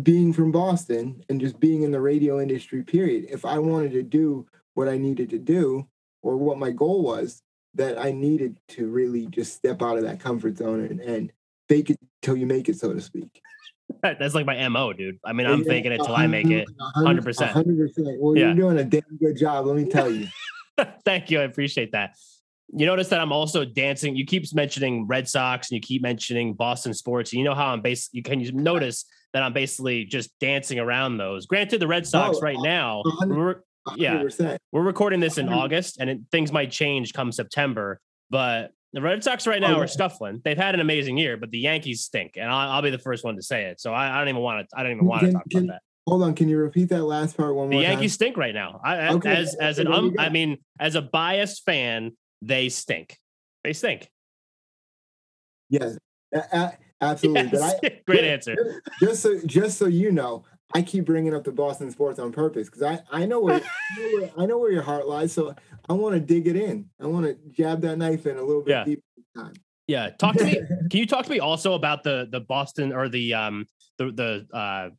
being 0.03 0.33
from 0.33 0.53
Boston 0.53 1.23
and 1.29 1.41
just 1.41 1.59
being 1.61 1.83
in 1.83 1.91
the 1.91 2.01
radio 2.01 2.41
industry, 2.41 2.83
period, 2.83 3.27
if 3.31 3.45
I 3.45 3.59
wanted 3.59 3.93
to 3.93 4.03
do 4.03 4.47
what 4.81 4.89
I 4.89 4.97
needed 4.97 5.29
to 5.31 5.39
do 5.39 5.87
or 6.23 6.39
what 6.39 6.59
my 6.59 6.71
goal 6.71 7.03
was, 7.03 7.43
that 7.75 8.01
I 8.01 8.13
needed 8.13 8.59
to 8.69 8.89
really 8.89 9.27
just 9.27 9.55
step 9.55 9.83
out 9.83 9.99
of 9.99 10.05
that 10.05 10.21
comfort 10.21 10.57
zone 10.57 10.87
and, 10.87 11.01
and 11.01 11.33
fake 11.69 11.91
it 11.91 11.99
till 12.23 12.35
you 12.35 12.47
make 12.47 12.71
it, 12.71 12.79
so 12.79 12.95
to 12.95 13.01
speak. 13.01 13.43
That's 14.03 14.35
like 14.35 14.47
my 14.47 14.67
mo, 14.69 14.95
dude. 14.95 15.19
I 15.23 15.35
mean, 15.35 15.47
I'm 15.47 15.59
yeah, 15.59 15.69
faking 15.69 15.93
it 15.93 15.99
till 15.99 16.17
I 16.17 16.27
make 16.27 16.47
it. 16.47 16.67
Hundred 16.95 17.25
percent. 17.25 17.51
Hundred 17.51 17.77
percent. 17.77 18.17
Well, 18.19 18.35
yeah. 18.35 18.47
you're 18.47 18.55
doing 18.55 18.79
a 18.79 18.85
damn 18.85 19.19
good 19.21 19.37
job. 19.37 19.67
Let 19.67 19.77
me 19.77 19.85
tell 19.85 20.11
you. 20.11 20.29
Thank 21.05 21.31
you. 21.31 21.41
I 21.41 21.43
appreciate 21.43 21.93
that. 21.93 22.17
You 22.73 22.87
notice 22.87 23.09
that 23.09 23.21
I'm 23.21 23.33
also 23.33 23.67
dancing. 23.67 24.17
You 24.17 24.25
keep 24.25 24.45
mentioning 24.55 25.07
Red 25.07 25.29
Sox 25.29 25.71
and 25.71 25.77
you 25.77 25.83
keep 25.83 26.01
mentioning 26.01 26.55
Boston 26.55 26.95
sports. 26.95 27.35
You 27.35 27.45
know 27.45 27.55
how 27.55 27.67
I'm 27.67 27.83
basically. 27.83 28.19
You 28.19 28.23
can 28.23 28.41
you 28.41 28.53
notice 28.53 29.05
that 29.35 29.43
I'm 29.43 29.53
basically 29.53 30.07
just 30.07 30.31
dancing 30.41 30.79
around 30.79 31.19
those. 31.19 31.45
Granted, 31.45 31.81
the 31.81 31.87
Red 31.87 32.07
Sox 32.07 32.39
oh, 32.39 32.41
right 32.41 32.59
now. 32.59 33.03
Yeah, 33.97 34.23
we're 34.73 34.83
recording 34.83 35.21
this 35.21 35.39
in 35.39 35.49
August, 35.49 35.99
and 36.01 36.11
it, 36.11 36.21
things 36.31 36.53
might 36.53 36.71
change 36.71 37.13
come 37.13 37.33
September. 37.33 38.01
But 38.31 38.73
the 38.93 39.01
Red 39.01 39.23
Sox 39.23 39.47
right 39.47 39.61
now 39.61 39.77
oh, 39.77 39.81
are 39.81 39.87
scuffling. 39.87 40.41
They've 40.45 40.57
had 40.57 40.75
an 40.75 40.81
amazing 40.81 41.17
year, 41.17 41.37
but 41.37 41.51
the 41.51 41.59
Yankees 41.59 42.03
stink, 42.03 42.33
and 42.37 42.51
I'll, 42.51 42.71
I'll 42.71 42.83
be 42.83 42.91
the 42.91 42.99
first 42.99 43.25
one 43.25 43.37
to 43.37 43.43
say 43.43 43.65
it. 43.65 43.81
So 43.81 43.93
I, 43.93 44.15
I 44.15 44.19
don't 44.19 44.29
even 44.29 44.43
want 44.43 44.69
to. 44.69 44.77
I 44.79 44.83
don't 44.83 44.93
even 44.93 45.07
want 45.07 45.23
to 45.23 45.33
talk 45.33 45.43
can, 45.51 45.65
about 45.65 45.75
that. 45.75 45.83
Hold 46.07 46.23
on, 46.23 46.35
can 46.35 46.49
you 46.49 46.59
repeat 46.59 46.89
that 46.89 47.05
last 47.05 47.37
part 47.37 47.55
one 47.55 47.69
the 47.69 47.77
more? 47.77 47.83
The 47.83 47.89
Yankees 47.89 48.15
stink 48.15 48.37
right 48.37 48.55
now. 48.55 48.81
I, 48.85 49.15
okay. 49.15 49.35
As 49.35 49.55
as 49.55 49.79
an 49.79 49.89
um, 49.89 50.15
I 50.19 50.29
mean, 50.29 50.59
as 50.79 50.95
a 50.95 51.03
biased 51.03 51.65
fan, 51.65 52.13
they 52.43 52.69
stink. 52.69 53.17
They 53.63 53.73
stink. 53.73 54.09
Yes, 55.69 55.97
absolutely. 57.01 57.59
Yes. 57.59 57.75
I, 57.83 58.01
Great 58.07 58.25
answer. 58.25 58.83
Just 59.01 59.23
so 59.23 59.41
just 59.47 59.79
so 59.79 59.87
you 59.87 60.11
know, 60.11 60.45
I 60.73 60.83
keep 60.83 61.05
bringing 61.05 61.35
up 61.35 61.45
the 61.45 61.53
Boston 61.53 61.91
sports 61.91 62.19
on 62.19 62.33
purpose 62.33 62.69
because 62.69 62.83
I, 62.83 63.01
I 63.11 63.27
know 63.27 63.41
where, 63.41 63.61
I 64.37 64.47
know 64.47 64.59
where 64.59 64.71
your 64.71 64.83
heart 64.83 65.09
lies. 65.09 65.33
So 65.33 65.55
I 65.89 65.93
want 65.95 66.15
to 66.15 66.21
dig 66.21 66.47
it 66.47 66.57
in. 66.57 66.89
I 67.01 67.07
want 67.07 67.27
to 67.27 67.37
jab 67.51 67.81
that 67.83 67.97
knife 67.99 68.27
in 68.27 68.37
a 68.37 68.43
little 68.43 68.63
bit 68.63 68.71
yeah. 68.71 68.85
deeper 68.85 69.03
time. 69.37 69.55
Yeah, 69.89 70.11
talk 70.11 70.37
to 70.37 70.45
me. 70.45 70.55
Can 70.91 71.01
you 71.01 71.07
talk 71.07 71.25
to 71.25 71.31
me 71.31 71.41
also 71.41 71.75
about 71.75 72.05
the 72.05 72.29
the 72.31 72.41
Boston 72.41 72.93
or 72.93 73.09
the 73.09 73.35
um 73.35 73.67
the 73.99 74.13
the 74.13 74.57
uh 74.57 74.91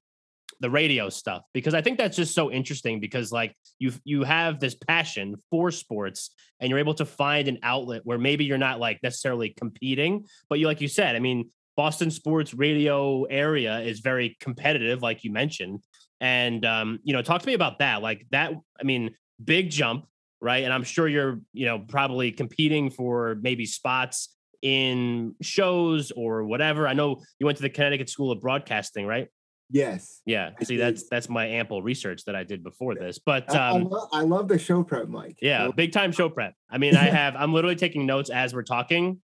the 0.60 0.70
radio 0.70 1.10
stuff 1.10 1.44
because 1.54 1.74
I 1.74 1.82
think 1.82 1.98
that's 1.98 2.16
just 2.16 2.36
so 2.36 2.52
interesting 2.52 3.00
because 3.00 3.32
like 3.32 3.56
you 3.80 3.94
you 4.04 4.24
have 4.24 4.60
this 4.60 4.76
passion 4.76 5.36
for 5.50 5.72
sports 5.72 6.32
and 6.60 6.70
you're 6.70 6.78
able 6.78 6.94
to 6.96 7.06
find 7.06 7.48
an 7.48 7.58
outlet 7.64 8.02
where 8.04 8.20
maybe 8.20 8.46
you're 8.46 8.60
not 8.60 8.80
like 8.80 9.00
necessarily 9.02 9.50
competing, 9.58 10.26
but 10.50 10.60
you 10.60 10.68
like 10.68 10.82
you 10.82 10.88
said, 10.88 11.16
I 11.16 11.20
mean, 11.20 11.50
Boston 11.76 12.12
sports 12.12 12.54
radio 12.54 13.24
area 13.24 13.80
is 13.80 14.00
very 14.00 14.38
competitive, 14.40 15.02
like 15.02 15.24
you 15.24 15.32
mentioned. 15.32 15.84
And 16.20 16.66
um, 16.66 17.00
you 17.04 17.14
know, 17.14 17.22
talk 17.22 17.42
to 17.42 17.48
me 17.48 17.54
about 17.54 17.80
that. 17.80 18.02
Like 18.02 18.28
that, 18.32 18.54
I 18.80 18.84
mean, 18.84 19.16
big 19.44 19.70
jump, 19.70 20.06
right? 20.40 20.64
And 20.64 20.74
I'm 20.74 20.84
sure 20.84 21.08
you're, 21.08 21.40
you 21.54 21.66
know, 21.66 21.80
probably 21.80 22.32
competing 22.32 22.90
for 22.92 23.38
maybe 23.42 23.66
spots 23.66 24.36
in 24.62 25.36
shows 25.42 26.12
or 26.12 26.44
whatever. 26.46 26.88
I 26.88 26.94
know 26.94 27.22
you 27.40 27.46
went 27.46 27.58
to 27.58 27.64
the 27.64 27.70
Connecticut 27.70 28.10
School 28.10 28.32
of 28.32 28.42
Broadcasting, 28.42 29.06
right? 29.06 29.28
Yes. 29.72 30.22
Yeah. 30.26 30.52
See, 30.64 30.76
that's 30.76 31.08
that's 31.10 31.30
my 31.30 31.46
ample 31.48 31.82
research 31.82 32.26
that 32.26 32.36
I 32.36 32.44
did 32.44 32.62
before 32.62 32.94
this. 32.94 33.20
But 33.20 33.56
I, 33.56 33.58
I, 33.58 33.70
um, 33.72 33.84
love, 33.86 34.10
I 34.12 34.22
love 34.22 34.48
the 34.50 34.60
show 34.60 34.84
prep, 34.84 35.08
Mike. 35.08 35.38
yeah, 35.42 35.70
big 35.76 35.94
time 35.94 36.12
show 36.12 36.30
prep. 36.30 36.54
I 36.70 36.78
mean, 36.78 36.96
I 36.96 37.06
have 37.10 37.36
I'm 37.38 37.54
literally 37.54 37.78
taking 37.78 38.06
notes 38.06 38.30
as 38.30 38.54
we're 38.54 38.64
talking. 38.64 39.22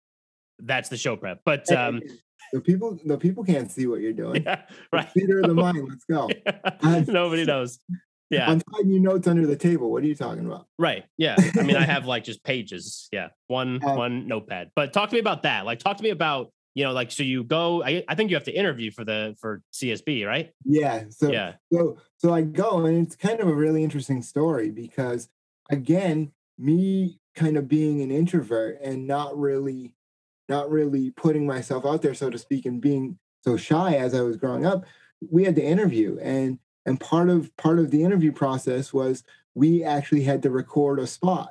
That's 0.60 0.88
the 0.88 0.96
show 0.96 1.16
prep. 1.16 1.40
But 1.44 1.70
um, 1.72 2.00
the 2.52 2.60
people 2.60 2.98
the 3.04 3.18
people 3.18 3.44
can't 3.44 3.70
see 3.70 3.86
what 3.86 4.00
you're 4.00 4.12
doing. 4.12 4.42
yeah, 4.44 4.62
right. 4.92 5.10
Theater 5.12 5.40
of 5.40 5.48
the 5.48 5.54
mind. 5.62 5.88
Let's 5.88 6.04
go. 6.04 6.28
Nobody 7.12 7.44
knows. 7.46 7.78
Yeah. 8.30 8.50
I'm 8.50 8.60
typing 8.60 8.90
you 8.90 9.00
notes 9.00 9.28
under 9.28 9.46
the 9.46 9.56
table. 9.56 9.92
What 9.92 10.02
are 10.02 10.06
you 10.06 10.16
talking 10.16 10.46
about? 10.46 10.66
Right. 10.78 11.04
Yeah. 11.16 11.36
I 11.56 11.62
mean, 11.62 11.76
I 11.76 11.84
have 11.84 12.06
like 12.06 12.24
just 12.24 12.42
pages. 12.42 13.08
Yeah. 13.12 13.28
One 13.46 13.80
Um, 13.84 13.96
one 13.96 14.26
notepad. 14.26 14.72
But 14.74 14.92
talk 14.92 15.10
to 15.10 15.14
me 15.14 15.20
about 15.20 15.44
that. 15.44 15.64
Like 15.64 15.78
talk 15.78 15.96
to 15.98 16.02
me 16.02 16.10
about, 16.10 16.50
you 16.74 16.82
know, 16.82 16.92
like 16.92 17.12
so 17.12 17.22
you 17.22 17.44
go 17.44 17.84
I, 17.84 18.02
I 18.08 18.16
think 18.16 18.30
you 18.30 18.36
have 18.36 18.44
to 18.44 18.52
interview 18.52 18.90
for 18.90 19.04
the 19.04 19.36
for 19.40 19.62
CSB, 19.72 20.26
right? 20.26 20.50
Yeah. 20.64 21.04
So 21.10 21.30
yeah. 21.30 21.54
so 21.72 21.98
so 22.16 22.34
I 22.34 22.42
go 22.42 22.84
and 22.86 23.06
it's 23.06 23.14
kind 23.14 23.38
of 23.38 23.46
a 23.46 23.54
really 23.54 23.84
interesting 23.84 24.22
story 24.22 24.70
because 24.70 25.28
again, 25.70 26.32
me 26.58 27.20
kind 27.36 27.56
of 27.56 27.68
being 27.68 28.00
an 28.02 28.10
introvert 28.10 28.80
and 28.82 29.06
not 29.06 29.38
really 29.38 29.92
not 30.48 30.70
really 30.70 31.10
putting 31.10 31.46
myself 31.46 31.84
out 31.84 32.02
there, 32.02 32.14
so 32.14 32.30
to 32.30 32.38
speak, 32.38 32.66
and 32.66 32.80
being 32.80 33.18
so 33.44 33.56
shy 33.56 33.94
as 33.96 34.14
I 34.14 34.22
was 34.22 34.36
growing 34.36 34.66
up, 34.66 34.84
we 35.30 35.44
had 35.44 35.56
to 35.56 35.62
interview. 35.62 36.18
And 36.20 36.58
and 36.84 37.00
part 37.00 37.28
of 37.28 37.54
part 37.56 37.78
of 37.78 37.90
the 37.90 38.04
interview 38.04 38.32
process 38.32 38.92
was 38.92 39.24
we 39.54 39.82
actually 39.82 40.22
had 40.22 40.42
to 40.42 40.50
record 40.50 41.00
a 41.00 41.06
spot 41.06 41.50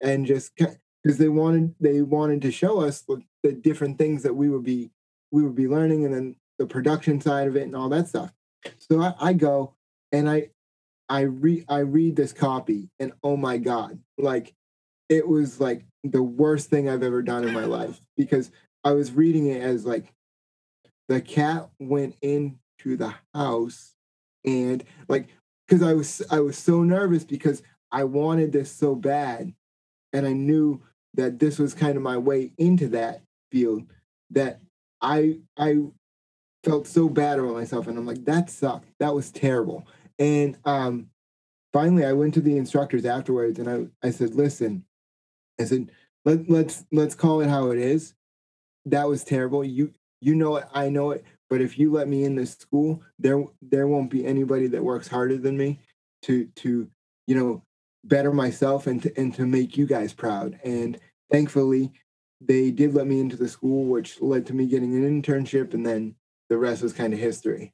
and 0.00 0.26
just 0.26 0.52
because 0.56 1.18
they 1.18 1.28
wanted 1.28 1.74
they 1.80 2.02
wanted 2.02 2.42
to 2.42 2.52
show 2.52 2.80
us 2.80 3.02
the, 3.02 3.22
different 3.62 3.96
things 3.96 4.22
that 4.22 4.34
we 4.34 4.50
would 4.50 4.62
be 4.62 4.90
we 5.30 5.42
would 5.42 5.54
be 5.54 5.68
learning 5.68 6.04
and 6.04 6.14
then 6.14 6.36
the 6.58 6.66
production 6.66 7.18
side 7.18 7.48
of 7.48 7.56
it 7.56 7.62
and 7.62 7.74
all 7.74 7.88
that 7.88 8.08
stuff. 8.08 8.30
So 8.78 9.00
I, 9.00 9.14
I 9.18 9.32
go 9.32 9.74
and 10.12 10.28
I 10.28 10.50
I 11.08 11.20
read 11.20 11.64
I 11.68 11.78
read 11.78 12.14
this 12.14 12.34
copy 12.34 12.90
and 12.98 13.12
oh 13.22 13.36
my 13.36 13.56
god, 13.56 13.98
like 14.18 14.54
it 15.08 15.26
was 15.26 15.60
like 15.60 15.86
the 16.04 16.22
worst 16.22 16.70
thing 16.70 16.88
I've 16.88 17.02
ever 17.02 17.22
done 17.22 17.44
in 17.44 17.52
my 17.52 17.64
life 17.64 18.00
because 18.16 18.50
I 18.84 18.92
was 18.92 19.12
reading 19.12 19.46
it 19.48 19.62
as 19.62 19.84
like 19.84 20.12
the 21.08 21.20
cat 21.20 21.68
went 21.78 22.16
into 22.22 22.96
the 22.96 23.14
house 23.34 23.94
and 24.44 24.84
like 25.08 25.28
because 25.66 25.82
I 25.82 25.94
was 25.94 26.22
I 26.30 26.40
was 26.40 26.56
so 26.56 26.82
nervous 26.82 27.24
because 27.24 27.62
I 27.90 28.04
wanted 28.04 28.52
this 28.52 28.70
so 28.70 28.94
bad 28.94 29.52
and 30.12 30.26
I 30.26 30.32
knew 30.32 30.82
that 31.14 31.38
this 31.38 31.58
was 31.58 31.74
kind 31.74 31.96
of 31.96 32.02
my 32.02 32.16
way 32.16 32.52
into 32.58 32.88
that 32.88 33.22
field 33.50 33.84
that 34.30 34.60
I 35.00 35.40
I 35.56 35.78
felt 36.64 36.86
so 36.86 37.08
bad 37.08 37.38
about 37.38 37.54
myself 37.54 37.86
and 37.86 37.98
I'm 37.98 38.06
like 38.06 38.24
that 38.26 38.50
sucked. 38.50 38.88
That 39.00 39.14
was 39.14 39.30
terrible. 39.30 39.86
And 40.18 40.56
um 40.64 41.08
finally 41.72 42.04
I 42.04 42.12
went 42.12 42.34
to 42.34 42.40
the 42.40 42.56
instructors 42.56 43.04
afterwards 43.04 43.58
and 43.58 43.68
I 43.68 44.06
I 44.06 44.10
said 44.10 44.34
listen 44.34 44.84
I 45.60 45.64
said 45.64 45.90
let 46.24 46.48
let's 46.48 46.84
let's 46.92 47.14
call 47.14 47.40
it 47.40 47.48
how 47.48 47.70
it 47.70 47.78
is. 47.78 48.14
That 48.86 49.08
was 49.08 49.24
terrible. 49.24 49.64
You 49.64 49.92
you 50.20 50.34
know 50.34 50.56
it 50.56 50.64
I 50.72 50.88
know 50.88 51.12
it 51.12 51.24
but 51.50 51.60
if 51.60 51.78
you 51.78 51.92
let 51.92 52.08
me 52.08 52.24
in 52.24 52.34
this 52.34 52.52
school 52.52 53.02
there 53.18 53.42
there 53.62 53.86
won't 53.86 54.10
be 54.10 54.26
anybody 54.26 54.66
that 54.68 54.82
works 54.82 55.08
harder 55.08 55.38
than 55.38 55.56
me 55.56 55.78
to 56.22 56.46
to 56.56 56.88
you 57.26 57.34
know 57.34 57.62
better 58.04 58.32
myself 58.32 58.86
and 58.86 59.02
to, 59.02 59.18
and 59.18 59.34
to 59.34 59.44
make 59.44 59.76
you 59.76 59.86
guys 59.86 60.12
proud. 60.12 60.58
And 60.64 60.98
thankfully 61.30 61.92
they 62.40 62.70
did 62.70 62.94
let 62.94 63.06
me 63.06 63.20
into 63.20 63.36
the 63.36 63.48
school 63.48 63.84
which 63.86 64.20
led 64.20 64.46
to 64.46 64.54
me 64.54 64.66
getting 64.66 64.94
an 64.94 65.22
internship 65.22 65.74
and 65.74 65.84
then 65.84 66.14
the 66.48 66.56
rest 66.56 66.82
was 66.82 66.92
kind 66.92 67.12
of 67.12 67.18
history 67.18 67.72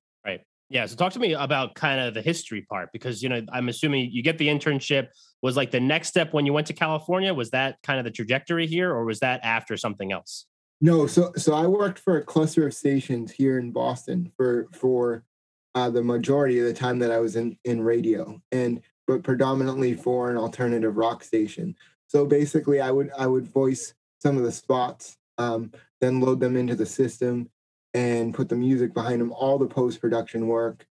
Yeah. 0.74 0.84
So 0.84 0.96
talk 0.96 1.12
to 1.12 1.18
me 1.18 1.32
about 1.32 1.74
kind 1.74 2.00
of 2.00 2.12
the 2.12 2.20
history 2.20 2.62
part 2.62 2.90
because 2.92 3.22
you 3.22 3.30
know 3.30 3.40
I'm 3.50 3.70
assuming 3.70 4.10
you 4.12 4.22
get 4.22 4.36
the 4.36 4.48
internship. 4.48 5.08
Was 5.40 5.56
like 5.56 5.70
the 5.70 5.80
next 5.80 6.08
step 6.08 6.34
when 6.34 6.44
you 6.44 6.52
went 6.52 6.66
to 6.66 6.72
California? 6.72 7.32
Was 7.32 7.50
that 7.50 7.76
kind 7.82 7.98
of 7.98 8.04
the 8.04 8.10
trajectory 8.10 8.66
here, 8.66 8.90
or 8.90 9.04
was 9.04 9.20
that 9.20 9.40
after 9.42 9.76
something 9.76 10.12
else? 10.12 10.46
no 10.80 11.06
so 11.06 11.32
so 11.36 11.54
i 11.54 11.66
worked 11.66 11.98
for 11.98 12.18
a 12.18 12.24
cluster 12.24 12.66
of 12.66 12.74
stations 12.74 13.32
here 13.32 13.58
in 13.58 13.70
boston 13.70 14.30
for 14.36 14.68
for 14.72 15.24
uh, 15.74 15.90
the 15.90 16.02
majority 16.02 16.58
of 16.60 16.66
the 16.66 16.74
time 16.74 16.98
that 16.98 17.10
i 17.10 17.18
was 17.18 17.36
in 17.36 17.56
in 17.64 17.82
radio 17.82 18.40
and 18.52 18.80
but 19.06 19.22
predominantly 19.22 19.94
for 19.94 20.30
an 20.30 20.36
alternative 20.36 20.96
rock 20.96 21.24
station 21.24 21.74
so 22.06 22.26
basically 22.26 22.80
i 22.80 22.90
would 22.90 23.10
i 23.18 23.26
would 23.26 23.46
voice 23.46 23.94
some 24.20 24.36
of 24.36 24.42
the 24.42 24.52
spots 24.52 25.16
um, 25.36 25.72
then 26.00 26.20
load 26.20 26.38
them 26.38 26.56
into 26.56 26.76
the 26.76 26.86
system 26.86 27.48
and 27.94 28.34
put 28.34 28.48
the 28.48 28.56
music 28.56 28.92
behind 28.92 29.20
them 29.20 29.32
all 29.32 29.58
the 29.58 29.66
post 29.66 30.00
production 30.00 30.48
work 30.48 30.86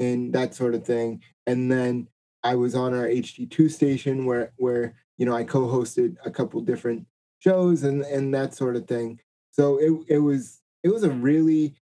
and 0.00 0.32
that 0.32 0.54
sort 0.54 0.74
of 0.74 0.84
thing. 0.84 1.22
And 1.46 1.70
then 1.70 2.08
i 2.42 2.54
was 2.54 2.74
on 2.74 2.94
our 2.94 3.06
hd2 3.06 3.70
station 3.70 4.24
where 4.24 4.52
where 4.56 4.94
you 5.16 5.26
know 5.26 5.34
i 5.34 5.42
co-hosted 5.42 6.16
a 6.24 6.30
couple 6.30 6.60
different 6.60 7.04
shows 7.38 7.82
and 7.82 8.02
and 8.02 8.34
that 8.34 8.54
sort 8.54 8.76
of 8.76 8.86
thing. 8.86 9.20
So 9.50 9.78
it 9.78 10.16
it 10.16 10.18
was 10.18 10.60
it 10.82 10.88
was 10.88 11.02
a 11.02 11.10
really 11.10 11.74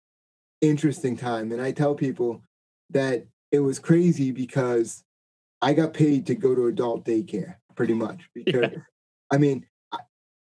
interesting 0.60 1.16
time. 1.16 1.52
And 1.52 1.60
i 1.60 1.72
tell 1.72 1.94
people 1.94 2.42
that 2.90 3.26
it 3.52 3.60
was 3.60 3.78
crazy 3.78 4.30
because 4.30 5.04
i 5.62 5.72
got 5.72 5.94
paid 5.94 6.26
to 6.26 6.34
go 6.34 6.54
to 6.54 6.66
adult 6.66 7.04
daycare 7.04 7.56
pretty 7.74 7.94
much 7.94 8.28
because 8.34 8.70
i 9.30 9.38
mean 9.38 9.66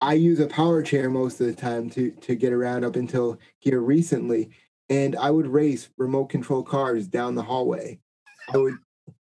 I, 0.02 0.14
use 0.14 0.40
a 0.40 0.46
power 0.48 0.82
chair 0.82 1.08
most 1.08 1.40
of 1.40 1.46
the 1.46 1.54
time 1.54 1.88
to 1.90 2.10
to 2.10 2.34
get 2.34 2.52
around 2.52 2.84
up 2.84 2.96
until 2.96 3.38
here 3.58 3.80
recently 3.80 4.50
and 4.90 5.14
i 5.16 5.30
would 5.30 5.46
race 5.46 5.88
remote 5.96 6.26
control 6.26 6.62
cars 6.62 7.06
down 7.06 7.34
the 7.36 7.42
hallway 7.42 7.98
i 8.52 8.56
would 8.56 8.74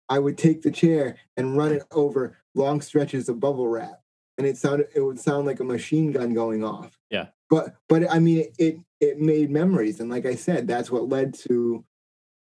i 0.10 0.20
would 0.20 0.38
take 0.38 0.62
the 0.62 0.72
chair 0.72 1.18
and 1.38 1.58
run 1.58 1.72
it 1.72 1.84
over 1.92 2.38
long 2.56 2.82
stretches 2.82 3.28
of 3.30 3.40
bubble 3.40 3.68
wrap 3.68 4.02
and 4.38 4.46
it 4.48 4.58
sounded 4.58 4.88
it 4.96 5.02
would 5.02 5.20
sound 5.20 5.46
like 5.48 5.60
a 5.60 5.64
machine 5.64 6.12
gun 6.12 6.34
going 6.34 6.64
off 6.64 6.98
Yeah. 7.10 7.28
but 7.50 7.76
but 7.90 8.10
i 8.12 8.20
mean 8.20 8.46
it 8.60 8.78
it 9.02 9.20
made 9.20 9.50
memories 9.50 10.00
and 10.00 10.10
like 10.10 10.26
i 10.26 10.36
said 10.36 10.68
that's 10.68 10.92
what 10.92 11.10
led 11.10 11.34
to 11.46 11.84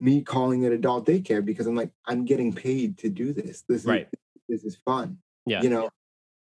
me 0.01 0.23
calling 0.23 0.63
it 0.63 0.73
adult 0.73 1.07
daycare 1.07 1.45
because 1.45 1.67
i'm 1.67 1.77
like 1.77 1.91
i'm 2.07 2.25
getting 2.25 2.53
paid 2.53 2.99
to 2.99 3.09
do 3.09 3.33
this 3.33 3.65
this 3.69 3.85
Right. 3.85 4.09
is 4.13 4.63
this 4.63 4.65
is 4.65 4.77
fun 4.85 5.19
Yeah. 5.47 5.63
you 5.63 5.71
know 5.71 5.91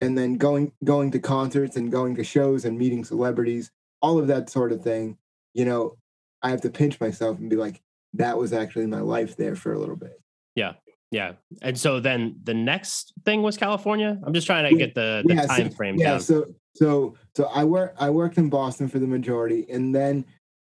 and 0.02 0.18
then 0.18 0.36
going 0.36 0.72
going 0.84 1.12
to 1.12 1.20
concerts 1.20 1.76
and 1.76 1.92
going 1.92 2.16
to 2.16 2.24
shows 2.24 2.66
and 2.66 2.78
meeting 2.78 3.04
celebrities 3.04 3.72
all 4.02 4.18
of 4.20 4.28
that 4.28 4.50
sort 4.50 4.72
of 4.72 4.82
thing 4.84 5.18
you 5.54 5.66
know 5.66 5.96
i 6.44 6.50
have 6.50 6.62
to 6.62 6.70
pinch 6.70 7.00
myself 7.00 7.38
and 7.40 7.50
be 7.50 7.56
like 7.56 7.82
that 8.14 8.38
was 8.38 8.54
actually 8.54 8.86
my 8.88 9.02
life 9.02 9.36
there 9.38 9.56
for 9.56 9.74
a 9.74 9.80
little 9.80 9.96
bit 9.96 10.20
Yeah. 10.56 10.74
Yeah. 11.10 11.34
And 11.62 11.80
so 11.80 12.02
then 12.02 12.38
the 12.44 12.54
next 12.54 13.14
thing 13.24 13.42
was 13.42 13.56
California. 13.56 14.20
I'm 14.26 14.34
just 14.34 14.46
trying 14.46 14.70
to 14.70 14.76
get 14.78 14.94
the, 14.94 15.24
the 15.26 15.36
Yeah, 15.36 15.42
so- 15.44 15.56
time 15.56 15.70
frame 15.72 15.96
yeah 15.98 16.12
down. 16.12 16.20
so 16.20 16.46
so 16.76 17.16
so 17.36 17.46
i 17.56 17.64
work 17.64 17.96
i 18.00 18.10
worked 18.10 18.38
in 18.38 18.50
boston 18.50 18.88
for 18.88 19.00
the 19.00 19.08
majority 19.08 19.66
and 19.70 19.96
then 19.96 20.26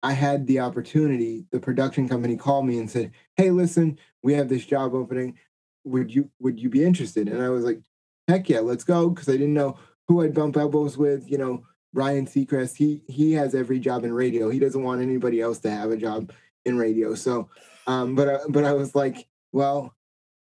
i 0.03 0.11
had 0.11 0.45
the 0.45 0.59
opportunity 0.59 1.45
the 1.51 1.59
production 1.59 2.07
company 2.09 2.35
called 2.37 2.65
me 2.67 2.77
and 2.77 2.91
said 2.91 3.11
hey 3.37 3.49
listen 3.49 3.97
we 4.23 4.33
have 4.33 4.47
this 4.49 4.65
job 4.65 4.93
opening 4.93 5.35
would 5.83 6.13
you 6.13 6.29
would 6.39 6.59
you 6.59 6.69
be 6.69 6.83
interested 6.83 7.27
and 7.29 7.41
i 7.41 7.49
was 7.49 7.63
like 7.63 7.79
heck 8.27 8.49
yeah 8.49 8.59
let's 8.59 8.83
go 8.83 9.09
because 9.09 9.29
i 9.29 9.33
didn't 9.33 9.53
know 9.53 9.77
who 10.07 10.21
i'd 10.21 10.33
bump 10.33 10.57
elbows 10.57 10.97
with 10.97 11.29
you 11.29 11.37
know 11.37 11.63
ryan 11.95 12.27
seacrest. 12.27 12.75
He 12.75 13.01
he 13.07 13.31
has 13.33 13.55
every 13.55 13.79
job 13.79 14.03
in 14.03 14.13
radio. 14.13 14.49
He 14.49 14.59
doesn't 14.59 14.83
want 14.83 15.01
anybody 15.01 15.41
else 15.41 15.59
to 15.59 15.71
have 15.71 15.89
a 15.89 15.97
job 15.97 16.31
in 16.65 16.77
radio. 16.77 17.15
So 17.15 17.49
um 17.87 18.15
but 18.15 18.29
I, 18.29 18.39
but 18.49 18.65
i 18.65 18.73
was 18.73 18.95
like 18.95 19.27
well 19.51 19.95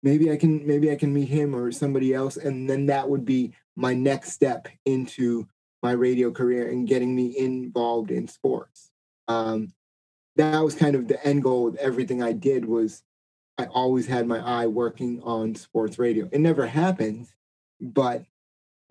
maybe 0.03 0.31
i 0.31 0.37
can 0.37 0.67
maybe 0.67 0.91
i 0.91 0.97
can 0.97 1.13
meet 1.13 1.29
him 1.29 1.55
or 1.55 1.73
somebody 1.73 2.15
else 2.15 2.37
and 2.37 2.71
then 2.71 2.87
that 2.87 3.09
would 3.09 3.25
be 3.25 3.53
my 3.77 3.93
next 3.93 4.31
step 4.33 4.69
into 4.85 5.47
my 5.83 5.91
radio 5.93 6.31
career 6.31 6.71
and 6.71 6.87
getting 6.89 7.15
me 7.15 7.37
involved 7.37 8.11
in 8.11 8.29
sports. 8.29 8.91
Um, 9.27 9.73
that 10.37 10.65
was 10.65 10.75
kind 10.75 10.95
of 10.95 11.09
the 11.09 11.25
end 11.27 11.43
goal 11.43 11.65
with 11.65 11.77
everything 11.77 12.23
i 12.23 12.33
did 12.33 12.65
was 12.65 13.03
i 13.59 13.67
always 13.67 14.07
had 14.07 14.27
my 14.27 14.39
eye 14.39 14.67
working 14.67 15.21
on 15.23 15.55
sports 15.55 15.99
radio. 15.99 16.29
It 16.33 16.41
never 16.41 16.67
happened 16.67 17.29
but 17.81 18.25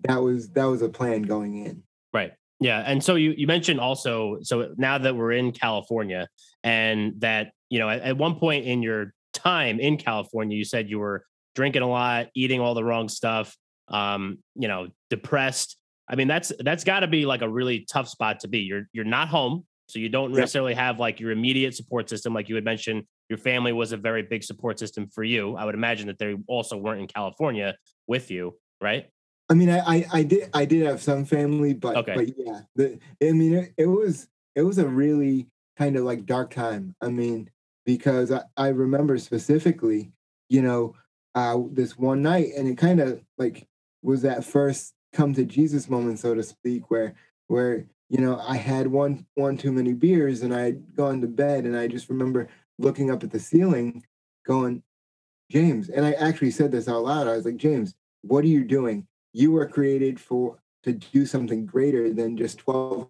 that 0.00 0.22
was 0.22 0.50
that 0.50 0.64
was 0.64 0.82
a 0.82 0.88
plan 0.88 1.22
going 1.22 1.64
in 1.64 1.82
Right. 2.14 2.32
Yeah. 2.60 2.78
And 2.86 3.02
so 3.02 3.16
you, 3.16 3.34
you 3.36 3.46
mentioned 3.46 3.80
also, 3.80 4.38
so 4.40 4.72
now 4.78 4.96
that 4.96 5.14
we're 5.14 5.32
in 5.32 5.52
California 5.52 6.28
and 6.62 7.20
that, 7.20 7.50
you 7.68 7.80
know, 7.80 7.90
at, 7.90 8.00
at 8.02 8.16
one 8.16 8.36
point 8.36 8.64
in 8.64 8.82
your 8.82 9.12
time 9.34 9.80
in 9.80 9.98
California, 9.98 10.56
you 10.56 10.64
said 10.64 10.88
you 10.88 11.00
were 11.00 11.24
drinking 11.56 11.82
a 11.82 11.88
lot, 11.88 12.28
eating 12.34 12.60
all 12.60 12.74
the 12.74 12.84
wrong 12.84 13.08
stuff, 13.08 13.56
um, 13.88 14.38
you 14.54 14.68
know, 14.68 14.88
depressed. 15.10 15.76
I 16.08 16.14
mean, 16.14 16.28
that's 16.28 16.52
that's 16.60 16.84
got 16.84 17.00
to 17.00 17.06
be 17.06 17.26
like 17.26 17.42
a 17.42 17.48
really 17.48 17.84
tough 17.90 18.08
spot 18.08 18.40
to 18.40 18.48
be. 18.48 18.60
You're 18.60 18.88
you're 18.92 19.04
not 19.04 19.28
home, 19.28 19.64
so 19.88 19.98
you 19.98 20.08
don't 20.08 20.32
necessarily 20.32 20.74
have 20.74 21.00
like 21.00 21.18
your 21.18 21.30
immediate 21.30 21.74
support 21.74 22.08
system, 22.08 22.34
like 22.34 22.48
you 22.48 22.54
had 22.54 22.64
mentioned. 22.64 23.04
Your 23.30 23.38
family 23.38 23.72
was 23.72 23.92
a 23.92 23.96
very 23.96 24.22
big 24.22 24.44
support 24.44 24.78
system 24.78 25.08
for 25.08 25.24
you. 25.24 25.56
I 25.56 25.64
would 25.64 25.74
imagine 25.74 26.06
that 26.08 26.18
they 26.18 26.36
also 26.46 26.76
weren't 26.76 27.00
in 27.00 27.06
California 27.06 27.74
with 28.06 28.30
you, 28.30 28.54
right? 28.84 29.10
I 29.50 29.54
mean, 29.54 29.70
I, 29.70 29.78
I, 29.78 30.06
I 30.12 30.22
did 30.22 30.50
I 30.54 30.64
did 30.64 30.86
have 30.86 31.02
some 31.02 31.24
family, 31.24 31.74
but 31.74 31.96
okay. 31.96 32.14
but 32.14 32.38
yeah, 32.38 32.60
the, 32.76 32.98
I 33.22 33.32
mean, 33.32 33.54
it, 33.54 33.74
it 33.76 33.86
was 33.86 34.28
it 34.54 34.62
was 34.62 34.78
a 34.78 34.86
really 34.86 35.48
kind 35.76 35.96
of 35.96 36.04
like 36.04 36.26
dark 36.26 36.54
time. 36.54 36.94
I 37.00 37.08
mean, 37.08 37.50
because 37.84 38.30
I, 38.30 38.42
I 38.56 38.68
remember 38.68 39.18
specifically, 39.18 40.12
you 40.48 40.62
know, 40.62 40.94
uh, 41.34 41.58
this 41.72 41.98
one 41.98 42.22
night, 42.22 42.50
and 42.56 42.68
it 42.68 42.78
kind 42.78 43.00
of 43.00 43.20
like 43.36 43.66
was 44.02 44.22
that 44.22 44.44
first 44.44 44.94
come 45.12 45.34
to 45.34 45.44
Jesus 45.44 45.90
moment, 45.90 46.20
so 46.20 46.34
to 46.34 46.42
speak, 46.42 46.90
where 46.90 47.14
where 47.48 47.86
you 48.08 48.20
know 48.20 48.40
I 48.46 48.56
had 48.56 48.86
one 48.86 49.26
one 49.34 49.56
too 49.58 49.72
many 49.72 49.92
beers, 49.92 50.42
and 50.42 50.54
I 50.54 50.60
had 50.60 50.94
gone 50.94 51.20
to 51.20 51.26
bed, 51.26 51.64
and 51.64 51.76
I 51.76 51.86
just 51.88 52.08
remember 52.08 52.48
looking 52.78 53.10
up 53.10 53.22
at 53.22 53.30
the 53.30 53.40
ceiling, 53.40 54.04
going, 54.46 54.82
James, 55.50 55.90
and 55.90 56.04
I 56.04 56.12
actually 56.12 56.50
said 56.50 56.72
this 56.72 56.88
out 56.88 57.04
loud. 57.04 57.28
I 57.28 57.36
was 57.36 57.44
like, 57.44 57.56
James, 57.56 57.94
what 58.26 58.44
are 58.44 58.48
you 58.48 58.64
doing? 58.64 59.06
You 59.32 59.52
were 59.52 59.66
created 59.66 60.20
for 60.20 60.58
to 60.84 60.92
do 60.92 61.26
something 61.26 61.66
greater 61.66 62.12
than 62.12 62.36
just 62.36 62.58
twelve 62.58 63.08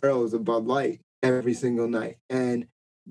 girls 0.00 0.34
of 0.34 0.44
Bud 0.44 0.66
Light 0.66 1.00
every 1.22 1.54
single 1.54 1.88
night, 1.88 2.18
and 2.28 2.66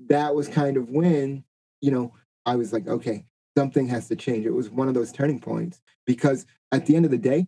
that 0.08 0.34
was 0.34 0.48
kind 0.48 0.76
of 0.76 0.90
when 0.90 1.44
you 1.80 1.90
know 1.90 2.14
I 2.46 2.56
was 2.56 2.72
like, 2.72 2.88
okay, 2.88 3.24
something 3.56 3.88
has 3.88 4.08
to 4.08 4.16
change. 4.16 4.46
It 4.46 4.54
was 4.54 4.70
one 4.70 4.88
of 4.88 4.94
those 4.94 5.12
turning 5.12 5.40
points 5.40 5.80
because 6.06 6.46
at 6.72 6.86
the 6.86 6.96
end 6.96 7.04
of 7.04 7.10
the 7.10 7.18
day, 7.18 7.46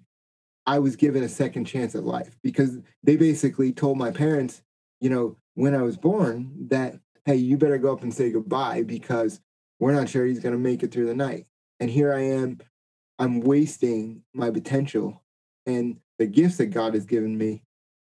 I 0.66 0.78
was 0.78 0.96
given 0.96 1.22
a 1.22 1.28
second 1.28 1.64
chance 1.64 1.94
at 1.94 2.04
life 2.04 2.36
because 2.42 2.78
they 3.02 3.16
basically 3.16 3.72
told 3.72 3.98
my 3.98 4.10
parents, 4.10 4.62
you 5.00 5.10
know, 5.10 5.36
when 5.54 5.74
I 5.74 5.82
was 5.82 5.96
born 5.96 6.52
that, 6.68 6.94
hey, 7.24 7.36
you 7.36 7.56
better 7.56 7.78
go 7.78 7.92
up 7.92 8.02
and 8.02 8.14
say 8.14 8.30
goodbye 8.30 8.82
because 8.82 9.40
we're 9.80 9.94
not 9.94 10.08
sure 10.08 10.26
he's 10.26 10.40
going 10.40 10.54
to 10.54 10.58
make 10.58 10.82
it 10.82 10.92
through 10.92 11.06
the 11.06 11.14
night. 11.14 11.46
And 11.82 11.90
here 11.90 12.14
I 12.14 12.20
am, 12.20 12.60
I'm 13.18 13.40
wasting 13.40 14.22
my 14.32 14.50
potential 14.50 15.20
and 15.66 15.98
the 16.16 16.28
gifts 16.28 16.58
that 16.58 16.66
God 16.66 16.94
has 16.94 17.04
given 17.04 17.36
me 17.36 17.64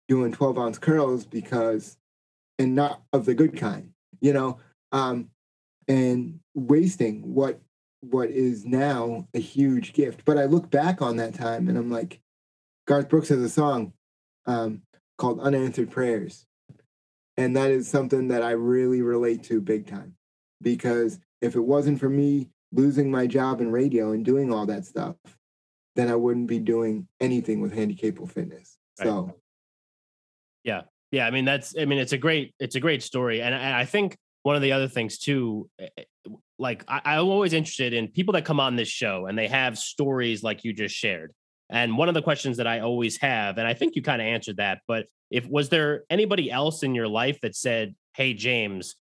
doing 0.06 0.30
12 0.30 0.56
ounce 0.56 0.78
curls 0.78 1.26
because, 1.26 1.98
and 2.60 2.76
not 2.76 3.02
of 3.12 3.24
the 3.24 3.34
good 3.34 3.56
kind, 3.56 3.90
you 4.20 4.32
know, 4.32 4.60
um, 4.92 5.30
and 5.88 6.38
wasting 6.54 7.34
what 7.34 7.60
what 8.02 8.30
is 8.30 8.64
now 8.64 9.26
a 9.34 9.40
huge 9.40 9.94
gift. 9.94 10.24
But 10.24 10.38
I 10.38 10.44
look 10.44 10.70
back 10.70 11.02
on 11.02 11.16
that 11.16 11.34
time 11.34 11.68
and 11.68 11.76
I'm 11.76 11.90
like, 11.90 12.20
Garth 12.86 13.08
Brooks 13.08 13.30
has 13.30 13.40
a 13.40 13.48
song 13.48 13.94
um, 14.46 14.82
called 15.18 15.40
Unanswered 15.40 15.90
Prayers. 15.90 16.46
And 17.36 17.56
that 17.56 17.72
is 17.72 17.88
something 17.88 18.28
that 18.28 18.44
I 18.44 18.52
really 18.52 19.02
relate 19.02 19.42
to 19.44 19.60
big 19.60 19.88
time. 19.88 20.14
Because 20.62 21.18
if 21.40 21.56
it 21.56 21.64
wasn't 21.64 21.98
for 21.98 22.08
me 22.08 22.50
losing 22.76 23.10
my 23.10 23.26
job 23.26 23.60
in 23.60 23.70
radio 23.72 24.12
and 24.12 24.24
doing 24.24 24.52
all 24.52 24.66
that 24.66 24.84
stuff, 24.84 25.16
then 25.96 26.08
I 26.08 26.14
wouldn't 26.14 26.46
be 26.46 26.58
doing 26.58 27.08
anything 27.20 27.60
with 27.60 27.74
handicapable 27.74 28.30
fitness. 28.30 28.76
Right. 28.98 29.06
So 29.06 29.34
yeah. 30.62 30.82
Yeah. 31.10 31.26
I 31.26 31.30
mean, 31.30 31.44
that's 31.44 31.74
I 31.78 31.84
mean, 31.84 31.98
it's 31.98 32.12
a 32.12 32.18
great, 32.18 32.54
it's 32.60 32.74
a 32.74 32.80
great 32.80 33.02
story. 33.02 33.40
And, 33.40 33.54
and 33.54 33.74
I 33.74 33.84
think 33.84 34.16
one 34.42 34.56
of 34.56 34.62
the 34.62 34.72
other 34.72 34.88
things 34.88 35.18
too, 35.18 35.70
eh, 35.80 35.88
eh, 35.96 36.02
like 36.58 36.84
I, 36.88 37.00
I'm 37.04 37.28
always 37.28 37.52
interested 37.52 37.92
in 37.92 38.08
people 38.08 38.32
that 38.32 38.44
come 38.44 38.60
on 38.60 38.76
this 38.76 38.88
show 38.88 39.26
and 39.26 39.38
they 39.38 39.48
have 39.48 39.78
stories 39.78 40.42
like 40.42 40.64
you 40.64 40.72
just 40.72 40.94
shared. 40.94 41.32
And 41.70 41.96
one 41.96 42.08
of 42.08 42.14
the 42.14 42.22
questions 42.22 42.58
that 42.58 42.66
I 42.66 42.80
always 42.80 43.16
have, 43.18 43.58
and 43.58 43.66
I 43.66 43.74
think 43.74 43.96
you 43.96 44.02
kind 44.02 44.22
of 44.22 44.26
answered 44.26 44.58
that, 44.58 44.82
but 44.86 45.06
if 45.30 45.46
was 45.48 45.68
there 45.68 46.04
anybody 46.10 46.50
else 46.50 46.82
in 46.82 46.94
your 46.94 47.08
life 47.08 47.40
that 47.40 47.56
said, 47.56 47.94
Hey, 48.14 48.34
James, 48.34 48.96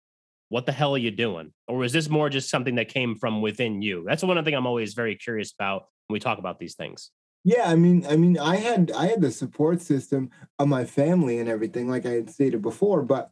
what 0.51 0.65
the 0.65 0.73
hell 0.73 0.93
are 0.93 0.97
you 0.97 1.11
doing? 1.11 1.53
Or 1.69 1.77
was 1.77 1.93
this 1.93 2.09
more 2.09 2.29
just 2.29 2.49
something 2.49 2.75
that 2.75 2.89
came 2.89 3.15
from 3.15 3.41
within 3.41 3.81
you? 3.81 4.03
That's 4.05 4.21
one 4.21 4.43
thing 4.43 4.53
I'm 4.53 4.67
always 4.67 4.93
very 4.93 5.15
curious 5.15 5.53
about 5.57 5.85
when 6.07 6.15
we 6.15 6.19
talk 6.19 6.39
about 6.39 6.59
these 6.59 6.75
things. 6.75 7.09
Yeah, 7.45 7.69
I 7.71 7.75
mean, 7.75 8.05
I 8.05 8.17
mean, 8.17 8.37
I 8.37 8.57
had 8.57 8.91
I 8.91 9.07
had 9.07 9.21
the 9.21 9.31
support 9.31 9.81
system 9.81 10.29
of 10.59 10.67
my 10.67 10.83
family 10.83 11.39
and 11.39 11.47
everything, 11.47 11.89
like 11.89 12.05
I 12.05 12.11
had 12.11 12.29
stated 12.29 12.61
before, 12.61 13.01
but 13.01 13.31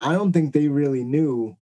I 0.00 0.12
don't 0.14 0.32
think 0.32 0.52
they 0.52 0.66
really 0.66 1.04
knew 1.04 1.56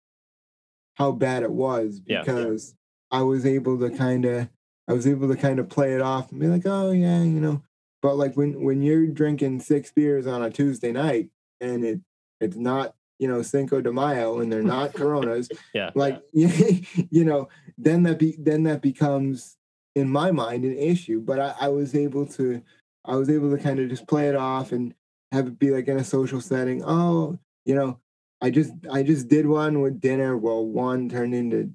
how 0.94 1.12
bad 1.12 1.42
it 1.42 1.52
was 1.52 2.00
because 2.00 2.74
yeah. 3.12 3.18
I 3.18 3.22
was 3.22 3.44
able 3.44 3.78
to 3.78 3.90
kind 3.90 4.24
of 4.24 4.48
I 4.88 4.94
was 4.94 5.06
able 5.06 5.28
to 5.28 5.37
kind 5.37 5.59
of 5.59 5.68
play 5.68 5.92
it 5.92 6.00
off 6.00 6.30
and 6.30 6.40
be 6.40 6.46
like, 6.46 6.64
oh 6.64 6.92
yeah, 6.92 7.20
you 7.20 7.40
know. 7.40 7.62
But 8.00 8.16
like 8.16 8.35
when 8.35 8.64
when 8.64 8.80
you're 8.80 9.09
drinking 9.09 9.61
six 9.61 9.92
beers 9.92 10.26
on 10.26 10.42
a 10.42 10.48
Tuesday 10.48 10.90
night 10.90 11.28
and 11.61 11.85
it 11.85 12.00
it's 12.40 12.56
not 12.56 12.94
you 13.18 13.29
know 13.29 13.42
Cinco 13.42 13.81
de 13.81 13.92
Mayo 13.92 14.40
and 14.40 14.52
they're 14.52 14.62
not 14.62 14.94
Coronas, 14.94 15.48
yeah, 15.74 15.90
like 15.94 16.22
you 16.33 17.24
know, 17.24 17.48
then 17.79 18.02
that 18.05 18.18
be 18.18 18.37
then 18.38 18.64
that 18.64 18.83
becomes 18.83 19.57
in 19.94 20.09
my 20.09 20.31
mind 20.31 20.64
an 20.64 20.76
issue. 20.76 21.20
But 21.20 21.40
I, 21.40 21.55
I 21.62 21.68
was 21.68 21.94
able 21.94 22.26
to 22.26 22.62
I 23.05 23.16
was 23.16 23.31
able 23.31 23.50
to 23.50 23.62
kind 23.62 23.79
of 23.79 23.88
just 23.88 24.07
play 24.07 24.29
it 24.29 24.37
off 24.37 24.72
and 24.72 24.94
have 25.33 25.46
it 25.46 25.59
be 25.59 25.70
like 25.70 25.88
in 25.88 25.98
a 25.98 26.05
social 26.05 26.40
setting. 26.40 26.83
Oh, 26.85 27.38
you 27.64 27.74
know, 27.74 27.98
I 28.40 28.50
just 28.50 28.72
I 28.92 29.02
just 29.02 29.29
did 29.29 29.46
one 29.46 29.81
with 29.81 30.00
dinner. 30.00 30.37
Well, 30.37 30.64
one 30.64 31.09
turned 31.09 31.35
into 31.35 31.72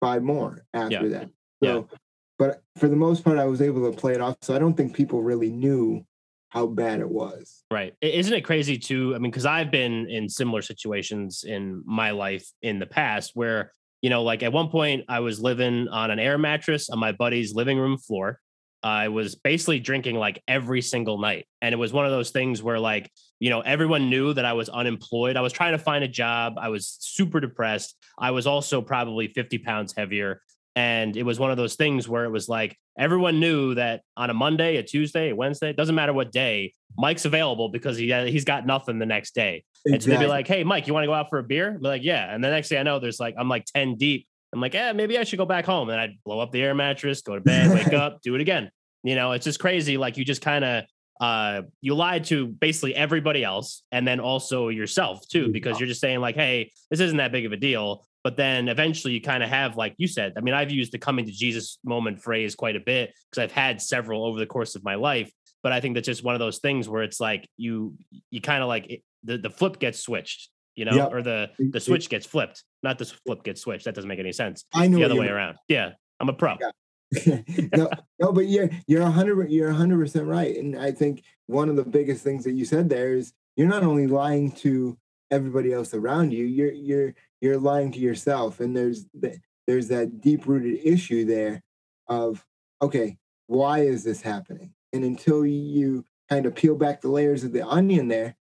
five 0.00 0.22
more 0.22 0.64
after 0.74 1.06
yeah. 1.06 1.08
that. 1.08 1.30
So, 1.62 1.88
yeah. 1.90 1.98
but 2.38 2.62
for 2.76 2.88
the 2.88 2.96
most 2.96 3.24
part, 3.24 3.38
I 3.38 3.44
was 3.44 3.62
able 3.62 3.90
to 3.90 3.96
play 3.96 4.12
it 4.12 4.20
off. 4.20 4.36
So 4.42 4.54
I 4.54 4.58
don't 4.58 4.76
think 4.76 4.94
people 4.94 5.22
really 5.22 5.50
knew 5.50 6.04
how 6.52 6.66
bad 6.66 7.00
it 7.00 7.08
was. 7.08 7.64
Right. 7.70 7.94
Isn't 8.02 8.34
it 8.34 8.42
crazy 8.42 8.76
too? 8.76 9.14
I 9.14 9.18
mean, 9.18 9.30
because 9.30 9.46
I've 9.46 9.70
been 9.70 10.06
in 10.10 10.28
similar 10.28 10.60
situations 10.60 11.44
in 11.48 11.82
my 11.86 12.10
life 12.10 12.46
in 12.60 12.78
the 12.78 12.84
past 12.84 13.30
where, 13.32 13.72
you 14.02 14.10
know, 14.10 14.22
like 14.22 14.42
at 14.42 14.52
one 14.52 14.68
point 14.68 15.04
I 15.08 15.20
was 15.20 15.40
living 15.40 15.88
on 15.88 16.10
an 16.10 16.18
air 16.18 16.36
mattress 16.36 16.90
on 16.90 16.98
my 16.98 17.12
buddy's 17.12 17.54
living 17.54 17.78
room 17.78 17.96
floor. 17.96 18.38
I 18.82 19.08
was 19.08 19.34
basically 19.34 19.80
drinking 19.80 20.16
like 20.16 20.42
every 20.46 20.82
single 20.82 21.18
night. 21.18 21.46
And 21.62 21.72
it 21.72 21.78
was 21.78 21.90
one 21.90 22.04
of 22.04 22.10
those 22.10 22.32
things 22.32 22.62
where, 22.62 22.78
like, 22.78 23.10
you 23.40 23.48
know, 23.48 23.60
everyone 23.60 24.10
knew 24.10 24.34
that 24.34 24.44
I 24.44 24.52
was 24.52 24.68
unemployed. 24.68 25.38
I 25.38 25.40
was 25.40 25.54
trying 25.54 25.72
to 25.72 25.78
find 25.78 26.04
a 26.04 26.08
job. 26.08 26.54
I 26.60 26.68
was 26.68 26.98
super 27.00 27.40
depressed. 27.40 27.96
I 28.18 28.32
was 28.32 28.46
also 28.46 28.82
probably 28.82 29.28
50 29.28 29.56
pounds 29.58 29.94
heavier. 29.96 30.42
And 30.74 31.16
it 31.16 31.24
was 31.24 31.38
one 31.38 31.50
of 31.50 31.56
those 31.56 31.74
things 31.74 32.08
where 32.08 32.24
it 32.24 32.30
was 32.30 32.48
like 32.48 32.78
everyone 32.98 33.40
knew 33.40 33.74
that 33.74 34.02
on 34.16 34.30
a 34.30 34.34
Monday, 34.34 34.76
a 34.76 34.82
Tuesday, 34.82 35.30
a 35.30 35.36
Wednesday, 35.36 35.70
it 35.70 35.76
doesn't 35.76 35.94
matter 35.94 36.12
what 36.12 36.32
day, 36.32 36.72
Mike's 36.96 37.24
available 37.24 37.68
because 37.68 37.96
he 37.96 38.12
he's 38.30 38.44
got 38.44 38.66
nothing 38.66 38.98
the 38.98 39.06
next 39.06 39.34
day. 39.34 39.64
Exactly. 39.84 39.92
And 39.92 40.02
so 40.02 40.10
they'd 40.10 40.18
be 40.18 40.26
like, 40.26 40.46
"Hey, 40.46 40.64
Mike, 40.64 40.86
you 40.86 40.94
want 40.94 41.04
to 41.04 41.08
go 41.08 41.14
out 41.14 41.28
for 41.28 41.38
a 41.38 41.42
beer?" 41.42 41.72
Be 41.72 41.88
like, 41.88 42.02
"Yeah." 42.02 42.32
And 42.32 42.42
the 42.42 42.50
next 42.50 42.68
thing 42.68 42.78
I 42.78 42.82
know, 42.82 42.98
there's 42.98 43.20
like 43.20 43.34
I'm 43.38 43.48
like 43.48 43.64
ten 43.66 43.96
deep 43.96 44.26
I'm 44.52 44.60
like, 44.60 44.74
yeah, 44.74 44.92
maybe 44.92 45.18
I 45.18 45.24
should 45.24 45.38
go 45.38 45.46
back 45.46 45.64
home. 45.64 45.88
And 45.88 46.00
I'd 46.00 46.22
blow 46.24 46.40
up 46.40 46.52
the 46.52 46.62
air 46.62 46.74
mattress, 46.74 47.22
go 47.22 47.34
to 47.34 47.40
bed, 47.40 47.72
wake 47.72 47.92
up, 47.94 48.20
do 48.22 48.34
it 48.34 48.40
again. 48.40 48.70
You 49.02 49.14
know, 49.14 49.32
it's 49.32 49.44
just 49.44 49.58
crazy. 49.58 49.96
Like 49.96 50.16
you 50.16 50.24
just 50.24 50.42
kind 50.42 50.64
of 50.64 50.84
uh 51.20 51.62
you 51.80 51.94
lied 51.94 52.24
to 52.24 52.46
basically 52.46 52.94
everybody 52.94 53.44
else 53.44 53.84
and 53.92 54.06
then 54.06 54.20
also 54.20 54.68
yourself 54.68 55.26
too, 55.28 55.50
because 55.52 55.80
you're 55.80 55.88
just 55.88 56.00
saying, 56.00 56.20
like, 56.20 56.34
hey, 56.34 56.70
this 56.90 57.00
isn't 57.00 57.16
that 57.16 57.32
big 57.32 57.46
of 57.46 57.52
a 57.52 57.56
deal. 57.56 58.06
But 58.24 58.36
then 58.36 58.68
eventually 58.68 59.14
you 59.14 59.20
kind 59.20 59.42
of 59.42 59.48
have, 59.48 59.76
like 59.76 59.94
you 59.98 60.06
said, 60.06 60.34
I 60.36 60.40
mean, 60.40 60.54
I've 60.54 60.70
used 60.70 60.92
the 60.92 60.98
coming 60.98 61.26
to 61.26 61.32
Jesus 61.32 61.78
moment 61.84 62.22
phrase 62.22 62.54
quite 62.54 62.76
a 62.76 62.80
bit 62.80 63.12
because 63.30 63.42
I've 63.42 63.52
had 63.52 63.82
several 63.82 64.24
over 64.24 64.38
the 64.38 64.46
course 64.46 64.76
of 64.76 64.84
my 64.84 64.94
life. 64.94 65.32
But 65.62 65.72
I 65.72 65.80
think 65.80 65.94
that's 65.94 66.06
just 66.06 66.24
one 66.24 66.34
of 66.34 66.38
those 66.38 66.58
things 66.58 66.88
where 66.88 67.02
it's 67.02 67.20
like 67.20 67.48
you 67.56 67.94
you 68.30 68.40
kind 68.40 68.62
of 68.62 68.68
like 68.68 68.90
it, 68.90 69.02
the, 69.24 69.38
the 69.38 69.50
flip 69.50 69.78
gets 69.78 70.00
switched 70.00 70.50
you 70.74 70.84
know, 70.84 70.94
yep. 70.94 71.12
or 71.12 71.22
the 71.22 71.50
the 71.58 71.80
switch 71.80 72.08
gets 72.08 72.26
flipped. 72.26 72.64
Not 72.82 72.98
the 72.98 73.04
flip 73.04 73.42
gets 73.44 73.60
switched. 73.60 73.84
That 73.84 73.94
doesn't 73.94 74.08
make 74.08 74.18
any 74.18 74.32
sense. 74.32 74.64
I 74.72 74.86
know 74.86 74.98
the 74.98 75.04
other 75.04 75.14
way 75.14 75.26
mean. 75.26 75.34
around. 75.34 75.58
Yeah, 75.68 75.92
I'm 76.18 76.28
a 76.28 76.32
pro. 76.32 76.56
Yeah. 76.60 77.40
no, 77.76 77.90
no, 78.18 78.32
but 78.32 78.46
you're 78.46 78.70
you're 78.86 79.04
hundred 79.04 79.50
you're 79.50 79.70
hundred 79.70 79.98
percent 79.98 80.26
right, 80.26 80.56
and 80.56 80.78
I 80.78 80.90
think 80.90 81.24
one 81.46 81.68
of 81.68 81.76
the 81.76 81.84
biggest 81.84 82.24
things 82.24 82.44
that 82.44 82.52
you 82.52 82.64
said 82.64 82.88
there 82.88 83.14
is 83.14 83.34
you're 83.56 83.68
not 83.68 83.82
only 83.82 84.06
lying 84.06 84.52
to 84.52 84.96
everybody 85.32 85.72
else 85.72 85.94
around 85.94 86.32
you, 86.32 86.44
you're 86.44 86.72
you're 86.72 87.14
you're 87.40 87.58
lying 87.58 87.90
to 87.92 87.98
yourself, 87.98 88.60
and 88.60 88.76
there's 88.76 89.06
the, 89.18 89.36
there's 89.66 89.88
that 89.88 90.20
deep 90.20 90.46
rooted 90.46 90.78
issue 90.84 91.24
there 91.24 91.62
of 92.06 92.44
okay, 92.80 93.16
why 93.46 93.80
is 93.80 94.04
this 94.04 94.20
happening? 94.20 94.72
And 94.92 95.04
until 95.04 95.44
you 95.44 96.04
kind 96.28 96.46
of 96.46 96.54
peel 96.54 96.76
back 96.76 97.00
the 97.00 97.08
layers 97.08 97.42
of 97.42 97.52
the 97.52 97.66
onion 97.66 98.08
there, 98.08 98.36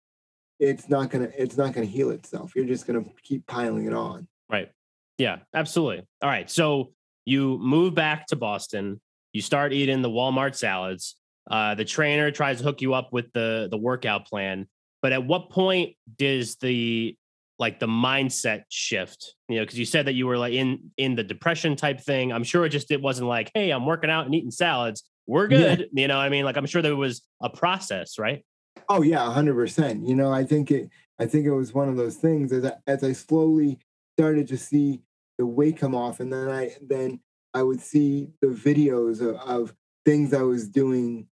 it's 0.60 0.90
not 0.90 1.12
gonna 1.12 1.30
it's 1.38 1.58
not 1.58 1.74
gonna 1.74 1.86
heal 1.86 2.10
itself. 2.10 2.56
You're 2.56 2.66
just 2.66 2.88
gonna 2.88 3.06
keep 3.22 3.46
piling 3.46 3.86
it 3.86 3.94
on. 3.94 4.28
Right. 4.50 4.72
Yeah, 5.18 5.38
absolutely. 5.54 6.06
All 6.22 6.30
right. 6.30 6.50
So 6.50 6.94
you 7.26 7.58
move 7.60 7.94
back 7.94 8.28
to 8.28 8.36
Boston. 8.36 9.02
You 9.34 9.42
start 9.42 9.74
eating 9.74 10.02
the 10.02 10.10
Walmart 10.10 10.56
salads. 10.56 11.16
Uh, 11.50 11.76
the 11.76 11.86
trainer 11.86 12.32
tries 12.32 12.60
to 12.60 12.64
hook 12.64 12.82
you 12.82 12.94
up 12.94 13.12
with 13.12 13.32
the 13.34 13.68
the 13.70 13.78
workout 13.78 14.28
plan. 14.28 14.68
But 15.02 15.14
at 15.14 15.26
what 15.26 15.50
point 15.50 15.96
does 16.18 16.56
the 16.56 17.16
like 17.60 17.80
the 17.80 17.88
mindset 17.88 18.64
shift? 18.70 19.36
You 19.50 19.58
know 19.58 19.64
because 19.64 19.80
you 19.80 19.86
said 19.86 20.06
that 20.08 20.14
you 20.14 20.28
were 20.28 20.38
like 20.38 20.54
in 20.54 20.92
in 20.98 21.16
the 21.16 21.24
depression 21.24 21.76
type 21.76 22.02
thing. 22.02 22.32
I'm 22.32 22.44
sure 22.44 22.66
it 22.66 22.70
just 22.70 22.92
it 22.92 23.02
wasn't 23.02 23.30
like 23.30 23.52
hey 23.54 23.72
i'm 23.72 23.86
working 23.86 24.10
out 24.10 24.26
and 24.26 24.36
eating 24.36 24.52
salads. 24.52 25.04
We're 25.26 25.48
good. 25.48 25.80
Yeah. 25.92 26.02
you 26.02 26.08
know 26.08 26.18
i 26.18 26.30
mean? 26.30 26.46
Like 26.46 26.58
i'm 26.58 26.66
sure 26.66 26.82
there 26.82 26.96
was 26.96 27.22
a 27.42 27.50
process 27.50 28.18
right? 28.18 28.44
Oh 28.90 29.02
yeah 29.02 29.20
100% 29.20 30.08
you 30.08 30.16
know 30.16 30.32
i 30.32 30.44
think 30.44 30.72
it 30.72 30.90
i 31.20 31.26
think 31.26 31.46
it 31.46 31.52
was 31.52 31.74
one 31.74 31.90
of 31.90 31.98
those 31.98 32.16
things 32.16 32.54
as 32.54 32.66
I, 32.66 32.74
as 32.86 33.04
I 33.04 33.12
slowly 33.12 33.80
started 34.18 34.48
to 34.50 34.58
see 34.58 35.02
the 35.38 35.46
weight 35.46 35.78
come 35.78 35.96
off 35.96 36.20
and 36.20 36.32
then 36.32 36.50
i 36.50 36.76
then 36.82 37.20
i 37.54 37.64
would 37.64 37.82
see 37.82 38.30
the 38.42 38.48
videos 38.48 39.20
of, 39.20 39.36
of 39.38 39.76
things 40.06 40.34
i 40.34 40.42
was 40.42 40.70
doing 40.70 41.28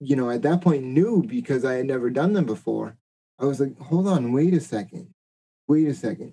you 0.00 0.16
know 0.16 0.30
at 0.30 0.42
that 0.42 0.60
point 0.60 0.84
knew 0.84 1.22
because 1.22 1.64
i 1.64 1.74
had 1.74 1.86
never 1.86 2.10
done 2.10 2.32
them 2.32 2.44
before 2.44 2.96
i 3.38 3.44
was 3.44 3.60
like 3.60 3.78
hold 3.78 4.06
on 4.06 4.32
wait 4.32 4.54
a 4.54 4.60
second 4.60 5.12
wait 5.68 5.86
a 5.86 5.94
second. 5.94 6.32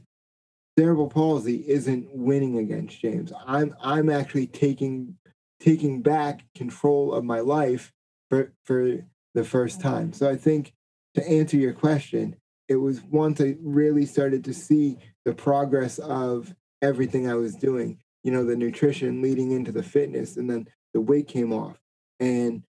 Cerebral 0.79 1.09
palsy 1.09 1.63
isn't 1.67 2.07
winning 2.13 2.57
against 2.57 2.99
James. 2.99 3.31
I'm 3.45 3.75
I'm 3.81 4.09
actually 4.09 4.47
taking 4.47 5.17
taking 5.59 6.01
back 6.01 6.43
control 6.55 7.13
of 7.13 7.23
my 7.23 7.41
life 7.41 7.93
for 8.29 8.53
for 8.63 9.05
the 9.35 9.43
first 9.43 9.79
time. 9.79 10.11
So 10.13 10.29
I 10.29 10.35
think 10.35 10.73
to 11.13 11.29
answer 11.29 11.57
your 11.57 11.73
question, 11.73 12.35
it 12.67 12.75
was 12.77 13.01
once 13.03 13.39
I 13.39 13.55
really 13.61 14.05
started 14.05 14.43
to 14.45 14.53
see 14.53 14.97
the 15.23 15.33
progress 15.33 15.99
of 15.99 16.53
everything 16.81 17.29
I 17.29 17.35
was 17.35 17.55
doing, 17.55 17.99
you 18.23 18.31
know, 18.31 18.43
the 18.43 18.55
nutrition 18.55 19.21
leading 19.21 19.51
into 19.51 19.71
the 19.71 19.83
fitness, 19.83 20.35
and 20.35 20.49
then 20.49 20.67
the 20.93 21.01
weight 21.01 21.27
came 21.27 21.53
off. 21.53 21.79
And, 22.19 22.63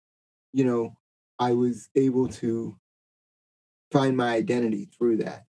you 0.53 0.65
know, 0.65 0.97
I 1.38 1.53
was 1.53 1.88
able 1.95 2.29
to 2.29 2.77
find 3.91 4.17
my 4.17 4.35
identity 4.35 4.88
through 4.97 5.19
that. 5.19 5.45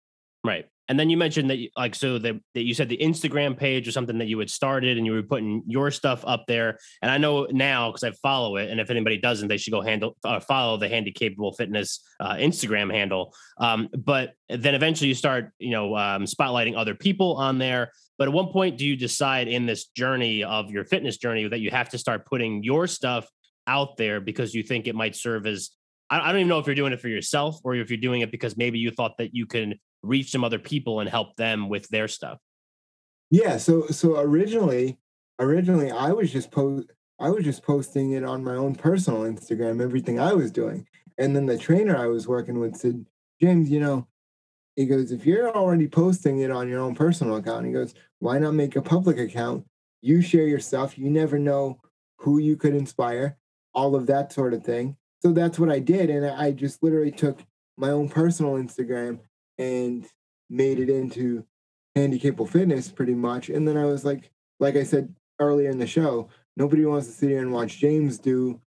Right. 0.44 0.66
And 0.88 1.00
then 1.00 1.12
you 1.12 1.18
mentioned 1.18 1.52
that, 1.52 1.60
like, 1.78 1.94
so 1.94 2.18
that, 2.18 2.42
that 2.56 2.64
you 2.64 2.74
said 2.74 2.90
the 2.90 2.98
Instagram 2.98 3.56
page 3.56 3.88
or 3.88 3.92
something 3.92 4.18
that 4.18 4.28
you 4.28 4.40
had 4.40 4.50
started 4.50 4.98
and 4.98 5.06
you 5.06 5.12
were 5.12 5.22
putting 5.22 5.62
your 5.68 5.92
stuff 5.92 6.24
up 6.26 6.46
there. 6.48 6.80
And 7.04 7.12
I 7.12 7.20
know 7.20 7.46
now 7.52 7.92
because 7.92 8.04
I 8.04 8.12
follow 8.24 8.56
it. 8.56 8.72
And 8.72 8.80
if 8.80 8.90
anybody 8.90 9.18
doesn't, 9.18 9.48
they 9.48 9.58
should 9.58 9.72
go 9.72 9.82
handle 9.82 10.18
uh, 10.24 10.40
follow 10.40 10.78
the 10.78 10.90
Handi 10.90 11.12
Capable 11.12 11.54
Fitness 11.54 12.04
uh, 12.20 12.34
Instagram 12.36 12.92
handle. 12.92 13.36
Um, 13.60 13.90
but 13.96 14.34
then 14.50 14.74
eventually 14.74 15.10
you 15.10 15.14
start, 15.14 15.52
you 15.60 15.72
know, 15.72 15.96
um, 15.96 16.26
spotlighting 16.26 16.76
other 16.76 16.96
people 16.96 17.36
on 17.36 17.60
there. 17.60 17.92
But 18.18 18.28
at 18.28 18.34
one 18.34 18.48
point, 18.48 18.80
do 18.80 18.86
you 18.86 18.98
decide 18.98 19.48
in 19.48 19.68
this 19.68 19.86
journey 19.90 20.44
of 20.44 20.72
your 20.72 20.86
fitness 20.86 21.18
journey 21.18 21.48
that 21.48 21.60
you 21.60 21.70
have 21.70 21.90
to 21.90 22.00
start 22.00 22.26
putting 22.26 22.64
your 22.64 22.88
stuff 22.88 23.30
out 23.70 23.98
there 23.98 24.20
because 24.20 24.54
you 24.54 24.64
think 24.64 24.88
it 24.88 24.96
might 24.96 25.16
serve 25.16 25.46
as 25.46 25.70
I 26.10 26.32
don't 26.32 26.38
even 26.38 26.48
know 26.48 26.58
if 26.58 26.66
you're 26.66 26.76
doing 26.76 26.92
it 26.92 27.00
for 27.00 27.08
yourself 27.08 27.60
or 27.64 27.76
if 27.76 27.92
you're 27.92 28.00
doing 28.00 28.22
it 28.22 28.32
because 28.32 28.58
maybe 28.58 28.80
you 28.80 28.90
thought 28.90 29.18
that 29.20 29.36
you 29.36 29.46
can 29.46 29.76
reach 30.02 30.32
some 30.32 30.44
other 30.44 30.58
people 30.58 31.02
and 31.02 31.10
help 31.10 31.36
them 31.36 31.70
with 31.70 31.88
their 31.90 32.08
stuff. 32.08 32.40
Yeah 33.30 33.58
so 33.58 33.86
so 33.88 34.20
originally 34.20 34.98
originally 35.38 35.92
i 35.92 36.12
was 36.12 36.34
just 36.34 36.52
post 36.52 36.92
i 37.20 37.30
was 37.30 37.46
just 37.46 37.64
posting 37.64 38.12
it 38.14 38.24
on 38.24 38.44
my 38.44 38.56
own 38.56 38.74
personal 38.76 39.22
instagram 39.22 39.82
everything 39.82 40.20
i 40.20 40.34
was 40.34 40.52
doing. 40.52 40.86
And 41.20 41.36
then 41.36 41.46
the 41.46 41.58
trainer 41.58 41.96
i 41.96 42.08
was 42.08 42.28
working 42.28 42.60
with 42.60 42.76
said 42.76 43.06
james 43.40 43.70
you 43.70 43.80
know 43.80 44.08
he 44.76 44.86
goes 44.86 45.12
if 45.12 45.26
you're 45.26 45.56
already 45.56 45.88
posting 45.88 46.40
it 46.40 46.50
on 46.50 46.68
your 46.68 46.80
own 46.80 46.96
personal 46.96 47.36
account 47.36 47.68
he 47.68 47.72
goes 47.72 47.94
why 48.20 48.40
not 48.40 48.54
make 48.54 48.76
a 48.76 48.82
public 48.82 49.18
account? 49.18 49.66
You 50.02 50.22
share 50.22 50.48
your 50.48 50.60
stuff 50.60 50.98
you 50.98 51.10
never 51.10 51.38
know 51.38 51.80
who 52.18 52.40
you 52.40 52.58
could 52.58 52.74
inspire 52.74 53.38
all 53.74 53.96
of 53.96 54.08
that 54.08 54.32
sort 54.32 54.54
of 54.54 54.64
thing 54.64 54.96
so 55.22 55.32
that's 55.32 55.60
what 55.60 55.70
i 55.70 55.80
did 55.80 56.10
and 56.10 56.26
i 56.26 56.52
just 56.52 56.82
literally 56.82 57.12
took 57.12 57.40
my 57.78 57.90
own 57.90 58.10
personal 58.10 58.54
instagram 58.54 59.20
and 59.58 60.08
made 60.50 60.80
it 60.80 60.90
into 60.90 61.46
Handi 61.96 62.20
Capable 62.20 62.48
Fitness 62.48 62.90
pretty 62.90 63.14
much. 63.14 63.50
And 63.50 63.68
then 63.68 63.78
I 63.78 63.86
was 63.86 64.06
like, 64.06 64.32
like 64.60 64.76
I 64.76 64.84
said 64.84 65.14
earlier 65.40 65.70
in 65.70 65.80
the 65.80 65.88
show, 65.88 66.30
nobody 66.58 66.86
wants 66.86 67.08
to 67.08 67.14
sit 67.14 67.30
here 67.30 67.40
and 67.40 67.52
watch 67.52 67.78
James 67.78 68.18
do, 68.20 68.60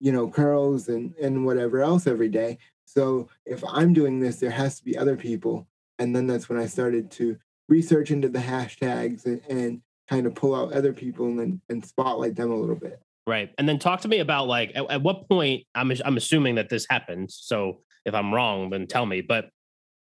you 0.00 0.12
know, 0.12 0.28
curls 0.28 0.88
and 0.88 1.14
and 1.16 1.44
whatever 1.44 1.82
else 1.82 2.06
every 2.06 2.28
day. 2.28 2.58
So 2.84 3.28
if 3.44 3.62
I'm 3.68 3.92
doing 3.92 4.20
this, 4.20 4.40
there 4.40 4.50
has 4.50 4.78
to 4.78 4.84
be 4.84 4.96
other 4.96 5.16
people. 5.16 5.66
And 5.98 6.14
then 6.14 6.26
that's 6.26 6.48
when 6.48 6.58
I 6.58 6.66
started 6.66 7.10
to 7.12 7.38
research 7.68 8.10
into 8.10 8.28
the 8.28 8.38
hashtags 8.38 9.26
and, 9.26 9.42
and 9.48 9.82
kind 10.08 10.26
of 10.26 10.34
pull 10.34 10.54
out 10.54 10.72
other 10.72 10.92
people 10.92 11.40
and 11.40 11.60
and 11.68 11.84
spotlight 11.84 12.36
them 12.36 12.50
a 12.50 12.56
little 12.56 12.76
bit. 12.76 13.00
Right. 13.28 13.50
And 13.58 13.68
then 13.68 13.78
talk 13.78 14.00
to 14.00 14.08
me 14.08 14.20
about 14.20 14.48
like 14.48 14.72
at, 14.74 14.90
at 14.90 15.02
what 15.02 15.28
point 15.28 15.64
I'm 15.74 15.92
I'm 16.04 16.16
assuming 16.16 16.54
that 16.54 16.70
this 16.70 16.86
happens. 16.88 17.38
So 17.40 17.82
if 18.06 18.14
I'm 18.14 18.32
wrong, 18.32 18.70
then 18.70 18.86
tell 18.86 19.04
me. 19.04 19.20
But 19.20 19.50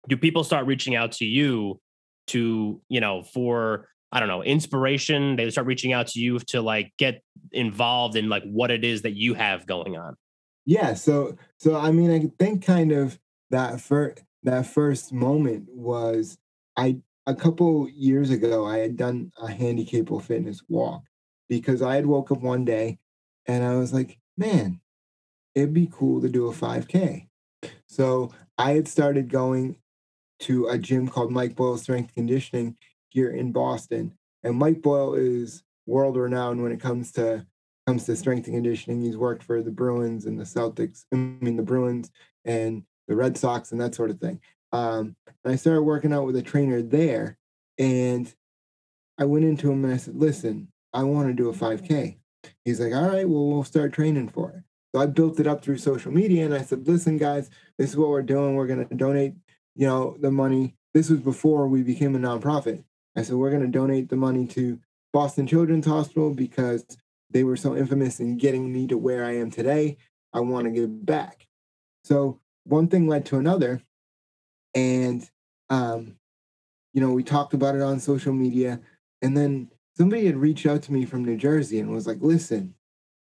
do 0.09 0.16
people 0.16 0.44
start 0.44 0.66
reaching 0.66 0.94
out 0.94 1.12
to 1.12 1.25
you 1.25 1.81
to 2.29 2.81
you 2.88 3.01
know 3.01 3.23
for 3.23 3.88
i 4.12 4.21
don't 4.21 4.29
know 4.29 4.42
inspiration 4.42 5.37
they 5.37 5.49
start 5.51 5.66
reaching 5.66 5.92
out 5.92 6.07
to 6.07 6.21
you 6.21 6.38
to 6.38 6.61
like 6.61 6.92
get 6.99 7.23
involved 7.53 8.16
in 8.16 8.29
like 8.29 8.42
what 8.44 8.71
it 8.71 8.85
is 8.85 9.03
that 9.03 9.16
you 9.16 9.35
have 9.35 9.66
going 9.66 9.97
on 9.97 10.14
yeah 10.66 10.94
so 10.94 11.37
so 11.59 11.77
i 11.77 11.90
mean 11.90 12.11
i 12.11 12.31
think 12.38 12.64
kind 12.64 12.92
of 12.92 13.18
that 13.51 13.81
first 13.81 14.23
that 14.42 14.66
first 14.66 15.12
moment 15.12 15.66
was 15.71 16.38
i 16.77 16.97
a 17.27 17.35
couple 17.35 17.88
years 17.88 18.31
ago 18.31 18.66
i 18.66 18.79
had 18.79 18.97
done 18.97 19.31
a 19.42 19.51
Handi 19.51 19.85
Capable 19.85 20.21
Fitness 20.21 20.62
walk 20.68 21.03
because 21.48 21.82
i 21.82 21.94
had 21.94 22.06
woke 22.06 22.30
up 22.30 22.40
one 22.40 22.64
day 22.64 22.98
and 23.46 23.64
i 23.64 23.74
was 23.76 23.92
like 23.92 24.18
man 24.37 24.80
it'd 25.54 25.74
be 25.74 25.88
cool 25.90 26.20
to 26.20 26.28
do 26.28 26.48
a 26.48 26.52
5k 26.52 27.26
so 27.87 28.30
i 28.56 28.72
had 28.72 28.88
started 28.88 29.28
going 29.28 29.76
to 30.40 30.68
a 30.68 30.78
gym 30.78 31.08
called 31.08 31.32
Mike 31.32 31.56
Boyle 31.56 31.78
Strength 31.78 32.14
Conditioning 32.14 32.76
here 33.08 33.30
in 33.30 33.52
Boston. 33.52 34.12
And 34.42 34.56
Mike 34.56 34.82
Boyle 34.82 35.14
is 35.14 35.62
world 35.87 36.16
renowned 36.16 36.62
when 36.62 36.72
it 36.72 36.80
comes 36.80 37.12
to 37.12 37.46
comes 37.87 38.04
to 38.04 38.14
strength 38.14 38.46
and 38.46 38.56
conditioning. 38.56 39.00
He's 39.00 39.16
worked 39.16 39.42
for 39.42 39.62
the 39.62 39.70
Bruins 39.70 40.26
and 40.26 40.38
the 40.38 40.44
Celtics, 40.44 41.04
I 41.12 41.16
mean 41.16 41.56
the 41.56 41.62
Bruins 41.62 42.11
and 42.44 42.82
the 43.08 43.16
Red 43.16 43.37
Sox 43.38 43.72
and 43.72 43.80
that 43.80 43.94
sort 43.94 44.11
of 44.11 44.20
thing. 44.20 44.40
Um, 44.72 45.16
and 45.44 45.54
I 45.54 45.56
started 45.56 45.82
working 45.82 46.12
out 46.12 46.26
with 46.26 46.37
a 46.37 46.42
trainer 46.42 46.82
there, 46.82 47.38
and 47.78 48.32
I 49.16 49.24
went 49.24 49.46
into 49.46 49.72
him 49.72 49.84
and 49.84 49.94
I 49.94 49.96
said, 49.96 50.16
"Listen, 50.16 50.70
I 50.92 51.03
want 51.03 51.29
to 51.29 51.35
do 51.35 51.48
a 51.48 51.53
5K." 51.53 52.16
He's 52.64 52.81
like, 52.81 52.92
"All 52.92 53.09
right, 53.09 53.29
well, 53.29 53.48
we'll 53.48 53.64
start 53.64 53.92
training 53.92 54.29
for 54.29 54.51
it." 54.51 54.62
So 54.94 55.03
I 55.03 55.07
built 55.07 55.40
it 55.40 55.46
up 55.46 55.62
through 55.62 55.79
social 55.79 56.12
media, 56.12 56.44
and 56.44 56.55
I 56.55 56.62
said, 56.62 56.87
"Listen, 56.87 57.18
guys, 57.18 57.51
this 57.79 57.90
is 57.90 57.96
what 57.96 58.09
we're 58.09 58.22
doing. 58.22 58.55
We're 58.55 58.66
going 58.66 58.87
to 58.87 58.94
donate 58.94 59.35
you 59.79 59.87
know, 59.87 60.16
the 60.20 60.31
money. 60.31 60.74
This 60.92 61.09
was 61.09 61.20
before 61.20 61.68
we 61.68 61.83
became 61.83 62.16
a 62.16 62.18
nonprofit. 62.18 62.83
I 63.16 63.22
said, 63.22 63.37
we're 63.37 63.51
going 63.51 63.62
to 63.62 63.68
donate 63.68 64.09
the 64.09 64.16
money 64.16 64.44
to 64.48 64.79
Boston 65.12 65.46
Children's 65.46 65.87
Hospital 65.87 66.35
because 66.35 66.85
they 67.31 67.44
were 67.44 67.57
so 67.57 67.77
infamous 67.77 68.18
in 68.18 68.37
getting 68.38 68.72
me 68.72 68.88
to 68.88 68.98
where 68.98 69.24
I 69.24 69.37
am 69.37 69.53
today. 69.53 69.96
I 70.33 70.40
want 70.40 70.64
to 70.64 70.72
give 70.72 71.07
back. 71.07 71.46
So 72.03 72.40
one 72.64 72.88
thing 72.88 73.07
led 73.07 73.24
to 73.27 73.37
another. 73.37 73.81
And, 74.74 75.29
um, 75.70 76.16
you 76.92 77.01
know, 77.01 77.12
we 77.12 77.22
talked 77.22 77.55
about 77.55 77.77
it 77.77 77.83
on 77.83 78.01
social 78.01 78.33
media. 78.33 78.81
And 79.22 79.37
then 79.37 79.70
somebody 79.98 80.26
had 80.26 80.37
reached 80.37 80.64
out 80.64 80.80
to 80.82 80.92
me 80.92 81.04
from 81.04 81.24
New 81.24 81.37
Jersey 81.37 81.80
and 81.80 81.90
was 81.90 82.06
like, 82.06 82.18
listen, 82.20 82.74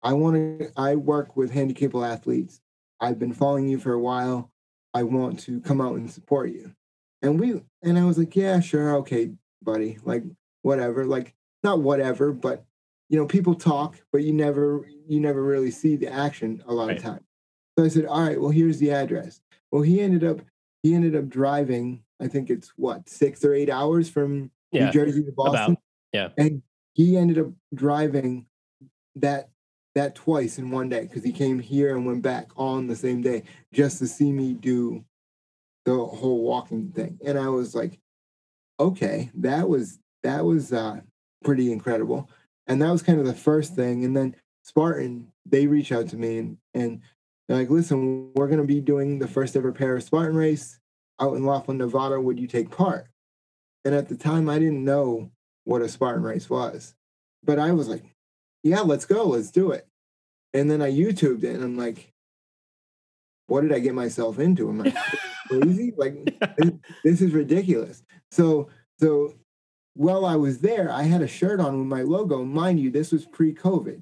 I 0.03 0.13
want 0.13 0.36
to, 0.36 0.69
I 0.75 0.95
work 0.95 1.38
with 1.38 1.51
handicapped 1.51 1.95
athletes. 1.95 2.60
I've 2.99 3.17
been 3.17 3.34
following 3.34 3.69
you 3.69 3.80
for 3.80 3.93
a 3.93 3.99
while. 3.99 4.51
I 4.93 5.03
want 5.03 5.39
to 5.41 5.62
come 5.62 5.80
out 5.80 5.95
and 5.95 6.12
support 6.12 6.49
you. 6.49 6.73
And 7.21 7.39
we 7.39 7.62
and 7.82 7.97
I 7.97 8.03
was 8.03 8.17
like, 8.17 8.36
yeah, 8.36 8.60
sure, 8.60 8.97
okay, 8.97 9.32
buddy. 9.63 9.97
Like 10.03 10.23
whatever. 10.62 11.06
Like 11.06 11.34
not 11.63 11.82
whatever, 11.82 12.32
but 12.32 12.65
you 13.10 13.17
know, 13.17 13.25
people 13.25 13.56
talk, 13.56 13.95
but 14.12 14.23
you 14.23 14.34
never 14.34 14.88
you 15.08 15.19
never 15.19 15.41
really 15.41 15.71
see 15.71 15.95
the 15.95 16.12
action 16.12 16.63
a 16.67 16.73
lot 16.73 16.88
right. 16.88 16.97
of 16.97 17.03
time. 17.03 17.23
So 17.77 17.86
I 17.86 17.88
said, 17.88 18.06
all 18.06 18.21
right, 18.21 18.39
well, 18.39 18.51
here's 18.51 18.80
the 18.80 18.91
address. 18.91 19.39
Well, 19.71 19.84
he 19.84 20.01
ended 20.01 20.23
up 20.23 20.41
he 20.84 20.93
ended 20.93 21.15
up 21.15 21.30
driving, 21.30 22.03
I 22.21 22.27
think 22.27 22.49
it's 22.49 22.73
what, 22.75 23.08
six 23.08 23.45
or 23.45 23.53
eight 23.53 23.69
hours 23.69 24.10
from 24.10 24.51
yeah, 24.71 24.86
New 24.86 24.91
Jersey 24.91 25.23
to 25.23 25.32
Boston. 25.32 25.73
About, 25.73 25.77
yeah. 26.17 26.30
And 26.38 26.63
he 26.93 27.15
ended 27.15 27.38
up 27.38 27.47
driving 27.75 28.47
that 29.15 29.49
that 29.93 30.15
twice 30.15 30.58
in 30.60 30.69
one 30.69 30.89
day 30.89 31.01
because 31.01 31.23
he 31.23 31.32
came 31.32 31.60
here 31.60 31.95
and 31.95 32.06
went 32.06 32.21
back 32.21 32.49
on 32.56 32.88
the 32.88 32.95
same 32.95 33.21
day 33.21 33.43
just 33.73 33.97
to 33.99 34.08
see 34.08 34.32
me 34.32 34.53
do 34.53 35.03
the 35.86 35.95
whole 35.95 36.43
walking 36.43 36.89
thing. 36.89 37.19
And 37.25 37.38
I 37.38 37.49
was 37.49 37.73
like, 37.73 37.99
okay, 38.80 39.32
that 39.36 39.67
was 39.69 39.99
that 40.23 40.43
was 40.43 40.73
uh, 40.73 41.01
pretty 41.43 41.71
incredible. 41.71 42.30
And 42.67 42.82
that 42.82 42.91
was 42.91 43.01
kind 43.01 43.19
of 43.19 43.25
the 43.25 43.34
first 43.34 43.75
thing. 43.75 44.06
And 44.06 44.15
then 44.15 44.36
Spartan, 44.63 45.27
they 45.45 45.67
reach 45.67 45.91
out 45.91 46.08
to 46.10 46.17
me 46.17 46.39
and 46.39 46.58
and 46.73 47.01
they're 47.47 47.58
like, 47.58 47.69
listen, 47.69 48.32
we're 48.34 48.47
gonna 48.47 48.63
be 48.65 48.82
doing 48.82 49.19
the 49.19 49.27
first 49.27 49.56
ever 49.56 49.71
Paris 49.71 50.06
Spartan 50.06 50.36
race 50.36 50.80
out 51.19 51.36
in 51.36 51.45
Laughlin, 51.45 51.77
Nevada. 51.77 52.19
Would 52.19 52.39
you 52.39 52.47
take 52.47 52.69
part? 52.71 53.08
And 53.86 53.95
at 53.95 54.10
the 54.10 54.17
time, 54.17 54.49
I 54.49 54.60
didn't 54.60 54.84
know 54.84 55.32
what 55.67 55.82
a 55.82 55.89
Spartan 55.89 56.23
race 56.23 56.49
was, 56.49 56.95
but 57.43 57.60
I 57.60 57.73
was 57.73 57.89
like, 57.89 58.03
yeah, 58.63 58.80
let's 58.80 59.03
go, 59.03 59.25
let's 59.25 59.51
do 59.51 59.71
it. 59.71 59.86
And 60.53 60.71
then 60.71 60.82
I 60.82 60.89
YouTubed 60.89 61.43
it 61.43 61.56
and 61.56 61.63
I'm 61.63 61.77
like, 61.77 62.13
what 63.47 63.62
did 63.62 63.73
I 63.73 63.80
get 63.80 63.93
myself 63.93 64.39
into? 64.39 64.69
I'm 64.69 64.80
like, 64.80 64.95
crazy? 65.49 65.93
Like 65.97 66.39
this, 66.58 66.71
this 67.03 67.21
is 67.21 67.34
ridiculous. 67.34 68.01
So 68.32 68.69
so 68.97 69.34
while 69.93 70.25
I 70.25 70.38
was 70.38 70.60
there, 70.60 70.89
I 70.89 71.03
had 71.03 71.21
a 71.21 71.27
shirt 71.27 71.60
on 71.60 71.77
with 71.80 71.88
my 71.88 72.01
logo. 72.01 72.45
Mind 72.45 72.80
you, 72.80 72.89
this 72.89 73.12
was 73.12 73.25
pre-COVID. 73.25 74.01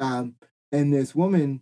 Um, 0.00 0.34
and 0.72 0.92
this 0.92 1.14
woman 1.14 1.60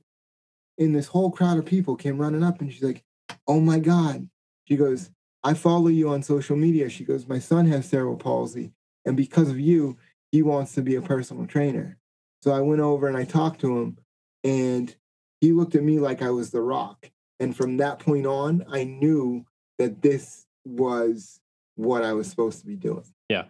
in 0.78 0.94
this 0.94 1.09
whole 1.09 1.30
crowd 1.30 1.59
of 1.59 1.66
people 1.66 1.96
came 1.96 2.18
running 2.18 2.42
up 2.42 2.62
and 2.62 2.72
she's 2.72 2.83
like, 2.83 3.04
Oh 3.46 3.61
my 3.61 3.78
God. 3.78 4.26
She 4.66 4.76
goes, 4.76 5.11
I 5.42 5.52
follow 5.52 5.88
you 5.88 6.09
on 6.09 6.22
social 6.22 6.57
media. 6.57 6.88
She 6.88 7.04
goes, 7.04 7.28
My 7.28 7.38
son 7.38 7.66
has 7.66 7.87
cerebral 7.87 8.16
palsy. 8.16 8.72
And 9.05 9.17
because 9.17 9.51
of 9.51 9.61
you, 9.61 9.97
he 10.33 10.43
wants 10.43 10.73
to 10.75 10.83
be 10.83 10.97
a 10.97 11.03
personal 11.03 11.47
trainer. 11.47 11.99
So 12.43 12.53
I 12.53 12.61
went 12.61 12.81
over 12.81 13.09
and 13.09 13.17
I 13.17 13.25
talked 13.25 13.61
to 13.61 13.79
him, 13.79 13.99
and 14.43 14.95
he 15.40 15.53
looked 15.53 15.75
at 15.75 15.83
me 15.83 15.99
like 15.99 16.23
I 16.23 16.31
was 16.31 16.51
the 16.51 16.61
rock. 16.61 17.11
And 17.40 17.57
from 17.57 17.79
that 17.79 17.99
point 17.99 18.27
on, 18.27 18.64
I 18.71 18.85
knew 18.85 19.45
that 19.79 20.03
this 20.03 20.47
was 20.64 21.40
what 21.77 22.05
I 22.05 22.12
was 22.12 22.29
supposed 22.29 22.61
to 22.61 22.67
be 22.67 22.77
doing. 22.77 23.05
Yeah. 23.29 23.45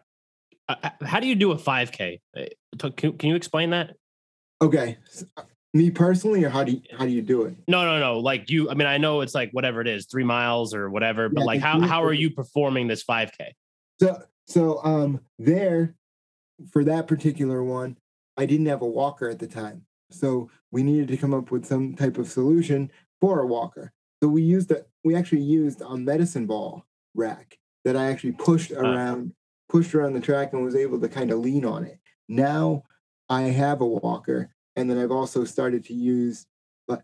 Uh, 0.69 0.90
how 1.03 1.21
do 1.21 1.27
you 1.27 1.35
do 1.35 1.53
a 1.53 1.57
5K? 1.57 2.21
Uh, 2.37 2.90
can, 2.97 3.19
can 3.19 3.29
you 3.29 3.35
explain 3.37 3.71
that? 3.71 3.97
Okay. 4.62 4.99
So, 5.11 5.27
uh, 5.37 5.43
me 5.75 5.90
personally, 5.90 6.45
or 6.45 6.49
how 6.49 6.64
do 6.64 6.73
you, 6.73 6.81
how 6.97 7.05
do 7.05 7.11
you 7.11 7.21
do 7.21 7.43
it? 7.43 7.57
No, 7.67 7.85
no, 7.85 7.99
no. 7.99 8.21
Like 8.21 8.49
you, 8.49 8.71
I 8.71 8.75
mean, 8.75 8.87
I 8.87 8.97
know 8.97 9.21
it's 9.21 9.35
like 9.35 9.51
whatever 9.51 9.81
it 9.81 9.88
is, 9.88 10.07
three 10.07 10.25
miles 10.25 10.73
or 10.73 10.88
whatever, 10.88 11.29
but 11.29 11.40
yeah, 11.40 11.47
like 11.47 11.61
how, 11.61 11.81
how 11.81 12.05
are 12.05 12.12
you 12.12 12.31
performing 12.31 12.87
this 12.87 13.03
5K? 13.03 13.51
So, 14.01 14.23
so 14.46 14.83
um, 14.85 15.20
there 15.38 15.94
for 16.70 16.85
that 16.85 17.07
particular 17.09 17.62
one, 17.62 17.96
I 18.37 18.46
didn't 18.46 18.66
have 18.66 18.83
a 18.83 18.87
walker 18.87 19.28
at 19.28 19.38
the 19.38 19.46
time. 19.46 19.87
So 20.11 20.50
we 20.70 20.83
needed 20.83 21.09
to 21.09 21.16
come 21.16 21.35
up 21.35 21.50
with 21.50 21.64
some 21.64 21.94
type 21.94 22.18
of 22.18 22.28
solution 22.28 22.90
for 23.20 23.40
a 23.40 23.46
walker. 23.46 23.92
So 24.22 24.28
we 24.28 24.42
used 24.42 24.70
a, 24.70 24.85
we 25.02 25.16
actually 25.16 25.42
used 25.42 25.80
a 25.80 25.96
medicine 25.96 26.46
ball 26.46 26.85
rack 27.14 27.59
that 27.85 27.96
I 27.96 28.11
actually 28.11 28.33
pushed 28.33 28.70
around, 28.72 29.33
pushed 29.68 29.94
around 29.94 30.14
the 30.14 30.20
track 30.20 30.52
and 30.52 30.64
was 30.64 30.76
able 30.76 31.00
to 31.00 31.09
kind 31.09 31.30
of 31.30 31.40
lean 31.40 31.64
on 31.64 31.85
it. 31.85 31.98
Now 32.28 32.85
I 33.28 33.42
have 33.42 33.80
a 33.80 33.87
walker 33.87 34.50
and 34.76 34.88
then 34.88 34.98
I've 34.98 35.11
also 35.11 35.44
started 35.44 35.85
to 35.87 35.94
use 35.94 36.46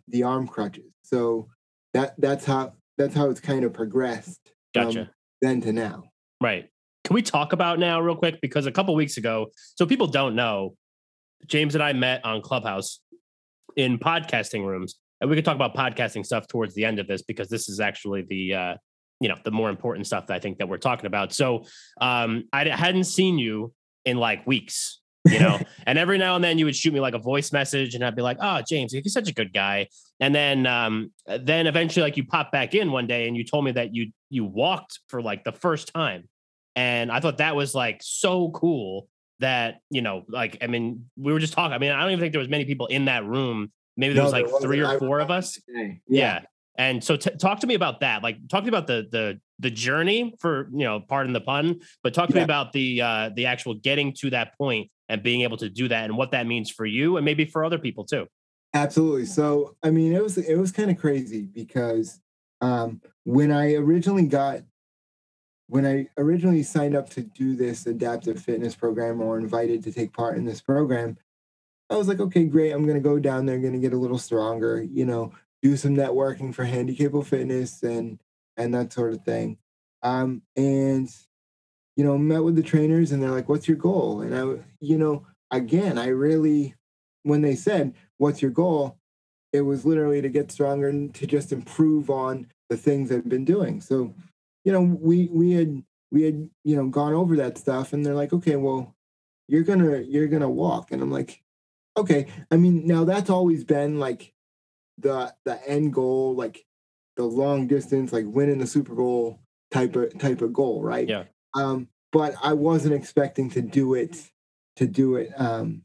the 0.08 0.22
arm 0.22 0.46
crutches. 0.46 0.92
So 1.02 1.48
that 1.94 2.14
that's 2.18 2.44
how 2.44 2.74
that's 2.96 3.14
how 3.14 3.30
it's 3.30 3.40
kind 3.40 3.64
of 3.64 3.72
progressed 3.72 4.52
gotcha. 4.74 5.10
then 5.42 5.60
to 5.62 5.72
now. 5.72 6.04
Right. 6.40 6.68
Can 7.10 7.16
we 7.16 7.22
talk 7.22 7.52
about 7.52 7.80
now 7.80 8.00
real 8.00 8.14
quick? 8.14 8.40
Because 8.40 8.66
a 8.66 8.70
couple 8.70 8.94
weeks 8.94 9.16
ago, 9.16 9.48
so 9.74 9.84
people 9.84 10.06
don't 10.06 10.36
know, 10.36 10.76
James 11.44 11.74
and 11.74 11.82
I 11.82 11.92
met 11.92 12.24
on 12.24 12.40
Clubhouse 12.40 13.00
in 13.74 13.98
podcasting 13.98 14.64
rooms, 14.64 14.94
and 15.20 15.28
we 15.28 15.34
could 15.34 15.44
talk 15.44 15.56
about 15.56 15.74
podcasting 15.74 16.24
stuff 16.24 16.46
towards 16.46 16.72
the 16.76 16.84
end 16.84 17.00
of 17.00 17.08
this 17.08 17.22
because 17.22 17.48
this 17.48 17.68
is 17.68 17.80
actually 17.80 18.24
the 18.28 18.54
uh, 18.54 18.74
you 19.18 19.28
know 19.28 19.34
the 19.42 19.50
more 19.50 19.70
important 19.70 20.06
stuff 20.06 20.28
that 20.28 20.34
I 20.34 20.38
think 20.38 20.58
that 20.58 20.68
we're 20.68 20.78
talking 20.78 21.06
about. 21.06 21.32
So 21.32 21.64
um, 22.00 22.44
I 22.52 22.68
hadn't 22.68 23.04
seen 23.04 23.40
you 23.40 23.72
in 24.04 24.16
like 24.16 24.46
weeks, 24.46 25.00
you 25.26 25.40
know, 25.40 25.58
and 25.88 25.98
every 25.98 26.16
now 26.16 26.36
and 26.36 26.44
then 26.44 26.58
you 26.58 26.64
would 26.64 26.76
shoot 26.76 26.94
me 26.94 27.00
like 27.00 27.14
a 27.14 27.18
voice 27.18 27.50
message, 27.50 27.96
and 27.96 28.04
I'd 28.04 28.14
be 28.14 28.22
like, 28.22 28.36
"Oh, 28.40 28.62
James, 28.68 28.92
you're 28.92 29.02
such 29.06 29.28
a 29.28 29.34
good 29.34 29.52
guy." 29.52 29.88
And 30.20 30.32
then 30.32 30.64
um, 30.64 31.10
then 31.26 31.66
eventually, 31.66 32.04
like 32.04 32.16
you 32.16 32.24
popped 32.24 32.52
back 32.52 32.72
in 32.72 32.92
one 32.92 33.08
day, 33.08 33.26
and 33.26 33.36
you 33.36 33.44
told 33.44 33.64
me 33.64 33.72
that 33.72 33.96
you 33.96 34.12
you 34.28 34.44
walked 34.44 35.00
for 35.08 35.20
like 35.20 35.42
the 35.42 35.50
first 35.50 35.92
time 35.92 36.28
and 36.80 37.12
I 37.12 37.20
thought 37.20 37.38
that 37.38 37.54
was 37.54 37.74
like 37.74 38.00
so 38.02 38.50
cool 38.52 39.06
that, 39.40 39.80
you 39.90 40.00
know, 40.00 40.24
like, 40.28 40.56
I 40.62 40.66
mean, 40.66 41.10
we 41.14 41.30
were 41.30 41.38
just 41.38 41.52
talking. 41.52 41.74
I 41.74 41.78
mean, 41.78 41.92
I 41.92 42.00
don't 42.00 42.12
even 42.12 42.20
think 42.20 42.32
there 42.32 42.38
was 42.38 42.48
many 42.48 42.64
people 42.64 42.86
in 42.86 43.04
that 43.04 43.26
room. 43.26 43.70
Maybe 43.98 44.14
there 44.14 44.22
no, 44.22 44.24
was 44.24 44.32
like 44.32 44.46
there 44.46 44.60
three 44.60 44.80
or 44.80 44.98
four 44.98 45.20
of 45.20 45.30
us. 45.30 45.60
Yeah. 45.68 45.92
yeah. 46.08 46.40
And 46.78 47.04
so 47.04 47.16
t- 47.16 47.36
talk 47.38 47.60
to 47.60 47.66
me 47.66 47.74
about 47.74 48.00
that. 48.00 48.22
Like 48.22 48.38
talk 48.48 48.64
to 48.64 48.70
me 48.70 48.74
about 48.74 48.86
the 48.86 49.06
the 49.12 49.40
the 49.58 49.70
journey 49.70 50.34
for, 50.40 50.70
you 50.72 50.84
know, 50.84 51.00
pardon 51.00 51.34
the 51.34 51.42
pun, 51.42 51.80
but 52.02 52.14
talk 52.14 52.28
to 52.28 52.34
yeah. 52.34 52.40
me 52.40 52.44
about 52.44 52.72
the 52.72 53.02
uh 53.02 53.30
the 53.36 53.44
actual 53.44 53.74
getting 53.74 54.14
to 54.20 54.30
that 54.30 54.56
point 54.56 54.90
and 55.10 55.22
being 55.22 55.42
able 55.42 55.58
to 55.58 55.68
do 55.68 55.86
that 55.86 56.04
and 56.04 56.16
what 56.16 56.30
that 56.30 56.46
means 56.46 56.70
for 56.70 56.86
you 56.86 57.18
and 57.18 57.26
maybe 57.26 57.44
for 57.44 57.62
other 57.62 57.78
people 57.78 58.06
too. 58.06 58.26
Absolutely. 58.72 59.26
So, 59.26 59.76
I 59.82 59.90
mean, 59.90 60.14
it 60.14 60.22
was 60.22 60.38
it 60.38 60.56
was 60.56 60.72
kind 60.72 60.90
of 60.90 60.96
crazy 60.96 61.42
because 61.42 62.18
um 62.62 63.02
when 63.24 63.52
I 63.52 63.74
originally 63.74 64.26
got 64.26 64.60
when 65.70 65.86
I 65.86 66.08
originally 66.18 66.64
signed 66.64 66.96
up 66.96 67.08
to 67.10 67.22
do 67.22 67.54
this 67.54 67.86
adaptive 67.86 68.42
fitness 68.42 68.74
program 68.74 69.20
or 69.20 69.38
invited 69.38 69.84
to 69.84 69.92
take 69.92 70.12
part 70.12 70.36
in 70.36 70.44
this 70.44 70.60
program, 70.60 71.16
I 71.88 71.96
was 71.96 72.08
like, 72.08 72.18
okay, 72.18 72.44
great. 72.44 72.72
I'm 72.72 72.82
going 72.82 73.00
to 73.00 73.08
go 73.08 73.20
down 73.20 73.46
there, 73.46 73.58
going 73.58 73.74
to 73.74 73.78
get 73.78 73.92
a 73.92 73.98
little 73.98 74.18
stronger, 74.18 74.82
you 74.82 75.04
know, 75.04 75.32
do 75.62 75.76
some 75.76 75.94
networking 75.94 76.52
for 76.52 76.64
handicapable 76.64 77.24
fitness 77.24 77.82
and 77.82 78.18
and 78.56 78.74
that 78.74 78.92
sort 78.92 79.12
of 79.12 79.24
thing. 79.24 79.58
Um, 80.02 80.42
and 80.56 81.08
you 81.96 82.04
know, 82.04 82.18
met 82.18 82.42
with 82.42 82.56
the 82.56 82.62
trainers 82.62 83.12
and 83.12 83.22
they're 83.22 83.30
like, 83.30 83.48
what's 83.48 83.68
your 83.68 83.76
goal? 83.76 84.22
And 84.22 84.34
I, 84.34 84.64
you 84.80 84.98
know, 84.98 85.26
again, 85.50 85.98
I 85.98 86.08
really, 86.08 86.74
when 87.22 87.42
they 87.42 87.54
said, 87.54 87.94
what's 88.16 88.42
your 88.42 88.50
goal? 88.50 88.96
It 89.52 89.62
was 89.62 89.84
literally 89.84 90.22
to 90.22 90.28
get 90.28 90.50
stronger 90.50 90.88
and 90.88 91.14
to 91.14 91.26
just 91.26 91.52
improve 91.52 92.08
on 92.08 92.46
the 92.68 92.76
things 92.76 93.12
I've 93.12 93.28
been 93.28 93.44
doing. 93.44 93.80
So 93.80 94.14
you 94.64 94.72
know, 94.72 94.82
we 94.82 95.28
we 95.32 95.52
had 95.52 95.82
we 96.10 96.22
had 96.22 96.48
you 96.64 96.76
know 96.76 96.88
gone 96.88 97.14
over 97.14 97.36
that 97.36 97.58
stuff, 97.58 97.92
and 97.92 98.04
they're 98.04 98.14
like, 98.14 98.32
okay, 98.32 98.56
well, 98.56 98.94
you're 99.48 99.62
gonna 99.62 99.98
you're 99.98 100.28
gonna 100.28 100.50
walk, 100.50 100.92
and 100.92 101.02
I'm 101.02 101.10
like, 101.10 101.42
okay. 101.96 102.26
I 102.50 102.56
mean, 102.56 102.86
now 102.86 103.04
that's 103.04 103.30
always 103.30 103.64
been 103.64 103.98
like 103.98 104.32
the 104.98 105.34
the 105.44 105.66
end 105.68 105.92
goal, 105.92 106.34
like 106.34 106.64
the 107.16 107.24
long 107.24 107.66
distance, 107.66 108.12
like 108.12 108.26
winning 108.26 108.58
the 108.58 108.66
Super 108.66 108.94
Bowl 108.94 109.40
type 109.70 109.96
of 109.96 110.16
type 110.18 110.42
of 110.42 110.52
goal, 110.52 110.82
right? 110.82 111.08
Yeah. 111.08 111.24
Um, 111.54 111.88
but 112.12 112.34
I 112.42 112.52
wasn't 112.52 112.94
expecting 112.94 113.50
to 113.50 113.62
do 113.62 113.94
it 113.94 114.30
to 114.76 114.86
do 114.86 115.16
it 115.16 115.32
um 115.36 115.82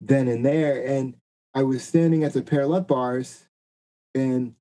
then 0.00 0.28
and 0.28 0.44
there. 0.44 0.84
And 0.84 1.14
I 1.54 1.62
was 1.62 1.84
standing 1.84 2.24
at 2.24 2.32
the 2.32 2.42
parallel 2.42 2.82
bars 2.82 3.46
and 4.14 4.54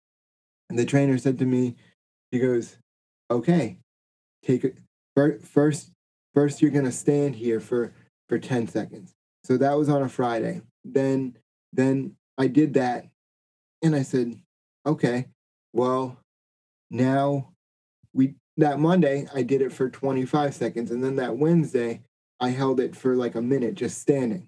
the 0.69 0.86
trainer 0.86 1.17
said 1.17 1.39
to 1.39 1.45
me, 1.45 1.75
he 2.32 2.39
goes, 2.39 2.77
okay, 3.29 3.77
take 4.43 4.63
it 4.63 4.77
first. 5.15 5.91
First, 6.33 6.61
you're 6.61 6.71
gonna 6.71 6.91
stand 6.91 7.35
here 7.35 7.59
for 7.59 7.93
for 8.27 8.37
ten 8.39 8.67
seconds. 8.67 9.13
So 9.43 9.57
that 9.57 9.77
was 9.77 9.89
on 9.89 10.03
a 10.03 10.09
Friday. 10.09 10.61
Then 10.85 11.35
then 11.73 12.15
I 12.37 12.47
did 12.47 12.73
that, 12.75 13.05
and 13.83 13.95
I 13.95 14.03
said, 14.03 14.39
okay, 14.85 15.25
well, 15.73 16.17
now 16.89 17.49
we 18.13 18.35
that 18.57 18.79
Monday 18.79 19.27
I 19.33 19.43
did 19.43 19.61
it 19.61 19.71
for 19.71 19.89
25 19.89 20.53
seconds, 20.53 20.91
and 20.91 21.03
then 21.03 21.15
that 21.17 21.37
Wednesday 21.37 22.01
I 22.39 22.49
held 22.49 22.79
it 22.79 22.95
for 22.95 23.15
like 23.15 23.35
a 23.35 23.41
minute 23.41 23.75
just 23.75 23.99
standing. 23.99 24.47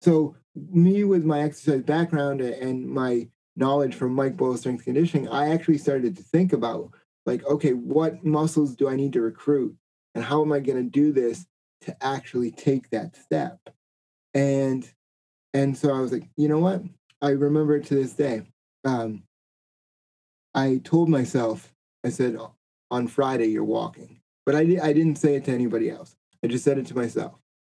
So 0.00 0.36
me 0.54 1.04
with 1.04 1.24
my 1.24 1.42
exercise 1.42 1.82
background 1.82 2.40
and 2.40 2.88
my 2.88 3.28
knowledge 3.56 3.94
from 3.94 4.14
Mike 4.14 4.36
Boyle 4.36 4.56
strength 4.56 4.84
conditioning, 4.84 5.28
I 5.28 5.50
actually 5.50 5.78
started 5.78 6.16
to 6.16 6.22
think 6.22 6.52
about 6.52 6.90
like, 7.26 7.44
okay, 7.46 7.72
what 7.72 8.24
muscles 8.24 8.74
do 8.74 8.88
I 8.88 8.96
need 8.96 9.12
to 9.14 9.20
recruit? 9.20 9.76
And 10.14 10.24
how 10.24 10.42
am 10.42 10.52
I 10.52 10.60
going 10.60 10.82
to 10.82 10.90
do 10.90 11.12
this 11.12 11.46
to 11.82 11.96
actually 12.04 12.50
take 12.50 12.90
that 12.90 13.16
step? 13.16 13.58
And 14.34 14.88
and 15.54 15.76
so 15.76 15.94
I 15.94 16.00
was 16.00 16.12
like, 16.12 16.28
you 16.36 16.48
know 16.48 16.58
what? 16.58 16.82
I 17.20 17.30
remember 17.30 17.78
to 17.78 17.94
this 17.94 18.14
day. 18.14 18.42
Um, 18.84 19.24
I 20.54 20.80
told 20.82 21.08
myself, 21.08 21.72
I 22.04 22.08
said, 22.08 22.36
on 22.90 23.06
Friday 23.06 23.46
you're 23.46 23.64
walking, 23.64 24.20
but 24.44 24.54
I 24.54 24.60
I 24.82 24.92
didn't 24.92 25.16
say 25.16 25.36
it 25.36 25.44
to 25.44 25.52
anybody 25.52 25.90
else. 25.90 26.16
I 26.44 26.48
just 26.48 26.64
said 26.64 26.78
it 26.78 26.86
to 26.86 26.96
myself. 26.96 27.34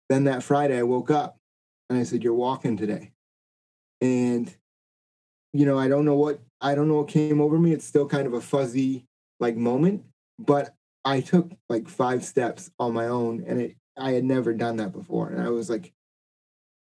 Then 0.09 0.25
that 0.25 0.43
Friday 0.43 0.79
I 0.79 0.83
woke 0.83 1.11
up 1.11 1.39
and 1.89 1.99
I 1.99 2.03
said, 2.05 2.23
you're 2.23 2.35
walking 2.35 2.77
today, 2.77 3.13
and 4.01 4.53
you 5.53 5.67
know 5.67 5.79
I 5.79 5.89
don't 5.89 6.05
know 6.05 6.17
what 6.17 6.41
I 6.61 6.75
don't 6.75 6.89
know 6.89 6.97
what 6.97 7.09
came 7.09 7.41
over 7.41 7.59
me. 7.59 7.73
It's 7.73 7.87
still 7.87 8.09
kind 8.09 8.27
of 8.27 8.35
a 8.35 8.41
fuzzy 8.41 9.07
like 9.45 9.57
moment, 9.57 10.03
but 10.39 10.75
I 11.05 11.21
took 11.21 11.53
like 11.69 11.87
five 11.87 12.25
steps 12.25 12.71
on 12.79 12.95
my 12.95 13.07
own 13.07 13.45
and 13.47 13.61
it 13.61 13.77
I 13.97 14.13
had 14.13 14.25
never 14.25 14.55
done 14.55 14.79
that 14.79 14.93
before. 14.93 15.29
And 15.29 15.41
I 15.41 15.51
was 15.51 15.71
like, 15.71 15.93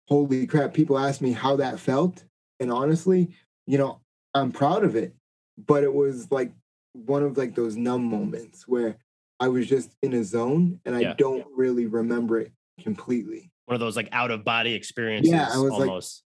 holy 0.09 0.47
crap. 0.47 0.75
People 0.75 0.99
asked 0.99 1.23
me 1.23 1.33
how 1.33 1.57
that 1.57 1.79
felt. 1.79 2.25
And 2.61 2.71
honestly, 2.71 3.31
you 3.67 3.79
know, 3.79 4.01
I'm 4.35 4.53
proud 4.53 4.85
of 4.85 4.97
it. 4.97 5.15
But 5.57 5.85
it 5.85 5.95
was 5.95 6.31
like 6.31 6.53
one 6.93 7.23
of 7.23 7.39
like 7.39 7.55
those 7.55 7.77
numb 7.77 8.05
moments 8.05 8.67
where 8.67 8.99
I 9.41 9.49
was 9.49 9.69
just 9.69 9.95
in 10.03 10.13
a 10.13 10.25
zone 10.25 10.81
and 10.85 10.97
I 10.97 11.01
yeah. 11.01 11.15
don't 11.17 11.47
really 11.55 11.87
remember 11.87 12.41
it 12.41 12.53
completely. 12.83 13.51
One 13.67 13.75
of 13.75 13.81
those 13.81 13.97
like 13.97 14.09
out 14.13 14.31
of 14.31 14.45
body 14.45 14.75
experiences. 14.75 15.33
Yeah, 15.33 15.49
I 15.51 15.59
was 15.59 15.73
almost. 15.73 16.25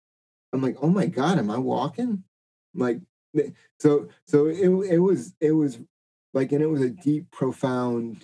like, 0.52 0.58
I'm 0.58 0.62
like, 0.62 0.76
oh 0.80 0.90
my 0.90 1.06
god, 1.06 1.38
am 1.38 1.50
I 1.50 1.58
walking? 1.58 2.24
Like, 2.74 3.00
so 3.78 4.08
so 4.26 4.46
it 4.46 4.68
it 4.90 4.98
was 4.98 5.34
it 5.40 5.52
was 5.52 5.78
like 6.34 6.52
and 6.52 6.62
it 6.62 6.66
was 6.66 6.82
a 6.82 6.90
deep 6.90 7.30
profound 7.30 8.22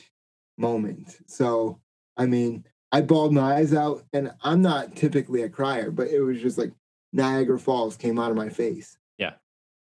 moment 0.59 1.17
so 1.27 1.81
i 2.17 2.27
mean 2.27 2.65
i 2.93 3.01
bawled 3.01 3.33
my 3.33 3.57
eyes 3.57 3.75
out 3.75 4.05
and 4.13 4.33
i'm 4.43 4.63
not 4.63 4.95
typically 4.97 5.43
a 5.43 5.49
crier 5.49 5.91
but 5.91 6.09
it 6.09 6.21
was 6.21 6.41
just 6.41 6.59
like 6.59 6.73
niagara 7.13 7.59
falls 7.59 7.97
came 7.97 8.19
out 8.19 8.31
of 8.31 8.37
my 8.37 8.49
face 8.49 8.97
yeah 9.19 9.33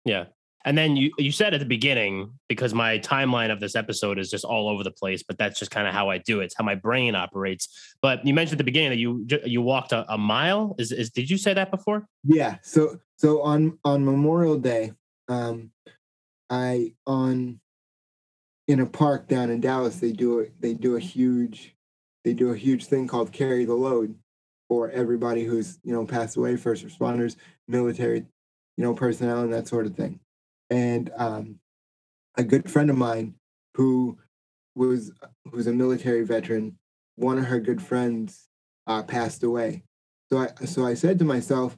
yeah 0.05 0.25
And 0.67 0.77
then 0.77 0.95
you 0.95 1.11
you 1.17 1.33
said 1.33 1.55
at 1.55 1.61
the 1.61 1.67
beginning 1.67 2.33
because 2.49 2.75
my 2.75 2.99
timeline 2.99 3.51
of 3.51 3.61
this 3.61 3.75
episode 3.75 4.19
is 4.19 4.31
just 4.31 4.45
all 4.45 4.69
over 4.69 4.85
the 4.85 4.91
place, 4.91 5.23
but 5.23 5.39
that's 5.39 5.59
just 5.59 5.71
kind 5.71 5.89
of 5.89 5.95
how 5.95 6.11
I 6.11 6.19
do 6.19 6.41
it. 6.41 6.47
It's 6.47 6.55
how 6.55 6.65
my 6.65 6.75
brain 6.75 7.15
operates. 7.15 7.95
But 8.03 8.27
you 8.27 8.35
mentioned 8.35 8.57
at 8.57 8.59
the 8.59 8.65
beginning 8.65 8.91
that 8.91 8.99
you 8.99 9.27
you 9.47 9.63
walked 9.63 9.93
a, 9.93 10.05
a 10.13 10.19
mile. 10.19 10.75
Is, 10.79 10.93
is 10.93 11.11
did 11.11 11.31
you 11.31 11.39
say 11.39 11.55
that 11.55 11.71
before? 11.71 12.07
Yeah. 12.25 12.59
So 12.63 13.01
so 13.17 13.41
on 13.41 13.79
on 13.85 14.05
Memorial 14.05 14.59
Day, 14.59 14.93
um, 15.29 15.71
I 16.51 16.93
on 17.07 17.61
in 18.71 18.81
a 18.81 18.87
park 18.87 19.29
down 19.29 19.51
in 19.51 19.61
Dallas, 19.61 19.99
they 19.99 20.13
do 20.13 20.41
it. 20.41 20.53
They 20.61 20.75
do 20.75 20.97
a 20.97 21.01
huge 21.01 21.75
they 22.23 22.35
do 22.35 22.51
a 22.51 22.57
huge 22.57 22.85
thing 22.85 23.09
called 23.09 23.33
carry 23.33 23.65
the 23.65 23.75
load 23.75 24.15
for 24.69 24.91
everybody 24.91 25.45
who's 25.45 25.79
you 25.83 25.93
know 25.93 26.05
passed 26.05 26.37
away, 26.37 26.57
first 26.57 26.87
responders, 26.87 27.37
military, 27.69 28.27
you 28.77 28.85
know 28.85 28.95
personnel, 28.95 29.41
and 29.41 29.53
that 29.53 29.69
sort 29.69 29.87
of 29.87 29.95
thing 29.95 30.21
and 30.71 31.11
um, 31.17 31.59
a 32.37 32.45
good 32.45 32.71
friend 32.71 32.89
of 32.89 32.97
mine 32.97 33.35
who 33.75 34.17
was 34.75 35.13
who's 35.51 35.67
a 35.67 35.73
military 35.73 36.25
veteran. 36.25 36.79
One 37.17 37.39
of 37.39 37.45
her 37.47 37.61
good 37.61 37.83
friends 37.83 38.49
uh, 38.87 39.03
passed 39.03 39.43
away, 39.43 39.83
so 40.31 40.39
I 40.39 40.65
so 40.65 40.87
I 40.87 40.95
said 40.95 41.19
to 41.19 41.25
myself, 41.25 41.77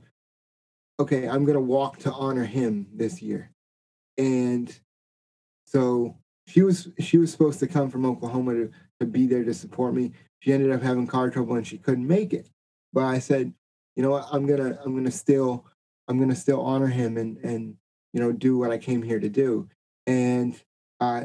"Okay, 1.01 1.26
I'm 1.26 1.45
to 1.47 1.61
walk 1.61 1.99
to 2.01 2.12
honor 2.12 2.45
him 2.45 2.86
this 2.95 3.20
year," 3.22 3.51
and 4.16 4.72
so 5.66 6.16
she 6.47 6.62
was 6.62 6.88
she 6.99 7.18
was 7.18 7.30
supposed 7.30 7.61
to 7.61 7.66
come 7.66 7.90
from 7.90 8.07
Oklahoma 8.07 8.55
to 8.55 8.70
to 9.01 9.07
be 9.07 9.26
there 9.26 9.45
to 9.45 9.55
support 9.55 9.95
me. 9.95 10.12
She 10.40 10.53
ended 10.53 10.72
up 10.72 10.82
having 10.82 11.07
car 11.07 11.30
trouble 11.30 11.57
and 11.57 11.66
she 11.66 11.78
couldn't 11.78 12.07
make 12.07 12.32
it. 12.32 12.49
But 12.93 13.05
I 13.05 13.18
said, 13.18 13.53
you 13.97 14.03
know 14.03 14.11
what, 14.11 14.26
I'm 14.32 14.47
gonna 14.47 14.78
I'm 14.84 14.95
gonna 14.95 15.11
still 15.11 15.66
I'm 16.09 16.18
gonna 16.18 16.34
still 16.34 16.61
honor 16.61 16.88
him 16.88 17.16
and 17.16 17.38
and 17.38 17.76
you 18.12 18.20
know, 18.20 18.32
do 18.32 18.59
what 18.59 18.70
I 18.70 18.78
came 18.78 19.03
here 19.03 19.20
to 19.20 19.28
do. 19.28 19.68
And 20.07 20.61
uh, 21.01 21.24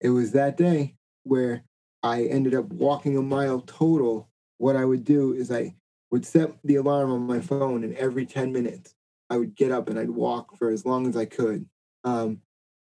it 0.00 0.10
was 0.10 0.32
that 0.32 0.56
day 0.56 0.96
where 1.24 1.64
I 2.02 2.24
ended 2.24 2.54
up 2.54 2.66
walking 2.66 3.16
a 3.16 3.22
mile 3.22 3.60
total. 3.60 4.28
What 4.58 4.76
I 4.76 4.84
would 4.84 5.04
do 5.04 5.32
is 5.32 5.50
I 5.50 5.74
would 6.10 6.24
set 6.24 6.52
the 6.64 6.76
alarm 6.76 7.10
on 7.10 7.26
my 7.26 7.40
phone, 7.40 7.84
and 7.84 7.94
every 7.96 8.24
10 8.24 8.52
minutes, 8.52 8.94
I 9.30 9.36
would 9.36 9.54
get 9.54 9.72
up 9.72 9.88
and 9.88 9.98
I'd 9.98 10.10
walk 10.10 10.56
for 10.56 10.70
as 10.70 10.86
long 10.86 11.06
as 11.06 11.16
I 11.16 11.26
could 11.26 11.66
um, 12.04 12.40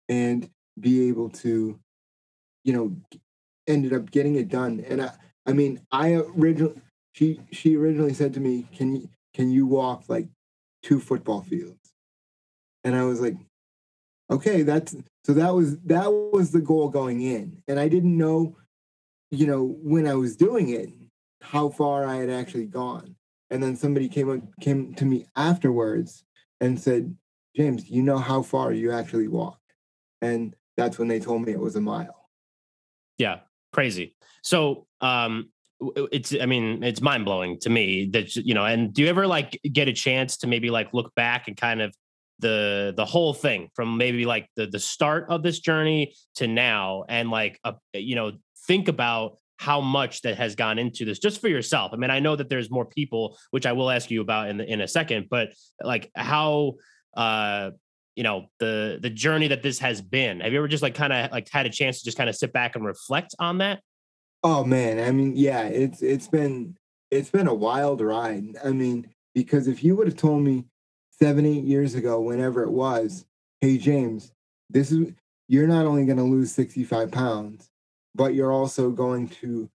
and 0.08 0.48
be 0.78 1.08
able 1.08 1.30
to, 1.30 1.78
you 2.64 2.72
know, 2.72 2.96
ended 3.66 3.92
up 3.92 4.10
getting 4.10 4.36
it 4.36 4.48
done. 4.48 4.84
And 4.88 5.02
I, 5.02 5.10
I 5.46 5.52
mean, 5.52 5.80
I 5.90 6.14
originally, 6.14 6.80
she, 7.12 7.40
she 7.52 7.76
originally 7.76 8.14
said 8.14 8.34
to 8.34 8.40
me, 8.40 8.66
can 8.74 8.96
you, 8.96 9.08
can 9.34 9.50
you 9.50 9.66
walk 9.66 10.04
like 10.08 10.28
two 10.82 11.00
football 11.00 11.42
fields? 11.42 11.92
And 12.84 12.94
I 12.94 13.04
was 13.04 13.20
like, 13.20 13.36
okay, 14.30 14.62
that's 14.62 14.94
so 15.24 15.32
that 15.34 15.54
was 15.54 15.78
that 15.80 16.10
was 16.10 16.52
the 16.52 16.60
goal 16.60 16.88
going 16.88 17.22
in. 17.22 17.62
And 17.68 17.80
I 17.80 17.88
didn't 17.88 18.16
know, 18.16 18.56
you 19.30 19.46
know, 19.46 19.76
when 19.82 20.06
I 20.06 20.14
was 20.14 20.36
doing 20.36 20.68
it, 20.68 20.90
how 21.42 21.68
far 21.68 22.06
I 22.06 22.16
had 22.16 22.30
actually 22.30 22.66
gone. 22.66 23.16
And 23.50 23.62
then 23.62 23.76
somebody 23.76 24.08
came 24.08 24.30
up, 24.30 24.40
came 24.60 24.94
to 24.94 25.04
me 25.04 25.26
afterwards 25.36 26.24
and 26.60 26.80
said, 26.80 27.16
James, 27.54 27.88
you 27.88 28.02
know 28.02 28.18
how 28.18 28.42
far 28.42 28.72
you 28.72 28.92
actually 28.92 29.28
walked? 29.28 29.74
And 30.20 30.54
that's 30.76 30.98
when 30.98 31.08
they 31.08 31.20
told 31.20 31.42
me 31.42 31.52
it 31.52 31.60
was 31.60 31.76
a 31.76 31.80
mile. 31.80 32.28
Yeah, 33.18 33.40
crazy. 33.72 34.14
So 34.42 34.86
um 35.00 35.50
it's 35.80 36.34
i 36.40 36.46
mean 36.46 36.82
it's 36.82 37.02
mind-blowing 37.02 37.58
to 37.60 37.68
me 37.68 38.06
that 38.06 38.34
you 38.34 38.54
know 38.54 38.64
and 38.64 38.94
do 38.94 39.02
you 39.02 39.08
ever 39.08 39.26
like 39.26 39.60
get 39.72 39.88
a 39.88 39.92
chance 39.92 40.38
to 40.38 40.46
maybe 40.46 40.70
like 40.70 40.88
look 40.94 41.14
back 41.14 41.48
and 41.48 41.56
kind 41.56 41.82
of 41.82 41.94
the 42.38 42.94
the 42.96 43.04
whole 43.04 43.34
thing 43.34 43.68
from 43.74 43.96
maybe 43.96 44.24
like 44.24 44.48
the 44.56 44.66
the 44.66 44.78
start 44.78 45.26
of 45.28 45.42
this 45.42 45.60
journey 45.60 46.14
to 46.34 46.46
now 46.46 47.04
and 47.08 47.30
like 47.30 47.58
a, 47.64 47.74
you 47.94 48.14
know 48.14 48.32
think 48.66 48.88
about 48.88 49.36
how 49.58 49.80
much 49.80 50.22
that 50.22 50.36
has 50.36 50.54
gone 50.54 50.78
into 50.78 51.04
this 51.04 51.18
just 51.18 51.40
for 51.40 51.48
yourself 51.48 51.92
i 51.92 51.96
mean 51.96 52.10
i 52.10 52.20
know 52.20 52.36
that 52.36 52.48
there's 52.48 52.70
more 52.70 52.84
people 52.84 53.38
which 53.50 53.66
i 53.66 53.72
will 53.72 53.90
ask 53.90 54.10
you 54.10 54.20
about 54.20 54.48
in 54.48 54.58
the, 54.58 54.70
in 54.70 54.80
a 54.80 54.88
second 54.88 55.26
but 55.30 55.48
like 55.82 56.10
how 56.14 56.74
uh 57.16 57.70
you 58.16 58.22
know 58.22 58.46
the 58.58 58.98
the 59.00 59.10
journey 59.10 59.48
that 59.48 59.62
this 59.62 59.78
has 59.78 60.02
been 60.02 60.40
have 60.40 60.52
you 60.52 60.58
ever 60.58 60.68
just 60.68 60.82
like 60.82 60.94
kind 60.94 61.12
of 61.12 61.30
like 61.30 61.48
had 61.50 61.66
a 61.66 61.70
chance 61.70 61.98
to 62.00 62.04
just 62.04 62.16
kind 62.16 62.28
of 62.28 62.34
sit 62.34 62.52
back 62.52 62.74
and 62.74 62.84
reflect 62.84 63.34
on 63.38 63.58
that 63.58 63.80
oh 64.42 64.64
man 64.64 64.98
i 64.98 65.12
mean 65.12 65.34
yeah 65.36 65.62
it's 65.64 66.02
it's 66.02 66.26
been 66.26 66.76
it's 67.10 67.30
been 67.30 67.46
a 67.46 67.54
wild 67.54 68.00
ride 68.00 68.56
i 68.64 68.70
mean 68.70 69.08
because 69.34 69.68
if 69.68 69.84
you 69.84 69.94
would 69.94 70.06
have 70.06 70.16
told 70.16 70.42
me 70.42 70.64
seven, 71.18 71.46
eight 71.46 71.64
years 71.64 71.94
ago, 71.94 72.20
whenever 72.20 72.62
it 72.62 72.70
was, 72.70 73.26
hey, 73.60 73.78
James, 73.78 74.32
this 74.70 74.92
is, 74.92 75.12
you're 75.48 75.66
not 75.66 75.86
only 75.86 76.04
going 76.04 76.18
to 76.18 76.24
lose 76.24 76.52
65 76.52 77.10
pounds, 77.10 77.70
but 78.14 78.34
you're 78.34 78.52
also 78.52 78.90
going 78.90 79.28
to 79.28 79.68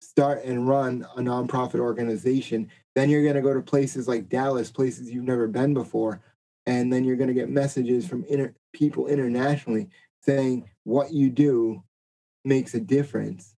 start 0.00 0.44
and 0.44 0.68
run 0.68 1.06
a 1.16 1.20
nonprofit 1.20 1.80
organization. 1.80 2.68
Then 2.94 3.08
you're 3.08 3.22
going 3.22 3.36
to 3.36 3.42
go 3.42 3.54
to 3.54 3.60
places 3.60 4.06
like 4.06 4.28
Dallas, 4.28 4.70
places 4.70 5.10
you've 5.10 5.24
never 5.24 5.46
been 5.46 5.74
before. 5.74 6.20
And 6.66 6.92
then 6.92 7.04
you're 7.04 7.16
going 7.16 7.28
to 7.28 7.34
get 7.34 7.50
messages 7.50 8.06
from 8.06 8.24
inter- 8.24 8.54
people 8.72 9.06
internationally 9.06 9.88
saying 10.22 10.68
what 10.84 11.12
you 11.12 11.30
do 11.30 11.82
makes 12.44 12.74
a 12.74 12.80
difference. 12.80 13.54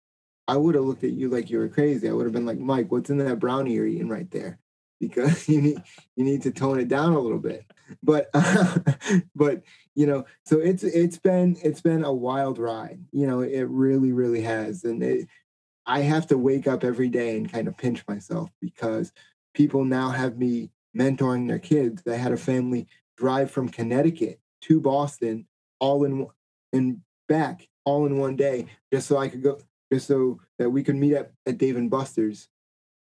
I 0.47 0.57
would 0.57 0.75
have 0.75 0.83
looked 0.83 1.03
at 1.03 1.11
you 1.11 1.29
like 1.29 1.49
you 1.49 1.59
were 1.59 1.69
crazy. 1.69 2.07
I 2.07 2.13
would 2.13 2.25
have 2.25 2.33
been 2.33 2.45
like, 2.45 2.59
Mike, 2.59 2.91
what's 2.91 3.09
in 3.09 3.17
that 3.19 3.39
brownie 3.39 3.73
you're 3.73 3.87
eating 3.87 4.09
right 4.09 4.29
there? 4.31 4.59
because 4.99 5.49
you 5.49 5.61
need 5.61 5.77
you 6.15 6.23
need 6.23 6.41
to 6.41 6.51
tone 6.51 6.79
it 6.79 6.87
down 6.87 7.13
a 7.13 7.19
little 7.19 7.39
bit 7.39 7.65
but 8.01 8.29
uh, 8.33 8.77
but 9.35 9.61
you 9.93 10.05
know 10.05 10.25
so 10.45 10.59
it's 10.59 10.83
it's 10.83 11.17
been 11.17 11.57
it's 11.63 11.81
been 11.81 12.03
a 12.03 12.13
wild 12.13 12.57
ride 12.57 12.99
you 13.11 13.27
know 13.27 13.41
it 13.41 13.67
really 13.69 14.13
really 14.13 14.41
has 14.41 14.83
and 14.85 15.03
it, 15.03 15.27
i 15.85 15.99
have 15.99 16.25
to 16.27 16.37
wake 16.37 16.65
up 16.67 16.83
every 16.83 17.09
day 17.09 17.35
and 17.35 17.51
kind 17.51 17.67
of 17.67 17.77
pinch 17.77 18.05
myself 18.07 18.49
because 18.61 19.11
people 19.53 19.83
now 19.83 20.09
have 20.09 20.37
me 20.37 20.69
mentoring 20.97 21.47
their 21.47 21.59
kids 21.59 22.01
They 22.03 22.17
had 22.17 22.31
a 22.31 22.37
family 22.37 22.87
drive 23.17 23.51
from 23.51 23.69
connecticut 23.69 24.39
to 24.61 24.79
boston 24.79 25.45
all 25.79 26.03
in 26.03 26.27
and 26.73 27.01
back 27.27 27.67
all 27.85 28.05
in 28.05 28.17
one 28.17 28.35
day 28.35 28.65
just 28.91 29.07
so 29.07 29.17
i 29.17 29.27
could 29.27 29.43
go 29.43 29.59
just 29.91 30.07
so 30.07 30.39
that 30.57 30.69
we 30.69 30.83
could 30.83 30.95
meet 30.95 31.15
up 31.15 31.31
at 31.45 31.57
dave 31.57 31.75
and 31.75 31.89
buster's 31.89 32.49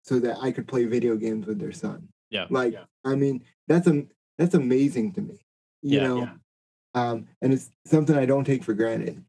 so 0.06 0.20
that 0.20 0.38
I 0.42 0.52
could 0.52 0.68
play 0.68 0.86
video 0.86 1.16
games 1.16 1.48
with 1.48 1.60
their 1.60 1.72
son. 1.72 2.08
Yeah. 2.30 2.46
Like, 2.50 2.74
yeah. 2.74 2.84
I 3.04 3.16
mean, 3.16 3.44
that's 3.68 3.88
a 3.88 4.04
that's 4.38 4.54
amazing 4.54 5.14
to 5.14 5.22
me. 5.22 5.46
You 5.82 6.00
yeah, 6.00 6.08
know, 6.08 6.18
yeah. 6.20 6.32
Um, 6.94 7.28
and 7.42 7.52
it's 7.54 7.72
something 7.86 8.16
I 8.16 8.26
don't 8.26 8.46
take 8.46 8.64
for 8.64 8.74
granted. 8.74 9.24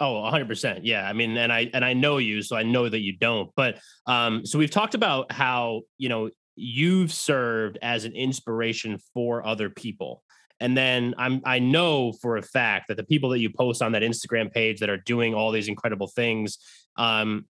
Oh, 0.00 0.14
100%. 0.32 0.80
Yeah. 0.82 1.08
I 1.08 1.12
mean, 1.12 1.36
and 1.36 1.52
I 1.52 1.70
and 1.74 1.84
I 1.84 1.92
know 1.92 2.18
you, 2.18 2.42
so 2.42 2.56
I 2.56 2.62
know 2.62 2.88
that 2.88 3.00
you 3.00 3.16
don't. 3.16 3.50
But 3.56 3.78
um 4.06 4.46
so 4.46 4.58
we've 4.58 4.70
talked 4.70 4.94
about 4.94 5.30
how, 5.32 5.82
you 5.98 6.08
know, 6.08 6.30
you've 6.56 7.12
served 7.12 7.78
as 7.82 8.04
an 8.04 8.12
inspiration 8.12 8.98
for 9.14 9.44
other 9.46 9.70
people. 9.70 10.22
And 10.60 10.76
then 10.76 11.14
I'm 11.18 11.42
I 11.44 11.58
know 11.58 12.12
for 12.12 12.36
a 12.36 12.42
fact 12.42 12.88
that 12.88 12.96
the 12.96 13.04
people 13.04 13.30
that 13.30 13.40
you 13.40 13.50
post 13.50 13.82
on 13.82 13.92
that 13.92 14.02
Instagram 14.02 14.52
page 14.52 14.80
that 14.80 14.90
are 14.90 14.96
doing 14.96 15.34
all 15.34 15.50
these 15.50 15.68
incredible 15.68 16.06
things 16.06 16.58
um 16.96 17.46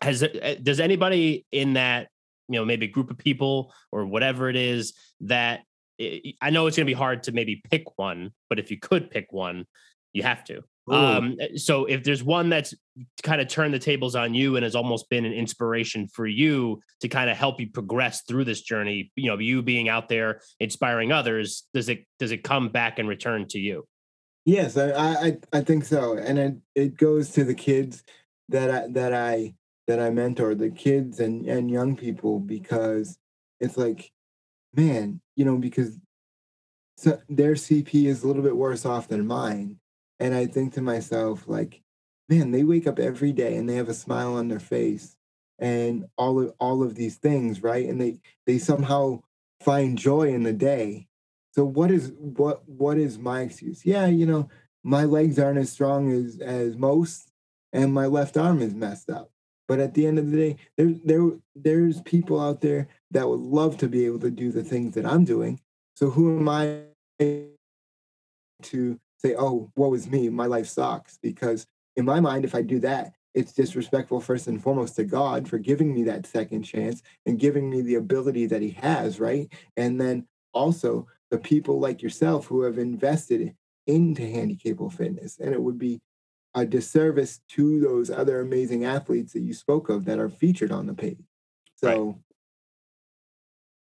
has 0.00 0.22
eh, 0.22 0.56
does 0.62 0.80
anybody 0.80 1.46
in 1.52 1.74
that 1.74 2.08
you 2.48 2.58
know 2.58 2.64
maybe 2.64 2.88
group 2.88 3.10
of 3.10 3.18
people 3.18 3.72
or 3.92 4.04
whatever 4.06 4.48
it 4.48 4.56
is 4.56 4.94
that 5.20 5.60
eh, 6.00 6.32
I 6.40 6.50
know 6.50 6.66
it's 6.66 6.76
going 6.76 6.86
to 6.86 6.90
be 6.90 6.98
hard 6.98 7.22
to 7.24 7.32
maybe 7.32 7.62
pick 7.70 7.96
one, 7.96 8.32
but 8.48 8.58
if 8.58 8.70
you 8.70 8.78
could 8.78 9.10
pick 9.10 9.32
one, 9.32 9.66
you 10.12 10.22
have 10.24 10.42
to. 10.44 10.62
Ooh. 10.90 10.94
Um, 10.94 11.36
eh, 11.40 11.48
so 11.56 11.84
if 11.84 12.02
there's 12.02 12.22
one 12.22 12.48
that's 12.48 12.74
kind 13.22 13.40
of 13.40 13.48
turned 13.48 13.72
the 13.72 13.78
tables 13.78 14.14
on 14.14 14.34
you 14.34 14.56
and 14.56 14.64
has 14.64 14.74
almost 14.74 15.08
been 15.08 15.24
an 15.24 15.32
inspiration 15.32 16.08
for 16.08 16.26
you 16.26 16.80
to 17.00 17.08
kind 17.08 17.30
of 17.30 17.36
help 17.36 17.60
you 17.60 17.70
progress 17.70 18.22
through 18.22 18.44
this 18.44 18.62
journey, 18.62 19.12
you 19.14 19.28
know, 19.28 19.38
you 19.38 19.62
being 19.62 19.88
out 19.88 20.08
there 20.08 20.40
inspiring 20.60 21.12
others, 21.12 21.64
does 21.72 21.88
it 21.88 22.04
does 22.18 22.32
it 22.32 22.42
come 22.42 22.68
back 22.68 22.98
and 22.98 23.08
return 23.08 23.46
to 23.48 23.58
you? 23.58 23.86
Yes, 24.44 24.76
I 24.76 24.90
I, 24.92 25.38
I 25.52 25.60
think 25.60 25.84
so, 25.84 26.16
and 26.16 26.38
it 26.38 26.56
it 26.74 26.96
goes 26.96 27.30
to 27.30 27.44
the 27.44 27.54
kids 27.54 28.02
that 28.48 28.70
I 28.70 28.88
that 28.88 29.14
I 29.14 29.54
that 29.86 30.00
I 30.00 30.10
mentor, 30.10 30.54
the 30.54 30.70
kids 30.70 31.20
and, 31.20 31.46
and 31.46 31.70
young 31.70 31.96
people, 31.96 32.38
because 32.38 33.18
it's 33.60 33.76
like, 33.76 34.10
man, 34.74 35.20
you 35.36 35.44
know, 35.44 35.56
because 35.56 35.98
so 36.96 37.20
their 37.28 37.54
CP 37.54 38.06
is 38.06 38.22
a 38.22 38.26
little 38.26 38.42
bit 38.42 38.56
worse 38.56 38.86
off 38.86 39.08
than 39.08 39.26
mine. 39.26 39.78
And 40.22 40.34
I 40.34 40.46
think 40.46 40.74
to 40.74 40.80
myself, 40.80 41.48
like, 41.48 41.82
man, 42.28 42.52
they 42.52 42.62
wake 42.62 42.86
up 42.86 42.98
every 43.00 43.32
day 43.32 43.56
and 43.56 43.68
they 43.68 43.74
have 43.74 43.88
a 43.88 43.94
smile 43.94 44.34
on 44.34 44.46
their 44.46 44.60
face 44.60 45.16
and 45.58 46.06
all 46.16 46.40
of 46.40 46.54
all 46.60 46.82
of 46.82 46.94
these 46.94 47.16
things, 47.16 47.62
right? 47.62 47.88
And 47.88 48.00
they 48.00 48.20
they 48.46 48.58
somehow 48.58 49.22
find 49.60 49.98
joy 49.98 50.28
in 50.28 50.44
the 50.44 50.52
day. 50.52 51.08
So 51.50 51.64
what 51.64 51.90
is 51.90 52.12
what 52.18 52.66
what 52.68 52.98
is 52.98 53.18
my 53.18 53.40
excuse? 53.40 53.84
Yeah, 53.84 54.06
you 54.06 54.24
know, 54.24 54.48
my 54.84 55.04
legs 55.04 55.38
aren't 55.40 55.58
as 55.58 55.72
strong 55.72 56.12
as 56.12 56.38
as 56.38 56.76
most 56.76 57.32
and 57.72 57.92
my 57.92 58.06
left 58.06 58.36
arm 58.36 58.62
is 58.62 58.74
messed 58.74 59.10
up. 59.10 59.30
But 59.66 59.80
at 59.80 59.94
the 59.94 60.06
end 60.06 60.18
of 60.18 60.30
the 60.30 60.36
day, 60.36 60.56
there, 60.76 60.94
there, 61.04 61.30
there's 61.54 62.00
people 62.02 62.40
out 62.40 62.60
there 62.60 62.88
that 63.10 63.28
would 63.28 63.40
love 63.40 63.78
to 63.78 63.88
be 63.88 64.04
able 64.04 64.18
to 64.20 64.30
do 64.30 64.52
the 64.52 64.64
things 64.64 64.94
that 64.94 65.06
I'm 65.06 65.24
doing. 65.24 65.60
So 65.96 66.10
who 66.10 66.38
am 66.38 66.48
I 66.48 66.80
to 68.62 68.98
say, 69.22 69.34
oh, 69.38 69.70
woe 69.76 69.94
is 69.94 70.08
me, 70.08 70.28
my 70.28 70.46
life 70.46 70.66
sucks. 70.66 71.18
Because 71.22 71.66
in 71.96 72.04
my 72.04 72.20
mind, 72.20 72.44
if 72.44 72.54
I 72.54 72.62
do 72.62 72.80
that, 72.80 73.14
it's 73.34 73.52
disrespectful 73.52 74.20
first 74.20 74.46
and 74.46 74.62
foremost 74.62 74.96
to 74.96 75.04
God 75.04 75.48
for 75.48 75.58
giving 75.58 75.94
me 75.94 76.02
that 76.04 76.26
second 76.26 76.64
chance 76.64 77.02
and 77.24 77.38
giving 77.38 77.70
me 77.70 77.80
the 77.80 77.94
ability 77.94 78.46
that 78.46 78.60
He 78.60 78.70
has, 78.70 79.18
right? 79.18 79.50
And 79.76 80.00
then 80.00 80.26
also 80.52 81.06
the 81.30 81.38
people 81.38 81.80
like 81.80 82.02
yourself 82.02 82.46
who 82.46 82.62
have 82.62 82.78
invested 82.78 83.54
into 83.86 84.22
handicapable 84.22 84.92
fitness. 84.92 85.38
And 85.38 85.54
it 85.54 85.62
would 85.62 85.78
be 85.78 86.00
a 86.54 86.66
disservice 86.66 87.40
to 87.48 87.80
those 87.80 88.10
other 88.10 88.40
amazing 88.40 88.84
athletes 88.84 89.32
that 89.32 89.40
you 89.40 89.54
spoke 89.54 89.88
of 89.88 90.04
that 90.04 90.18
are 90.18 90.28
featured 90.28 90.70
on 90.70 90.86
the 90.86 90.94
page. 90.94 91.24
So, 91.76 92.04
right. 92.06 92.14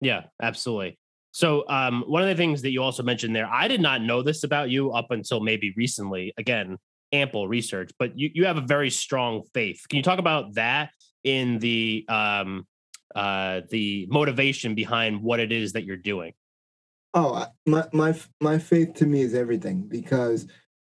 yeah, 0.01 0.23
absolutely. 0.41 1.00
So, 1.33 1.65
um, 1.69 2.05
one 2.07 2.23
of 2.23 2.29
the 2.29 2.35
things 2.35 2.63
that 2.63 2.71
you 2.71 2.83
also 2.83 3.03
mentioned 3.03 3.35
there, 3.37 3.47
I 3.47 3.69
did 3.69 3.81
not 3.81 4.03
know 4.03 4.23
this 4.23 4.43
about 4.43 4.71
you 4.71 4.93
up 4.93 5.11
until 5.11 5.41
maybe 5.41 5.73
recently. 5.77 6.33
Again, 6.39 6.77
ample 7.13 7.49
research, 7.49 7.91
but 7.99 8.19
you, 8.19 8.31
you 8.35 8.47
have 8.47 8.57
a 8.57 8.63
very 8.63 8.91
strong 8.91 9.43
faith. 9.55 9.85
Can 9.89 9.97
you 9.97 10.03
talk 10.03 10.19
about 10.19 10.55
that 10.55 10.91
in 11.25 11.59
the 11.59 12.05
um, 12.09 12.67
uh, 13.15 13.63
the 13.71 14.07
motivation 14.11 14.75
behind 14.75 15.23
what 15.23 15.41
it 15.41 15.53
is 15.53 15.73
that 15.73 15.85
you're 15.85 15.97
doing? 15.97 16.33
Oh, 17.15 17.47
my 17.67 17.87
my 17.93 18.19
my 18.41 18.59
faith 18.59 18.95
to 18.95 19.07
me 19.07 19.23
is 19.23 19.35
everything 19.35 19.83
because 19.89 20.47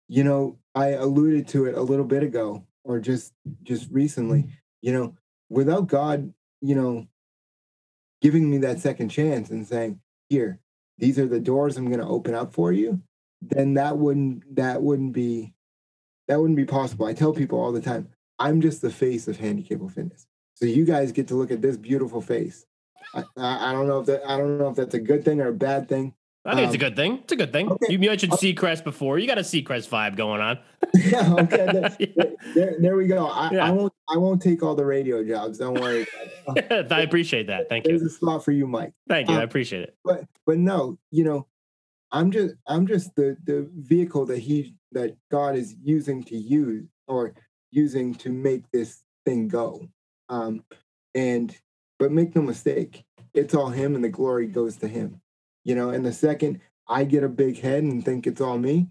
you 0.07 0.23
know 0.23 0.57
I 0.75 0.89
alluded 0.89 1.47
to 1.49 1.65
it 1.65 1.75
a 1.75 1.81
little 1.81 2.05
bit 2.05 2.23
ago 2.23 2.65
or 2.83 2.99
just 2.99 3.33
just 3.63 3.89
recently. 3.91 4.47
You 4.81 4.93
know, 4.93 5.15
without 5.49 5.87
God, 5.87 6.33
you 6.61 6.75
know, 6.75 7.05
giving 8.21 8.49
me 8.49 8.57
that 8.59 8.79
second 8.79 9.09
chance 9.09 9.49
and 9.49 9.67
saying, 9.67 9.99
"Here, 10.29 10.59
these 10.97 11.19
are 11.19 11.27
the 11.27 11.39
doors 11.39 11.77
I'm 11.77 11.87
going 11.87 11.99
to 11.99 12.07
open 12.07 12.33
up 12.33 12.53
for 12.53 12.71
you," 12.71 13.01
then 13.41 13.73
that 13.75 13.97
wouldn't 13.97 14.55
that 14.55 14.81
wouldn't 14.81 15.13
be 15.13 15.53
that 16.27 16.39
wouldn't 16.39 16.57
be 16.57 16.65
possible. 16.65 17.05
I 17.05 17.13
tell 17.13 17.33
people 17.33 17.59
all 17.59 17.71
the 17.71 17.81
time, 17.81 18.09
I'm 18.37 18.61
just 18.61 18.81
the 18.81 18.91
face 18.91 19.27
of 19.27 19.37
handicapable 19.37 19.91
fitness. 19.91 20.27
So 20.53 20.65
you 20.65 20.85
guys 20.85 21.11
get 21.11 21.27
to 21.29 21.35
look 21.35 21.51
at 21.51 21.61
this 21.61 21.77
beautiful 21.77 22.21
face. 22.21 22.65
I, 23.13 23.23
I, 23.37 23.71
don't 23.71 23.87
know 23.87 23.99
if 23.99 24.05
that 24.07 24.21
I 24.29 24.37
don't 24.37 24.57
know 24.57 24.69
if 24.69 24.75
that's 24.75 24.93
a 24.93 24.99
good 24.99 25.25
thing 25.25 25.41
or 25.41 25.47
a 25.47 25.53
bad 25.53 25.89
thing. 25.89 26.13
I 26.45 26.55
think 26.55 26.67
um, 26.67 26.73
it's 26.73 26.81
a 26.81 26.85
um, 26.85 26.89
good 26.89 26.95
thing. 26.95 27.17
It's 27.17 27.33
a 27.33 27.35
good 27.35 27.51
thing. 27.51 27.69
Okay. 27.69 27.87
You 27.89 27.99
mentioned 27.99 28.31
Seacrest 28.33 28.85
before. 28.85 29.19
You 29.19 29.27
got 29.27 29.37
a 29.37 29.41
Seacrest 29.41 29.89
vibe 29.89 30.15
going 30.15 30.41
on. 30.41 30.59
yeah. 30.93 31.33
Okay. 31.39 31.65
There, 31.65 31.95
yeah. 31.99 32.23
There, 32.55 32.75
there, 32.79 32.95
we 32.95 33.07
go. 33.07 33.27
I, 33.27 33.51
yeah. 33.51 33.67
I, 33.67 33.71
won't. 33.71 33.93
I 34.09 34.17
won't 34.17 34.41
take 34.41 34.63
all 34.63 34.73
the 34.73 34.85
radio 34.85 35.23
jobs. 35.23 35.57
Don't 35.57 35.79
worry. 35.79 36.07
I 36.47 37.01
appreciate 37.01 37.47
that. 37.47 37.67
Thank 37.67 37.83
There's 37.83 37.95
you. 37.95 37.99
There's 37.99 38.13
a 38.13 38.15
spot 38.15 38.45
for 38.45 38.51
you, 38.51 38.67
Mike. 38.67 38.93
Thank 39.07 39.27
you. 39.27 39.35
Um, 39.35 39.41
I 39.41 39.43
appreciate 39.43 39.83
it. 39.83 39.95
But 40.05 40.23
but 40.45 40.57
no, 40.57 40.97
you 41.11 41.25
know, 41.25 41.45
I'm 42.11 42.31
just 42.31 42.55
I'm 42.67 42.87
just 42.87 43.13
the 43.15 43.35
the 43.43 43.69
vehicle 43.75 44.25
that 44.27 44.39
he 44.39 44.75
that 44.93 45.15
God 45.29 45.55
is 45.55 45.75
using 45.83 46.23
to 46.23 46.37
use 46.37 46.87
or 47.07 47.33
using 47.71 48.15
to 48.15 48.29
make 48.29 48.69
this 48.71 49.03
thing 49.25 49.49
go. 49.49 49.87
Um, 50.29 50.63
and 51.13 51.55
but 51.97 52.11
make 52.11 52.35
no 52.35 52.41
mistake, 52.41 53.03
it's 53.33 53.53
all 53.53 53.69
him 53.69 53.95
and 53.95 54.03
the 54.03 54.09
glory 54.09 54.47
goes 54.47 54.77
to 54.77 54.87
him. 54.87 55.21
You 55.69 55.75
know, 55.75 55.91
and 55.91 56.03
the 56.03 56.11
second 56.11 56.61
I 56.87 57.03
get 57.03 57.23
a 57.23 57.29
big 57.29 57.59
head 57.59 57.83
and 57.83 58.03
think 58.03 58.25
it's 58.25 58.41
all 58.41 58.57
me, 58.57 58.87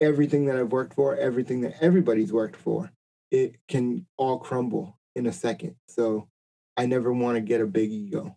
everything 0.00 0.46
that 0.46 0.56
I've 0.56 0.72
worked 0.72 0.94
for, 0.94 1.14
everything 1.14 1.60
that 1.60 1.74
everybody's 1.82 2.32
worked 2.32 2.56
for, 2.56 2.90
it 3.30 3.56
can 3.68 4.06
all 4.16 4.38
crumble 4.38 4.96
in 5.14 5.26
a 5.26 5.32
second. 5.32 5.76
So 5.88 6.26
I 6.78 6.86
never 6.86 7.12
want 7.12 7.36
to 7.36 7.42
get 7.42 7.60
a 7.60 7.66
big 7.66 7.90
ego. 7.90 8.34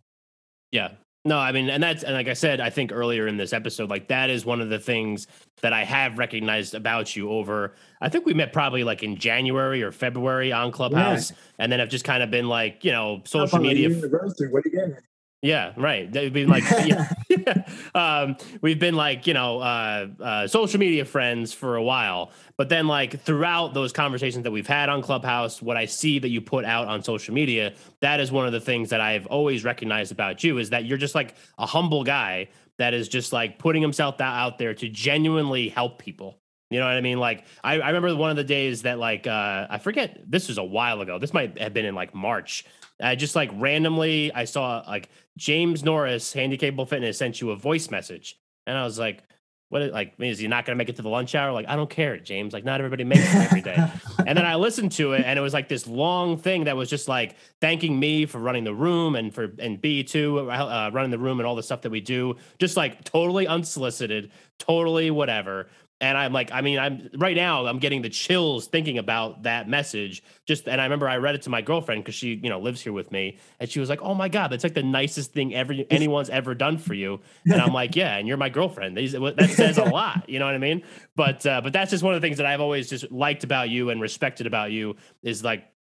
Yeah, 0.74 0.90
no, 1.24 1.40
I 1.40 1.54
mean, 1.54 1.70
and 1.70 1.82
that's 1.82 2.04
and 2.04 2.14
like 2.14 2.28
I 2.28 2.34
said, 2.34 2.60
I 2.60 2.70
think 2.70 2.92
earlier 2.92 3.28
in 3.28 3.38
this 3.38 3.54
episode, 3.54 3.90
like 3.90 4.10
that 4.10 4.30
is 4.30 4.44
one 4.44 4.60
of 4.60 4.68
the 4.68 4.80
things 4.80 5.28
that 5.62 5.72
I 5.72 5.86
have 5.86 6.18
recognized 6.18 6.76
about 6.76 7.16
you 7.16 7.32
over. 7.32 7.76
I 8.02 8.10
think 8.10 8.26
we 8.26 8.34
met 8.34 8.52
probably 8.52 8.84
like 8.84 9.04
in 9.04 9.16
January 9.16 9.84
or 9.84 9.94
February 9.94 10.52
on 10.52 10.74
Clubhouse, 10.74 11.32
yeah. 11.32 11.38
and 11.60 11.72
then 11.72 11.80
I've 11.80 11.88
just 11.88 12.04
kind 12.04 12.24
of 12.24 12.30
been 12.30 12.50
like, 12.50 12.84
you 12.84 12.92
know, 12.92 13.22
social 13.24 13.60
media. 13.60 13.88
University, 13.88 14.48
what 14.52 14.66
again? 14.66 14.98
Yeah, 15.44 15.74
right. 15.78 16.12
They've 16.12 16.34
been 16.34 16.50
like, 16.50 16.64
yeah, 16.86 17.66
um, 17.96 18.38
we've 18.62 18.80
been 18.80 18.96
like, 18.96 19.28
you 19.28 19.36
know, 19.36 19.60
uh, 19.60 20.08
uh, 20.22 20.48
social 20.48 20.80
media 20.80 21.06
friends 21.06 21.54
for 21.54 21.78
a 21.78 21.84
while. 21.84 22.32
But 22.58 22.70
then, 22.70 22.88
like, 22.88 23.22
throughout 23.22 23.74
those 23.74 23.94
conversations 23.94 24.46
that 24.46 24.52
we've 24.52 24.68
had 24.68 24.90
on 24.90 25.02
Clubhouse, 25.04 25.62
what 25.62 25.78
I 25.78 25.86
see 25.86 26.20
that 26.20 26.30
you 26.30 26.42
put 26.42 26.66
out 26.66 26.88
on 26.90 27.04
social 27.04 27.36
media, 27.36 27.76
that 28.02 28.22
is 28.22 28.32
one 28.32 28.48
of 28.48 28.54
the 28.54 28.62
things 28.62 28.92
that 28.92 29.02
I've 29.02 29.28
always 29.28 29.66
recognized 29.66 30.14
about 30.14 30.46
you 30.46 30.60
is 30.60 30.72
that 30.72 30.86
you're 30.86 31.00
just 31.00 31.16
like 31.16 31.36
a 31.60 31.68
humble 31.68 32.06
guy 32.06 32.50
that 32.80 32.96
is 32.96 33.10
just 33.10 33.34
like 33.34 33.60
putting 33.60 33.82
himself 33.82 34.22
out 34.22 34.60
there 34.60 34.76
to 34.76 34.90
genuinely 34.90 35.70
help 35.70 36.00
people. 36.00 36.40
You 36.74 36.80
know 36.80 36.86
what 36.88 36.98
I 36.98 37.02
mean? 37.02 37.20
Like 37.20 37.46
I, 37.64 37.80
I 37.80 37.88
remember 37.90 38.16
one 38.16 38.32
of 38.32 38.36
the 38.36 38.44
days 38.44 38.82
that 38.82 39.00
like 39.00 39.28
uh, 39.28 39.68
I 39.70 39.78
forget 39.78 40.20
this 40.28 40.48
was 40.48 40.58
a 40.58 40.64
while 40.64 41.02
ago. 41.02 41.20
This 41.20 41.34
might 41.34 41.58
have 41.60 41.74
been 41.74 41.86
in 41.86 41.96
like 41.96 42.14
March. 42.16 42.66
I 43.02 43.16
just 43.16 43.36
like 43.36 43.52
randomly 43.54 44.34
I 44.34 44.46
saw 44.46 44.84
like 44.88 45.10
James 45.38 45.84
Norris, 45.84 46.34
Handicapable 46.34 46.88
Fitness, 46.88 47.18
sent 47.18 47.42
you 47.42 47.52
a 47.52 47.56
voice 47.56 47.90
message, 47.90 48.40
and 48.68 48.78
I 48.78 48.84
was 48.84 49.00
like, 49.00 49.24
"What? 49.70 49.92
Like, 49.92 50.14
is 50.20 50.40
he 50.40 50.48
not 50.48 50.66
going 50.66 50.76
to 50.76 50.78
make 50.78 50.90
it 50.90 50.96
to 50.98 51.02
the 51.02 51.10
lunch 51.10 51.34
hour?" 51.34 51.52
Like, 51.52 51.68
I 51.68 51.76
don't 51.76 51.90
care, 51.90 52.18
James. 52.18 52.54
Like, 52.54 52.64
not 52.64 52.80
everybody 52.80 53.04
makes 53.04 53.34
it 53.34 53.38
every 53.38 53.62
day. 53.62 53.76
and 54.28 54.38
then 54.38 54.46
I 54.46 54.56
listened 54.56 54.92
to 54.94 55.14
it, 55.14 55.24
and 55.26 55.38
it 55.38 55.42
was 55.42 55.54
like 55.54 55.68
this 55.68 55.88
long 55.88 56.38
thing 56.38 56.66
that 56.66 56.78
was 56.78 56.90
just 56.90 57.08
like 57.08 57.36
thanking 57.62 58.00
me 58.00 58.26
for 58.26 58.38
running 58.38 58.64
the 58.64 58.76
room 58.76 59.16
and 59.16 59.34
for 59.34 59.52
and 59.58 59.82
B 59.82 60.04
too 60.04 60.50
uh, 60.52 60.92
running 60.94 61.12
the 61.12 61.20
room 61.20 61.40
and 61.40 61.48
all 61.48 61.56
the 61.56 61.64
stuff 61.64 61.82
that 61.82 61.92
we 61.92 62.02
do, 62.02 62.36
just 62.60 62.78
like 62.78 63.04
totally 63.04 63.48
unsolicited, 63.48 64.32
totally 64.60 65.10
whatever. 65.10 65.68
And 66.04 66.18
I'm 66.18 66.34
like, 66.34 66.52
I 66.52 66.60
mean, 66.60 66.80
I'm 66.80 67.10
right 67.16 67.36
now, 67.36 67.66
I'm 67.66 67.80
getting 67.80 68.02
the 68.02 68.10
chills 68.10 68.68
thinking 68.68 68.98
about 68.98 69.44
that 69.44 69.70
message. 69.70 70.22
Just, 70.46 70.68
and 70.68 70.82
I 70.82 70.84
remember 70.84 71.08
I 71.08 71.16
read 71.16 71.34
it 71.34 71.44
to 71.44 71.50
my 71.50 71.62
girlfriend 71.62 72.04
because 72.04 72.14
she, 72.14 72.42
you 72.44 72.50
know, 72.50 72.60
lives 72.60 72.82
here 72.82 72.92
with 72.92 73.10
me. 73.10 73.38
And 73.62 73.70
she 73.70 73.80
was 73.80 73.88
like, 73.88 74.02
oh 74.02 74.14
my 74.14 74.28
God, 74.28 74.50
that's 74.50 74.66
like 74.66 74.74
the 74.74 74.84
nicest 74.84 75.32
thing 75.32 75.56
ever 75.56 75.74
anyone's 75.90 76.30
ever 76.30 76.56
done 76.56 76.78
for 76.78 76.94
you. 76.94 77.22
And 77.54 77.62
I'm 77.62 77.72
like, 77.72 77.96
yeah, 77.96 78.18
and 78.18 78.28
you're 78.28 78.36
my 78.36 78.50
girlfriend. 78.50 78.98
That 78.98 79.50
says 79.56 79.78
a 79.78 79.86
lot. 79.86 80.28
You 80.28 80.40
know 80.40 80.46
what 80.46 80.56
I 80.56 80.58
mean? 80.58 80.84
But, 81.16 81.46
uh, 81.46 81.62
but 81.62 81.72
that's 81.72 81.92
just 81.92 82.04
one 82.04 82.14
of 82.16 82.22
the 82.22 82.26
things 82.26 82.36
that 82.36 82.48
I've 82.48 82.60
always 82.60 82.90
just 82.90 83.10
liked 83.10 83.46
about 83.46 83.70
you 83.70 83.90
and 83.90 84.02
respected 84.02 84.46
about 84.46 84.72
you 84.72 84.98
is 85.22 85.42
like 85.42 85.72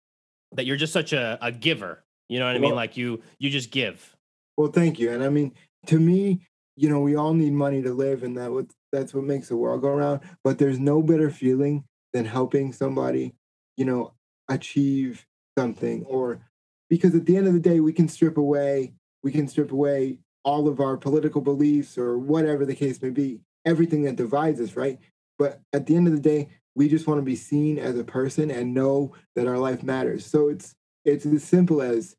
that 0.53 0.65
you're 0.65 0.77
just 0.77 0.93
such 0.93 1.11
a, 1.11 1.37
a 1.41 1.51
giver. 1.51 2.01
You 2.29 2.39
know 2.39 2.45
what 2.45 2.55
I 2.55 2.59
mean? 2.59 2.75
Like 2.75 2.95
you, 2.95 3.21
you 3.39 3.49
just 3.49 3.71
give. 3.71 4.15
Well, 4.55 4.71
thank 4.71 4.99
you. 4.99 5.11
And 5.11 5.21
I 5.21 5.27
mean, 5.27 5.51
to 5.87 5.99
me, 5.99 6.47
you 6.75 6.89
know, 6.89 6.99
we 6.99 7.15
all 7.15 7.33
need 7.33 7.53
money 7.53 7.81
to 7.81 7.93
live, 7.93 8.23
and 8.23 8.37
that 8.37 8.67
that's 8.91 9.13
what 9.13 9.23
makes 9.23 9.49
the 9.49 9.57
world 9.57 9.81
go 9.81 9.89
around. 9.89 10.21
But 10.43 10.57
there's 10.57 10.79
no 10.79 11.01
better 11.01 11.29
feeling 11.29 11.83
than 12.13 12.25
helping 12.25 12.73
somebody, 12.73 13.33
you 13.77 13.85
know, 13.85 14.13
achieve 14.49 15.25
something 15.57 16.03
or 16.05 16.39
because 16.89 17.15
at 17.15 17.25
the 17.25 17.37
end 17.37 17.47
of 17.47 17.53
the 17.53 17.59
day 17.59 17.79
we 17.79 17.93
can 17.93 18.07
strip 18.07 18.37
away 18.37 18.93
we 19.23 19.31
can 19.31 19.47
strip 19.47 19.71
away 19.71 20.19
all 20.43 20.67
of 20.67 20.79
our 20.79 20.97
political 20.97 21.41
beliefs 21.41 21.97
or 21.97 22.17
whatever 22.17 22.65
the 22.65 22.75
case 22.75 23.01
may 23.01 23.09
be 23.09 23.39
everything 23.65 24.03
that 24.03 24.15
divides 24.15 24.59
us 24.59 24.75
right 24.75 24.99
but 25.37 25.59
at 25.73 25.85
the 25.85 25.95
end 25.95 26.07
of 26.07 26.13
the 26.13 26.19
day 26.19 26.49
we 26.75 26.89
just 26.89 27.07
want 27.07 27.19
to 27.19 27.23
be 27.23 27.35
seen 27.35 27.77
as 27.77 27.97
a 27.97 28.03
person 28.03 28.49
and 28.49 28.73
know 28.73 29.13
that 29.35 29.47
our 29.47 29.57
life 29.57 29.83
matters 29.83 30.25
so 30.25 30.49
it's 30.49 30.75
it's 31.05 31.25
as 31.25 31.43
simple 31.43 31.81
as 31.81 32.15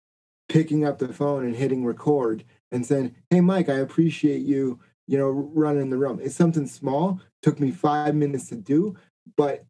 picking 0.48 0.84
up 0.84 0.98
the 0.98 1.12
phone 1.12 1.44
and 1.44 1.57
hitting 1.57 1.84
record 1.84 2.44
and 2.75 2.85
saying 2.85 3.14
hey 3.31 3.41
mike 3.41 3.70
i 3.70 3.75
appreciate 3.75 4.43
you 4.43 4.79
you 5.07 5.18
know, 5.18 5.29
running 5.29 5.91
the 5.91 5.99
room. 5.99 6.20
It's 6.22 6.35
something 6.35 6.66
small, 6.66 7.20
took 7.43 7.61
me 7.61 7.70
five 7.70 8.14
minutes 8.14 8.49
to 8.49 8.57
do, 8.57 8.97
but 9.37 9.64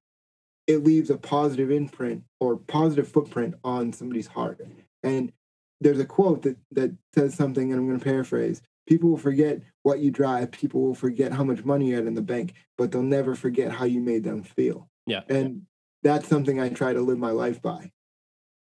it 0.67 0.85
leaves 0.85 1.11
a 1.11 1.19
positive 1.19 1.71
imprint 1.71 2.23
or 2.41 2.57
positive 2.57 3.09
footprint 3.09 3.55
on 3.65 3.93
somebody's 3.93 4.29
heart. 4.29 4.61
And 5.03 5.33
there's 5.81 5.99
a 5.99 6.07
quote 6.07 6.43
that, 6.43 6.57
that 6.73 6.95
says 7.15 7.35
something, 7.35 7.71
and 7.71 7.81
I'm 7.81 7.87
going 7.87 7.99
to 7.99 8.05
paraphrase 8.05 8.63
people 8.87 9.09
will 9.09 9.17
forget 9.17 9.63
what 9.83 10.01
you 10.01 10.11
drive, 10.11 10.51
people 10.51 10.83
will 10.83 10.95
forget 10.95 11.33
how 11.33 11.43
much 11.43 11.65
money 11.65 11.89
you 11.89 11.95
had 11.95 12.07
in 12.07 12.15
the 12.15 12.21
bank, 12.21 12.53
but 12.77 12.93
they'll 12.93 13.03
never 13.03 13.35
forget 13.35 13.73
how 13.73 13.87
you 13.87 13.99
made 13.99 14.23
them 14.23 14.43
feel. 14.43 14.91
Yeah. 15.07 15.23
And 15.31 15.63
that's 16.03 16.29
something 16.29 16.61
I 16.61 16.69
try 16.69 16.93
to 16.93 17.01
live 17.01 17.19
my 17.19 17.31
life 17.31 17.63
by. 17.63 17.93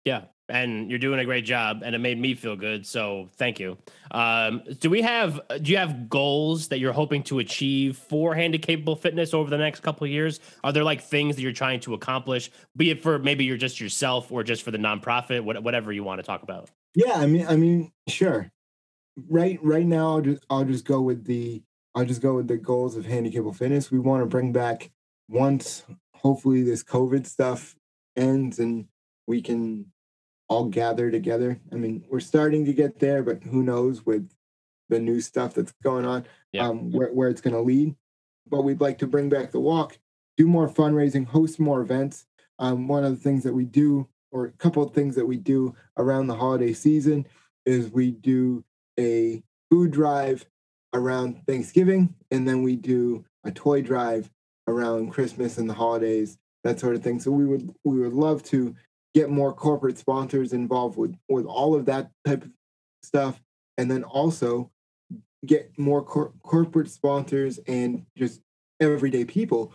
Yeah, 0.05 0.27
and 0.49 0.91
you're 0.91 0.99
doing 0.99 1.21
a 1.21 1.25
great 1.25 1.45
job 1.45 1.83
and 1.85 1.95
it 1.95 1.99
made 1.99 2.19
me 2.19 2.35
feel 2.35 2.57
good 2.57 2.87
so 2.87 3.29
thank 3.37 3.59
you. 3.59 3.79
Um, 4.11 4.63
do 4.81 4.91
we 4.91 5.03
have 5.03 5.41
do 5.63 5.73
you 5.73 5.79
have 5.79 6.09
goals 6.09 6.69
that 6.69 6.79
you're 6.79 6.93
hoping 6.93 7.23
to 7.25 7.39
achieve 7.39 7.97
for 7.97 8.35
handicapable 8.35 8.99
fitness 8.99 9.33
over 9.33 9.51
the 9.51 9.59
next 9.59 9.81
couple 9.81 10.05
of 10.05 10.11
years? 10.11 10.41
Are 10.63 10.73
there 10.73 10.85
like 10.85 11.03
things 11.03 11.37
that 11.37 11.43
you're 11.43 11.53
trying 11.53 11.81
to 11.81 11.95
accomplish 11.95 12.51
be 12.77 12.91
it 12.91 13.03
for 13.03 13.19
maybe 13.19 13.45
you're 13.45 13.57
just 13.57 13.81
yourself 13.81 14.31
or 14.31 14.43
just 14.43 14.63
for 14.63 14.71
the 14.71 14.79
nonprofit 14.79 15.41
whatever 15.43 15.93
you 15.93 16.05
want 16.05 16.19
to 16.19 16.23
talk 16.23 16.43
about? 16.43 16.71
Yeah 16.95 17.15
i 17.15 17.27
mean 17.27 17.47
i 17.47 17.57
mean 17.57 17.93
sure. 18.09 18.51
Right 19.29 19.59
right 19.63 19.87
now 19.87 20.15
i'll 20.15 20.21
just 20.21 20.45
i'll 20.51 20.65
just 20.65 20.85
go 20.85 21.01
with 21.01 21.25
the 21.25 21.63
i'll 21.95 22.05
just 22.05 22.21
go 22.21 22.35
with 22.35 22.49
the 22.49 22.57
goals 22.57 22.97
of 22.97 23.05
handicapable 23.07 23.57
fitness. 23.57 23.91
We 23.91 23.99
want 23.99 24.23
to 24.23 24.27
bring 24.27 24.53
back 24.53 24.91
once 25.29 25.85
hopefully 26.15 26.63
this 26.63 26.83
covid 26.83 27.27
stuff 27.27 27.75
ends 28.17 28.59
and 28.59 28.87
we 29.27 29.41
can 29.41 29.87
all 30.49 30.67
gather 30.67 31.11
together. 31.11 31.61
I 31.73 31.77
mean, 31.77 32.05
we're 32.11 32.21
starting 32.21 32.65
to 32.67 32.73
get 32.73 32.99
there, 32.99 33.23
but 33.23 33.43
who 33.43 33.63
knows 33.63 34.05
with 34.05 34.29
the 34.89 34.99
new 34.99 35.21
stuff 35.21 35.55
that's 35.55 35.73
going 35.83 36.05
on, 36.05 36.27
yeah. 36.53 36.69
um, 36.69 36.93
where, 36.93 37.09
where 37.09 37.29
it's 37.29 37.41
going 37.41 37.55
to 37.55 37.61
lead. 37.61 37.97
but 38.49 38.63
we'd 38.63 38.81
like 38.81 38.99
to 38.99 39.07
bring 39.07 39.29
back 39.29 39.51
the 39.51 39.61
walk, 39.61 39.99
do 40.37 40.47
more 40.47 40.69
fundraising, 40.69 41.27
host 41.27 41.59
more 41.59 41.81
events. 41.81 42.27
Um, 42.59 42.89
one 42.89 43.05
of 43.05 43.11
the 43.11 43.23
things 43.23 43.43
that 43.45 43.55
we 43.55 43.65
do, 43.65 44.09
or 44.31 44.47
a 44.47 44.53
couple 44.53 44.83
of 44.83 44.93
things 44.93 45.15
that 45.17 45.27
we 45.27 45.37
do 45.37 45.75
around 45.97 46.27
the 46.27 46.37
holiday 46.37 46.73
season, 46.73 47.27
is 47.67 47.91
we 47.91 48.11
do 48.11 48.65
a 48.99 49.43
food 49.71 49.91
drive 49.91 50.47
around 50.93 51.41
Thanksgiving, 51.47 52.15
and 52.31 52.47
then 52.47 52.63
we 52.63 52.77
do 52.77 53.25
a 53.45 53.51
toy 53.51 53.83
drive 53.83 54.31
around 54.69 55.11
Christmas 55.11 55.59
and 55.59 55.69
the 55.69 55.75
holidays, 55.75 56.39
that 56.63 56.79
sort 56.79 56.95
of 56.95 57.03
thing. 57.03 57.19
So 57.19 57.31
we 57.31 57.47
would 57.47 57.75
we 57.85 58.01
would 58.01 58.13
love 58.13 58.43
to 58.45 58.75
get 59.15 59.31
more 59.31 59.53
corporate 59.53 59.97
sponsors 59.97 60.53
involved 60.53 60.99
with 60.99 61.17
with 61.29 61.47
all 61.47 61.75
of 61.75 61.87
that 61.87 62.11
type 62.27 62.45
of 62.45 62.51
stuff, 63.03 63.41
and 63.79 63.91
then 63.91 64.05
also 64.05 64.71
get 65.47 65.71
more 65.79 66.03
cor- 66.03 66.33
corporate 66.43 66.91
sponsors 66.91 67.59
and 67.67 68.05
just 68.17 68.41
everyday 68.81 69.25
people 69.25 69.73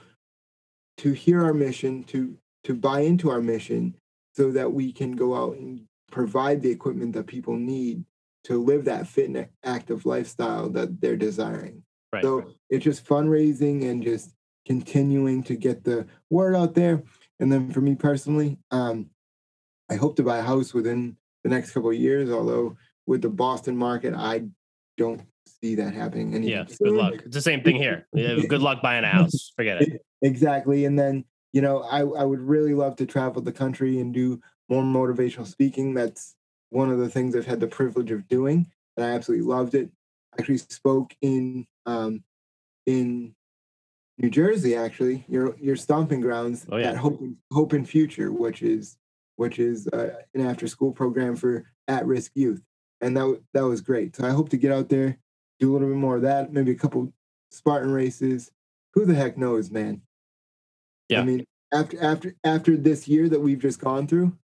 to 0.97 1.13
hear 1.13 1.43
our 1.43 1.53
mission, 1.53 2.03
to 2.03 2.37
to 2.65 2.73
buy 2.73 3.01
into 3.01 3.29
our 3.29 3.41
mission, 3.41 3.95
so 4.35 4.51
that 4.51 4.73
we 4.73 4.91
can 4.91 5.13
go 5.15 5.35
out 5.35 5.55
and 5.57 5.81
provide 6.11 6.61
the 6.61 6.71
equipment 6.71 7.13
that 7.13 7.27
people 7.27 7.55
need 7.55 8.03
to 8.43 8.61
live 8.63 8.85
that 8.85 9.07
fit 9.07 9.29
and 9.29 9.47
active 9.63 10.05
lifestyle 10.05 10.69
that 10.69 10.99
they're 11.01 11.15
desiring. 11.15 11.83
Right. 12.11 12.23
So 12.23 12.51
it's 12.69 12.83
just 12.83 13.05
fundraising 13.05 13.89
and 13.89 14.03
just 14.03 14.33
continuing 14.65 15.43
to 15.43 15.55
get 15.55 15.83
the 15.83 16.07
word 16.29 16.55
out 16.55 16.73
there. 16.73 17.03
And 17.39 17.51
then 17.51 17.71
for 17.71 17.81
me 17.81 17.95
personally, 17.95 18.57
um, 18.71 19.09
I 19.89 19.95
hope 19.95 20.15
to 20.17 20.23
buy 20.23 20.37
a 20.37 20.43
house 20.43 20.73
within 20.73 21.17
the 21.43 21.49
next 21.49 21.71
couple 21.71 21.89
of 21.89 21.95
years. 21.95 22.29
Although 22.29 22.77
with 23.07 23.21
the 23.21 23.29
Boston 23.29 23.75
market, 23.75 24.13
I 24.13 24.43
don't 24.97 25.21
see 25.61 25.75
that 25.75 25.93
happening. 25.93 26.43
Yeah, 26.43 26.65
good 26.81 26.93
luck. 26.93 27.13
It's 27.25 27.35
the 27.35 27.41
same 27.41 27.63
thing 27.63 27.75
here. 27.75 28.07
good 28.13 28.61
luck 28.61 28.81
buying 28.81 29.03
a 29.03 29.09
house. 29.09 29.51
Forget 29.55 29.81
it. 29.81 30.01
Exactly. 30.21 30.83
And 30.83 30.99
then 30.99 31.23
you 31.53 31.61
know, 31.61 31.81
I 31.83 31.99
I 31.99 32.23
would 32.23 32.41
really 32.41 32.73
love 32.73 32.95
to 32.97 33.05
travel 33.05 33.41
the 33.41 33.51
country 33.51 33.99
and 33.99 34.13
do 34.13 34.41
more 34.69 34.83
motivational 34.83 35.47
speaking. 35.47 35.93
That's 35.93 36.35
one 36.69 36.91
of 36.91 36.99
the 36.99 37.09
things 37.09 37.35
I've 37.35 37.45
had 37.45 37.59
the 37.59 37.67
privilege 37.67 38.11
of 38.11 38.27
doing, 38.27 38.67
and 38.95 39.05
I 39.05 39.11
absolutely 39.11 39.47
loved 39.47 39.75
it. 39.75 39.89
I 40.33 40.41
actually 40.41 40.57
spoke 40.57 41.15
in 41.21 41.65
um, 41.85 42.23
in 42.85 43.33
New 44.19 44.29
Jersey, 44.29 44.75
actually, 44.75 45.25
your 45.27 45.55
your 45.57 45.75
stomping 45.75 46.21
grounds 46.21 46.65
oh, 46.71 46.77
yeah. 46.77 46.91
at 46.91 46.97
Hope 46.97 47.21
Hope 47.51 47.73
and 47.73 47.87
Future, 47.87 48.31
which 48.31 48.61
is 48.61 48.97
which 49.39 49.57
is 49.57 49.87
uh, 49.93 50.09
an 50.33 50.45
after 50.45 50.67
school 50.67 50.91
program 50.91 51.33
for 51.33 51.65
at 51.87 52.05
risk 52.05 52.33
youth, 52.35 52.61
and 52.99 53.15
that 53.15 53.41
that 53.53 53.65
was 53.65 53.79
great. 53.79 54.13
So 54.13 54.27
I 54.27 54.31
hope 54.31 54.49
to 54.49 54.57
get 54.57 54.73
out 54.73 54.89
there, 54.89 55.17
do 55.61 55.71
a 55.71 55.73
little 55.73 55.87
bit 55.87 55.95
more 55.95 56.17
of 56.17 56.23
that, 56.23 56.51
maybe 56.51 56.71
a 56.71 56.75
couple 56.75 57.13
Spartan 57.49 57.93
races. 57.93 58.51
Who 58.95 59.05
the 59.05 59.15
heck 59.15 59.37
knows, 59.37 59.71
man? 59.71 60.01
Yeah. 61.07 61.21
I 61.21 61.23
mean, 61.23 61.45
after 61.71 62.03
after 62.03 62.35
after 62.43 62.75
this 62.75 63.07
year 63.07 63.29
that 63.29 63.39
we've 63.39 63.61
just 63.61 63.79
gone 63.79 64.07
through, 64.07 64.37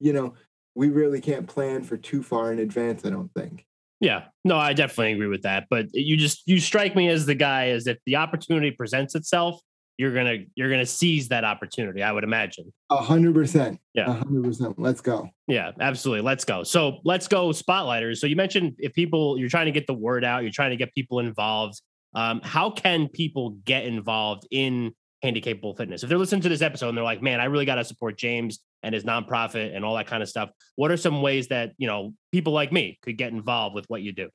you 0.00 0.12
know, 0.12 0.34
we 0.74 0.88
really 0.88 1.20
can't 1.20 1.46
plan 1.46 1.84
for 1.84 1.96
too 1.96 2.20
far 2.20 2.52
in 2.52 2.58
advance. 2.58 3.04
I 3.04 3.10
don't 3.10 3.32
think. 3.34 3.64
Yeah, 4.00 4.24
no, 4.44 4.56
I 4.56 4.72
definitely 4.72 5.12
agree 5.12 5.28
with 5.28 5.42
that. 5.42 5.66
But 5.70 5.86
you 5.92 6.16
just 6.16 6.42
you 6.46 6.58
strike 6.58 6.96
me 6.96 7.08
as 7.08 7.24
the 7.24 7.36
guy 7.36 7.68
as 7.68 7.86
if 7.86 7.98
the 8.04 8.16
opportunity 8.16 8.72
presents 8.72 9.14
itself, 9.14 9.60
you're 9.96 10.14
gonna 10.14 10.38
you're 10.54 10.70
gonna 10.70 10.86
seize 10.86 11.28
that 11.28 11.44
opportunity. 11.44 12.02
I 12.02 12.12
would 12.12 12.24
imagine. 12.24 12.72
A 12.90 12.96
hundred 12.96 13.34
percent. 13.34 13.80
Yeah, 13.94 14.10
a 14.10 14.12
hundred 14.12 14.44
percent. 14.44 14.78
Let's 14.78 15.00
go. 15.00 15.28
Yeah, 15.46 15.72
absolutely. 15.80 16.22
Let's 16.22 16.44
go. 16.44 16.62
So 16.62 16.98
let's 17.04 17.28
go 17.28 17.50
spotlighters. 17.50 18.18
So 18.18 18.26
you 18.26 18.36
mentioned 18.36 18.74
if 18.78 18.92
people 18.92 19.38
you're 19.38 19.48
trying 19.48 19.66
to 19.66 19.72
get 19.72 19.86
the 19.86 19.94
word 19.94 20.24
out, 20.24 20.42
you're 20.42 20.52
trying 20.52 20.70
to 20.70 20.76
get 20.76 20.92
people 20.94 21.20
involved. 21.20 21.80
Um, 22.14 22.40
how 22.42 22.70
can 22.70 23.08
people 23.08 23.50
get 23.64 23.84
involved 23.84 24.46
in 24.50 24.92
handicapable 25.24 25.76
fitness? 25.76 26.02
If 26.02 26.08
they're 26.08 26.18
listening 26.18 26.42
to 26.42 26.48
this 26.48 26.62
episode 26.62 26.90
and 26.90 26.96
they're 26.96 27.04
like, 27.04 27.22
man, 27.22 27.40
I 27.40 27.46
really 27.46 27.64
got 27.64 27.76
to 27.76 27.84
support 27.84 28.16
James 28.18 28.60
and 28.84 28.94
his 28.94 29.04
nonprofit 29.04 29.74
and 29.74 29.84
all 29.84 29.96
that 29.96 30.06
kind 30.06 30.22
of 30.22 30.28
stuff. 30.28 30.50
What 30.76 30.90
are 30.90 30.96
some 30.96 31.22
ways 31.22 31.48
that, 31.48 31.72
you 31.76 31.88
know, 31.88 32.14
people 32.30 32.52
like 32.52 32.70
me 32.70 32.98
could 33.02 33.18
get 33.18 33.32
involved 33.32 33.74
with 33.74 33.86
what 33.88 34.02
you 34.02 34.12
do? 34.12 34.28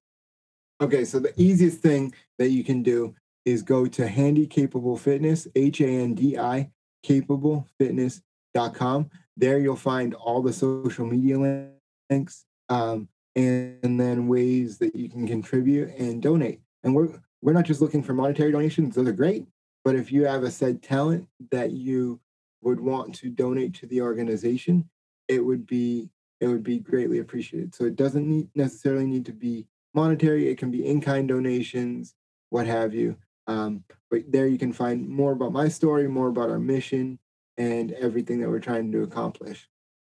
Okay, 0.81 1.05
so 1.05 1.19
the 1.19 1.33
easiest 1.39 1.79
thing 1.79 2.13
that 2.37 2.49
you 2.49 2.63
can 2.63 2.81
do 2.81 3.13
is 3.45 3.61
go 3.61 3.85
to 3.87 4.07
Handi 4.07 4.47
Capable 4.47 4.97
Fitness, 4.97 5.47
H 5.55 5.81
A 5.81 5.87
N 5.87 6.15
D 6.15 6.37
I 6.37 6.71
capablefitness.com. 7.05 9.09
There 9.37 9.59
you'll 9.59 9.75
find 9.75 10.15
all 10.15 10.41
the 10.41 10.53
social 10.53 11.05
media 11.05 11.69
links 12.09 12.45
um, 12.67 13.07
and, 13.35 13.77
and 13.83 13.99
then 13.99 14.27
ways 14.27 14.79
that 14.79 14.95
you 14.95 15.07
can 15.09 15.27
contribute 15.27 15.89
and 15.97 16.19
donate. 16.21 16.61
And 16.83 16.95
we're 16.95 17.19
we're 17.41 17.53
not 17.53 17.65
just 17.65 17.81
looking 17.81 18.03
for 18.03 18.13
monetary 18.13 18.51
donations; 18.51 18.95
those 18.95 19.07
are 19.07 19.13
great. 19.13 19.45
But 19.85 19.95
if 19.95 20.11
you 20.11 20.25
have 20.25 20.43
a 20.43 20.51
said 20.51 20.83
talent 20.83 21.29
that 21.51 21.71
you 21.71 22.19
would 22.61 22.81
want 22.81 23.15
to 23.15 23.29
donate 23.29 23.73
to 23.75 23.85
the 23.85 24.01
organization, 24.01 24.89
it 25.27 25.39
would 25.39 25.65
be 25.65 26.09
it 26.41 26.47
would 26.47 26.63
be 26.63 26.79
greatly 26.79 27.19
appreciated. 27.19 27.73
So 27.75 27.85
it 27.85 27.95
doesn't 27.95 28.27
need 28.27 28.49
necessarily 28.55 29.05
need 29.05 29.25
to 29.25 29.33
be 29.33 29.67
monetary. 29.93 30.49
It 30.49 30.57
can 30.57 30.71
be 30.71 30.85
in-kind 30.85 31.29
donations, 31.29 32.15
what 32.49 32.67
have 32.67 32.93
you. 32.93 33.15
Um, 33.49 33.83
but 34.11 34.21
there 34.29 34.47
you 34.47 34.57
can 34.57 34.71
find 34.71 35.07
more 35.09 35.31
about 35.31 35.51
my 35.51 35.67
story, 35.67 36.07
more 36.07 36.27
about 36.27 36.49
our 36.49 36.59
mission, 36.59 37.17
and 37.57 37.91
everything 37.93 38.39
that 38.41 38.49
we're 38.49 38.59
trying 38.59 38.91
to 38.91 39.03
accomplish. 39.03 39.67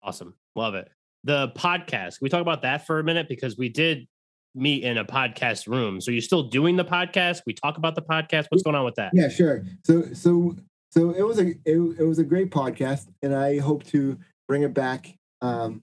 Awesome, 0.03 0.35
love 0.55 0.75
it. 0.75 0.89
The 1.25 1.49
podcast. 1.57 2.19
Can 2.19 2.23
we 2.23 2.29
talk 2.29 2.43
about 2.43 2.63
that 2.63 2.87
for 2.87 3.01
a 3.01 3.05
minute 3.05 3.29
because 3.29 3.57
we 3.59 3.69
did 3.69 4.07
meet 4.55 4.85
in 4.85 4.99
a 4.99 5.05
podcast 5.05 5.67
room. 5.67 6.01
So 6.01 6.11
you're 6.11 6.21
still 6.21 6.45
doing 6.45 6.77
the 6.77 6.85
podcast? 6.85 7.43
We 7.47 7.55
talk 7.55 7.77
about 7.77 7.95
the 7.95 8.03
podcast. 8.03 8.47
What's 8.51 8.63
going 8.63 8.77
on 8.77 8.85
with 8.85 8.95
that? 8.95 9.11
Yeah, 9.13 9.29
sure. 9.29 9.65
So 9.85 10.13
so 10.13 10.55
so 10.91 11.11
it 11.11 11.23
was 11.23 11.39
a 11.41 11.49
it, 11.65 11.79
it 11.99 12.05
was 12.07 12.19
a 12.19 12.25
great 12.25 12.51
podcast, 12.51 13.09
and 13.23 13.35
I 13.35 13.59
hope 13.59 13.85
to 13.87 14.17
bring 14.47 14.63
it 14.63 14.75
back 14.75 15.17
um, 15.41 15.83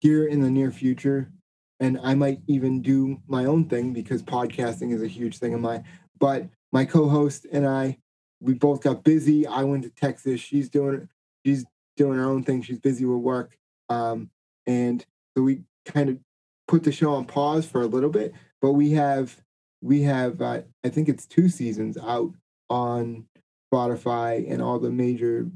here 0.00 0.26
in 0.26 0.40
the 0.40 0.50
near 0.50 0.70
future. 0.70 1.30
And 1.78 1.98
I 2.02 2.14
might 2.14 2.40
even 2.46 2.82
do 2.82 3.22
my 3.26 3.46
own 3.46 3.64
thing 3.64 3.94
because 3.94 4.22
podcasting 4.22 4.92
is 4.92 5.02
a 5.02 5.06
huge 5.06 5.38
thing 5.38 5.54
of 5.54 5.60
mine. 5.60 5.84
But 6.18 6.46
my 6.72 6.84
co-host 6.84 7.46
and 7.52 7.66
I, 7.66 7.98
we 8.40 8.54
both 8.54 8.82
got 8.82 9.04
busy. 9.04 9.46
I 9.46 9.64
went 9.64 9.84
to 9.84 9.90
Texas. 9.90 10.40
She's 10.40 10.68
doing 10.68 11.08
she's 11.44 11.64
doing 11.96 12.18
her 12.18 12.24
own 12.24 12.42
thing. 12.42 12.62
She's 12.62 12.78
busy 12.78 13.04
with 13.04 13.18
work, 13.18 13.56
um, 13.88 14.30
and 14.66 15.04
so 15.36 15.42
we 15.42 15.62
kind 15.84 16.08
of 16.08 16.18
put 16.68 16.84
the 16.84 16.92
show 16.92 17.14
on 17.14 17.26
pause 17.26 17.66
for 17.66 17.82
a 17.82 17.86
little 17.86 18.10
bit. 18.10 18.32
But 18.62 18.72
we 18.72 18.92
have 18.92 19.42
we 19.82 20.02
have 20.02 20.40
uh, 20.40 20.62
I 20.84 20.88
think 20.88 21.08
it's 21.08 21.26
two 21.26 21.48
seasons 21.48 21.98
out 21.98 22.32
on 22.70 23.26
Spotify, 23.72 24.50
and 24.50 24.62
all 24.62 24.78
the 24.78 24.90
major 24.90 25.50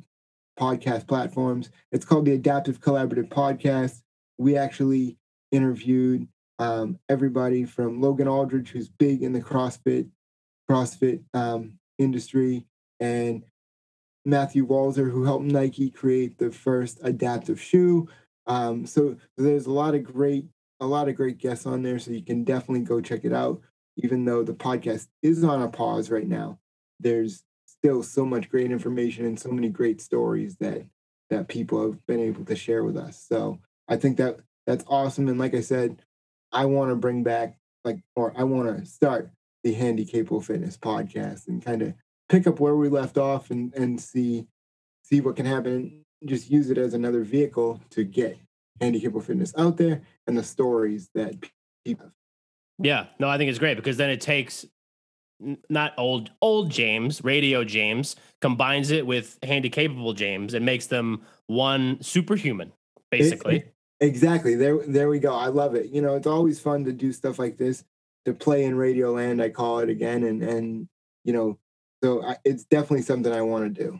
podcast 0.59 1.07
platforms. 1.07 1.71
It's 1.91 2.05
called 2.05 2.27
the 2.27 2.33
Adaptive 2.33 2.81
Collaborative 2.81 3.29
Podcast. 3.29 4.03
We 4.39 4.57
actually 4.57 5.17
interviewed 5.51 6.29
um, 6.59 6.99
everybody 7.09 7.65
from 7.65 8.01
Logan 8.01 8.29
Aldridge, 8.29 8.71
who's 8.71 8.89
big 8.89 9.23
in 9.23 9.33
the 9.33 9.41
CrossFit 9.41 10.09
CrossFit 10.71 11.23
um, 11.35 11.79
industry, 11.99 12.67
and 13.01 13.43
Matthew 14.25 14.67
Walzer, 14.67 15.11
who 15.11 15.25
helped 15.25 15.45
Nike 15.45 15.91
create 15.91 16.39
the 16.39 16.51
first 16.51 16.99
adaptive 17.03 17.61
shoe. 17.61 18.09
Um, 18.47 18.87
so 18.87 19.17
there's 19.37 19.67
a 19.67 19.73
lot 19.73 19.95
of 19.95 20.05
great 20.05 20.47
a 20.81 20.87
lot 20.87 21.09
of 21.09 21.15
great 21.15 21.39
guests 21.39 21.67
on 21.67 21.83
there, 21.83 21.99
so 21.99 22.11
you 22.11 22.23
can 22.23 22.45
definitely 22.45 22.85
go 22.85 23.01
check 23.01 23.25
it 23.25 23.33
out. 23.33 23.61
Even 23.97 24.25
though 24.25 24.43
the 24.43 24.55
podcast 24.55 25.07
is 25.23 25.45
on 25.45 25.63
a 25.63 25.69
pause 25.69 26.11
right 26.11 26.27
now, 26.27 26.59
there's 27.01 27.45
still 27.67 28.03
so 28.03 28.25
much 28.25 28.49
great 28.49 28.71
information 28.71 29.25
and 29.25 29.39
so 29.39 29.51
many 29.51 29.69
great 29.69 30.01
stories 30.01 30.57
that 30.57 30.85
that 31.31 31.49
people 31.49 31.83
have 31.83 32.07
been 32.07 32.21
able 32.21 32.45
to 32.45 32.57
share 32.57 32.85
with 32.85 32.97
us. 32.97 33.25
So 33.29 33.61
I 33.89 33.97
think 33.97 34.17
that 34.19 34.41
that's 34.67 34.85
awesome. 34.89 35.29
And 35.29 35.39
like 35.39 35.55
I 35.55 35.61
said, 35.61 36.03
I 36.53 36.65
want 36.65 36.91
to 36.91 36.97
bring 36.97 37.23
back 37.23 37.59
like 37.85 38.01
or 38.17 38.33
I 38.37 38.45
want 38.45 38.79
to 38.79 38.87
start 38.87 39.31
the 39.65 39.73
Handi 39.73 40.05
Capable 40.05 40.41
Fitness 40.41 40.77
podcast 40.77 41.49
and 41.49 41.65
kind 41.65 41.83
of 41.83 41.95
pick 42.29 42.47
up 42.47 42.61
where 42.61 42.77
we 42.77 42.89
left 42.89 43.19
off 43.19 43.51
and 43.51 43.75
and 43.75 44.01
see 44.01 44.47
see 45.03 45.21
what 45.21 45.37
can 45.37 45.47
happen. 45.47 46.05
Just 46.25 46.51
use 46.51 46.71
it 46.71 46.79
as 46.79 46.95
another 46.95 47.25
vehicle 47.25 47.81
to 47.91 48.05
get 48.05 48.39
Handi 48.81 49.01
Capable 49.01 49.21
Fitness 49.21 49.53
out 49.59 49.77
there 49.77 50.03
and 50.27 50.39
the 50.39 50.43
stories 50.43 51.11
that 51.15 51.35
people 51.85 52.07
have. 52.07 52.13
Yeah, 52.79 53.07
no, 53.19 53.29
I 53.29 53.39
think 53.39 53.51
it's 53.51 53.59
great 53.59 53.77
because 53.77 53.97
then 53.97 54.11
it 54.11 54.21
takes 54.21 54.67
not 55.69 55.93
old 55.99 56.31
old 56.41 56.71
James, 56.71 57.23
radio 57.25 57.65
James, 57.65 58.17
combines 58.41 58.91
it 58.91 59.07
with 59.07 59.39
Handi 59.43 59.71
Capable 59.71 60.13
James 60.13 60.55
and 60.55 60.65
makes 60.65 60.87
them 60.87 61.23
one 61.47 62.03
superhuman, 62.03 62.73
basically. 63.11 63.57
It, 63.57 63.75
exactly. 64.01 64.55
There 64.55 64.79
there 64.87 65.09
we 65.09 65.19
go. 65.19 65.35
I 65.35 65.47
love 65.47 65.75
it. 65.75 65.91
You 65.91 66.03
know, 66.03 66.15
it's 66.17 66.27
always 66.27 66.61
fun 66.61 66.85
to 66.85 66.93
do 66.93 67.13
stuff 67.13 67.39
like 67.39 67.57
this, 67.57 67.85
to 68.25 68.35
play 68.35 68.65
in 68.65 68.77
radio 68.77 69.13
land, 69.13 69.43
I 69.43 69.51
call 69.51 69.81
it 69.81 69.89
again 69.89 70.25
and 70.25 70.43
and 70.43 70.89
you 71.25 71.33
know, 71.33 71.59
so 72.03 72.23
I, 72.23 72.37
it's 72.45 72.65
definitely 72.65 73.03
something 73.03 73.33
I 73.33 73.43
want 73.43 73.75
to 73.75 73.83
do. 73.83 73.99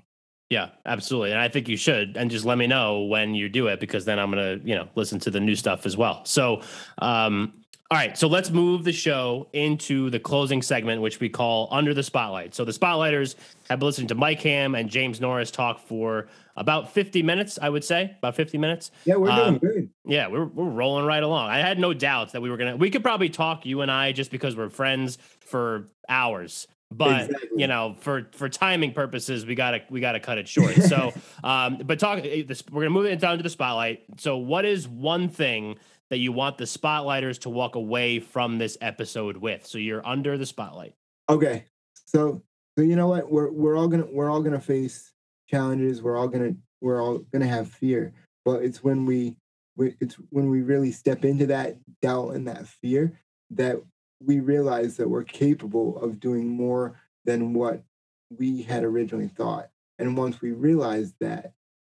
Yeah, 0.51 0.69
absolutely. 0.85 1.33
And 1.33 1.41
I 1.41 1.49
think 1.49 1.69
you 1.69 1.77
should. 1.77 2.17
And 2.17 2.31
just 2.31 2.45
let 2.45 2.59
me 2.59 2.67
know 2.67 3.01
when 3.03 3.35
you 3.35 3.49
do 3.49 3.67
it 3.69 3.81
because 3.81 4.05
then 4.05 4.19
I'm 4.19 4.31
to, 4.33 4.61
you 4.63 4.75
know, 4.75 4.89
listen 4.95 5.19
to 5.21 5.31
the 5.31 5.41
new 5.41 5.57
stuff 5.57 5.87
as 5.87 5.97
well. 5.97 6.25
So, 6.27 6.61
um, 6.99 7.64
All 7.95 8.01
right, 8.01 8.19
so 8.19 8.27
let's 8.27 8.51
move 8.51 8.83
the 8.83 8.91
show 8.91 9.47
into 9.53 10.11
the 10.11 10.19
closing 10.19 10.63
segment, 10.63 11.01
which 11.01 11.21
we 11.21 11.29
call 11.29 11.69
Under 11.71 11.95
the 11.95 12.03
Spotlight. 12.03 12.53
So 12.53 12.65
the 12.65 12.73
Spotlighters 12.73 13.37
have 13.71 13.79
been 13.79 13.87
listening 13.87 14.09
to 14.09 14.17
Mike 14.17 14.41
Ham 14.41 14.75
and 14.75 14.91
James 14.91 15.21
Norris 15.21 15.53
talk 15.53 15.79
for 15.79 16.27
about 16.57 16.93
50 16.93 17.23
minutes, 17.23 17.57
I 17.63 17.69
would 17.69 17.85
say, 17.85 18.17
about 18.19 18.35
50 18.35 18.59
minutes. 18.59 18.91
Yeah, 19.05 19.15
we're 19.15 19.29
doing 19.29 19.41
um, 19.47 19.59
good. 19.59 19.91
Yeah, 20.05 20.27
we're, 20.27 20.45
we're 20.45 20.71
rolling 20.71 21.07
right 21.07 21.23
along. 21.23 21.51
I 21.51 21.59
had 21.59 21.79
no 21.79 21.95
doubts 21.95 22.33
that 22.33 22.43
we 22.43 22.51
were 22.51 22.57
going 22.57 22.73
to, 22.73 22.77
we 22.77 22.91
could 22.91 23.05
probably 23.05 23.29
talk, 23.29 23.65
you 23.65 23.81
and 23.81 23.93
I, 23.93 24.11
just 24.11 24.33
because 24.33 24.57
we're 24.57 24.71
friends 24.71 25.17
for 25.39 25.87
hours 26.09 26.67
but 26.91 27.25
exactly. 27.25 27.49
you 27.57 27.67
know 27.67 27.97
for 27.99 28.29
for 28.33 28.49
timing 28.49 28.93
purposes 28.93 29.47
we 29.47 29.55
gotta 29.55 29.81
we 29.89 30.01
gotta 30.01 30.21
cut 30.21 30.39
it 30.39 30.47
short 30.47 30.75
so 30.75 31.13
um 31.45 31.79
but 31.85 31.99
talk 31.99 32.21
eh, 32.23 32.43
this, 32.47 32.63
we're 32.71 32.83
gonna 32.83 32.91
move 32.91 33.07
it 33.07 33.19
down 33.19 33.37
to 33.37 33.43
the 33.43 33.51
spotlight 33.51 34.03
so 34.19 34.37
what 34.37 34.65
is 34.65 34.87
one 34.87 35.29
thing 35.29 35.77
that 36.11 36.19
you 36.19 36.33
want 36.33 36.59
the 36.59 36.67
spotlighters 36.67 37.39
to 37.41 37.51
walk 37.51 37.75
away 37.75 38.21
from 38.21 38.59
this 38.59 38.77
episode 38.81 39.37
with. 39.37 39.67
So 39.67 39.79
you're 39.79 40.07
under 40.07 40.37
the 40.37 40.47
spotlight. 40.47 40.95
Okay. 41.29 41.65
So 42.07 42.43
so 42.77 42.85
you 42.85 42.97
know 42.97 43.09
what? 43.09 43.31
We're 43.31 43.51
we're 43.51 43.77
all 43.77 43.89
gonna 43.89 44.07
we're 44.11 44.31
all 44.31 44.43
gonna 44.43 44.61
face 44.61 45.13
challenges. 45.49 46.03
We're 46.03 46.17
all 46.17 46.29
gonna 46.29 46.55
we're 46.81 47.03
all 47.03 47.19
gonna 47.33 47.47
have 47.47 47.71
fear. 47.71 48.13
But 48.45 48.63
it's 48.63 48.83
when 48.83 49.07
we, 49.07 49.37
we 49.77 49.95
it's 50.01 50.17
when 50.31 50.51
we 50.51 50.63
really 50.63 50.93
step 50.93 51.25
into 51.25 51.47
that 51.47 51.77
doubt 52.03 52.31
and 52.31 52.47
that 52.49 52.67
fear 52.67 53.19
that 53.51 53.81
we 54.21 54.41
realize 54.41 54.97
that 54.97 55.09
we're 55.09 55.25
capable 55.25 55.99
of 55.99 56.21
doing 56.21 56.49
more 56.49 57.01
than 57.25 57.55
what 57.55 57.83
we 58.31 58.63
had 58.63 58.85
originally 58.85 59.29
thought. 59.29 59.69
And 59.99 60.17
once 60.17 60.41
we 60.41 60.53
realize 60.53 61.15
that, 61.21 61.53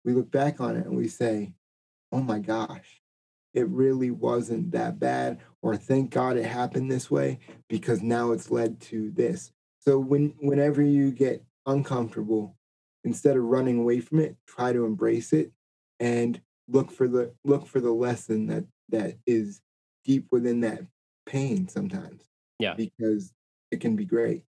we 0.05 0.13
look 0.13 0.31
back 0.31 0.61
on 0.61 0.77
it 0.77 0.87
and 0.87 0.97
we 0.97 1.09
say, 1.09 1.53
oh 2.13 2.21
my 2.21 2.39
gosh, 2.39 3.01
it 3.55 3.69
really 3.69 4.11
wasn't 4.11 4.73
that 4.73 4.99
bad, 4.99 5.39
or 5.63 5.77
thank 5.77 6.11
God 6.11 6.37
it 6.37 6.45
happened 6.45 6.91
this 6.91 7.11
way 7.11 7.39
because 7.69 8.03
now 8.03 8.33
it's 8.33 8.51
led 8.51 8.81
to 8.83 9.11
this. 9.13 9.53
So 9.79 9.99
when 9.99 10.35
whenever 10.41 10.83
you 10.83 11.11
get 11.13 11.43
uncomfortable, 11.67 12.57
instead 13.05 13.37
of 13.37 13.45
running 13.45 13.79
away 13.79 14.01
from 14.01 14.21
it, 14.21 14.37
try 14.47 14.73
to 14.73 14.85
embrace 14.85 15.33
it 15.33 15.53
and 16.01 16.41
look 16.69 16.91
for 16.91 17.07
the 17.07 17.33
look 17.45 17.67
for 17.67 17.81
the 17.81 17.93
lesson 17.93 18.47
that 18.49 18.65
that 18.89 19.17
is 19.27 19.61
deep 20.05 20.27
within 20.31 20.61
that 20.61 20.81
pain 21.27 21.69
sometimes. 21.69 22.25
Yeah. 22.59 22.75
Because 22.75 23.33
it 23.71 23.81
can 23.81 23.97
be 23.97 24.05
great. 24.05 24.43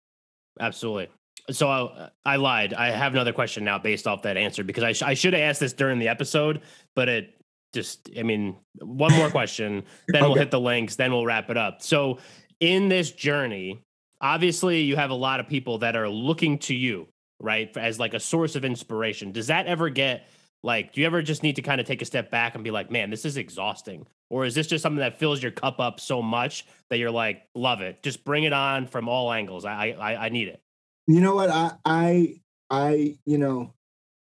Absolutely. 0.61 1.09
So 1.51 1.69
I, 1.69 2.11
I, 2.25 2.37
lied. 2.37 2.75
I 2.75 2.91
have 2.91 3.13
another 3.13 3.33
question 3.33 3.65
now 3.65 3.79
based 3.79 4.07
off 4.07 4.23
that 4.23 4.37
answer 4.37 4.65
because 4.65 4.83
I, 4.83 4.93
sh- 4.93 5.03
I 5.03 5.15
should 5.15 5.33
have 5.33 5.43
asked 5.43 5.61
this 5.61 5.73
during 5.73 5.99
the 5.99 6.09
episode, 6.09 6.63
but 6.95 7.09
it 7.09 7.35
just, 7.77 8.11
I 8.18 8.24
mean, 8.24 8.57
one 8.81 9.12
more 9.12 9.31
question, 9.31 9.85
then 10.09 10.22
okay. 10.22 10.29
we'll 10.29 10.39
hit 10.39 10.51
the 10.51 10.61
links, 10.61 10.97
then 10.97 11.12
we'll 11.12 11.24
wrap 11.24 11.51
it 11.51 11.57
up. 11.57 11.83
So, 11.83 12.18
in 12.59 12.89
this 12.89 13.12
journey, 13.12 13.83
obviously, 14.20 14.81
you 14.81 14.97
have 14.97 15.11
a 15.11 15.14
lot 15.14 15.39
of 15.39 15.49
people 15.49 15.79
that 15.79 15.95
are 15.95 16.09
looking 16.09 16.59
to 16.61 16.74
you, 16.74 17.07
right, 17.39 17.74
as 17.77 18.01
like 18.01 18.14
a 18.14 18.20
source 18.20 18.57
of 18.57 18.64
inspiration. 18.64 19.31
Does 19.31 19.47
that 19.47 19.66
ever 19.66 19.91
get 19.91 20.27
like, 20.66 20.93
do 20.93 21.01
you 21.01 21.07
ever 21.07 21.22
just 21.22 21.45
need 21.45 21.57
to 21.57 21.62
kind 21.62 21.81
of 21.81 21.87
take 21.87 22.03
a 22.03 22.05
step 22.05 22.29
back 22.29 22.57
and 22.57 22.64
be 22.64 22.72
like, 22.72 22.91
man, 22.91 23.09
this 23.09 23.24
is 23.24 23.37
exhausting? 23.37 24.05
Or 24.31 24.45
is 24.45 24.55
this 24.55 24.66
just 24.66 24.83
something 24.83 24.99
that 24.99 25.16
fills 25.16 25.41
your 25.41 25.53
cup 25.53 25.79
up 25.79 26.01
so 26.01 26.20
much 26.20 26.66
that 26.91 26.99
you're 26.99 27.11
like, 27.11 27.43
love 27.55 27.83
it, 27.83 28.03
just 28.03 28.24
bring 28.24 28.43
it 28.43 28.53
on 28.53 28.89
from 28.89 29.09
all 29.09 29.33
angles? 29.33 29.64
I, 29.64 29.91
I, 29.91 30.27
I 30.27 30.29
need 30.29 30.49
it. 30.49 30.61
You 31.07 31.20
know 31.20 31.37
what? 31.37 31.51
I, 31.51 31.70
I, 31.85 32.41
I, 32.68 33.16
you 33.24 33.39
know, 33.39 33.74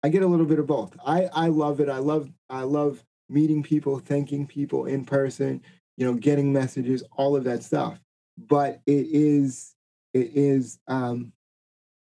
I 0.02 0.10
get 0.10 0.22
a 0.22 0.26
little 0.26 0.44
bit 0.44 0.58
of 0.58 0.66
both. 0.66 0.94
I, 1.04 1.30
I 1.32 1.48
love 1.48 1.80
it. 1.80 1.88
I 1.88 1.96
love, 1.96 2.30
I 2.50 2.62
love 2.62 3.02
meeting 3.28 3.62
people, 3.62 3.98
thanking 3.98 4.46
people 4.46 4.86
in 4.86 5.04
person, 5.04 5.62
you 5.96 6.06
know, 6.06 6.14
getting 6.14 6.52
messages, 6.52 7.02
all 7.16 7.36
of 7.36 7.44
that 7.44 7.62
stuff. 7.62 7.98
But 8.36 8.80
it 8.86 9.06
is, 9.10 9.74
it 10.14 10.30
is, 10.34 10.78
um, 10.86 11.32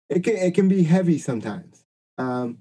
it 0.10 0.24
can, 0.24 0.38
it 0.38 0.56
can 0.56 0.68
be 0.68 0.84
heavy 0.84 1.18
sometimes. 1.18 1.84
Um, 2.18 2.60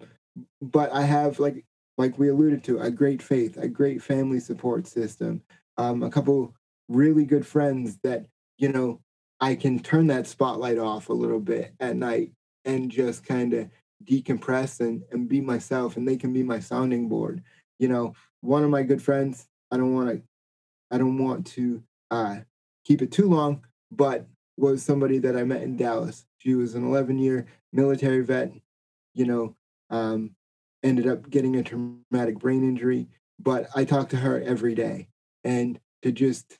but 0.61 0.92
I 0.92 1.02
have 1.02 1.38
like, 1.38 1.64
like 1.98 2.18
we 2.18 2.28
alluded 2.28 2.64
to, 2.64 2.80
a 2.80 2.90
great 2.90 3.22
faith, 3.22 3.56
a 3.56 3.68
great 3.68 4.02
family 4.02 4.40
support 4.40 4.86
system, 4.86 5.42
um, 5.76 6.02
a 6.02 6.11
couple 6.11 6.54
really 6.88 7.24
good 7.24 7.46
friends 7.46 7.98
that, 8.02 8.26
you 8.58 8.68
know, 8.68 9.00
I 9.40 9.54
can 9.54 9.78
turn 9.80 10.08
that 10.08 10.26
spotlight 10.26 10.78
off 10.78 11.08
a 11.08 11.14
little 11.14 11.40
bit 11.40 11.72
at 11.80 11.96
night 11.96 12.32
and 12.64 12.90
just 12.90 13.24
kind 13.24 13.54
of 13.54 13.70
decompress 14.04 14.80
and, 14.80 15.02
and 15.12 15.28
be 15.28 15.40
myself 15.40 15.96
and 15.96 16.06
they 16.06 16.16
can 16.16 16.32
be 16.32 16.42
my 16.42 16.58
sounding 16.58 17.08
board 17.08 17.42
you 17.78 17.88
know 17.88 18.14
one 18.41 18.64
of 18.64 18.70
my 18.70 18.82
good 18.82 19.03
friends. 19.03 19.47
I 19.70 19.76
don't 19.76 19.95
want 19.95 20.11
to. 20.11 20.22
I 20.91 20.99
don't 20.99 21.18
want 21.18 21.47
to 21.49 21.82
uh, 22.11 22.38
keep 22.84 23.01
it 23.03 23.12
too 23.12 23.28
long, 23.28 23.64
but 23.93 24.26
was 24.57 24.82
somebody 24.82 25.18
that 25.18 25.36
I 25.36 25.45
met 25.45 25.62
in 25.62 25.76
Dallas. 25.76 26.26
She 26.38 26.55
was 26.55 26.74
an 26.74 26.84
11 26.84 27.18
year 27.18 27.47
military 27.72 28.24
vet. 28.24 28.53
You 29.14 29.26
know, 29.26 29.57
um, 29.91 30.32
ended 30.82 31.07
up 31.07 31.28
getting 31.30 31.57
a 31.57 31.62
traumatic 31.62 32.38
brain 32.38 32.62
injury, 32.62 33.09
but 33.38 33.68
I 33.74 33.84
talk 33.84 34.09
to 34.11 34.16
her 34.16 34.41
every 34.41 34.74
day, 34.74 35.09
and 35.45 35.78
to 36.03 36.12
just 36.12 36.59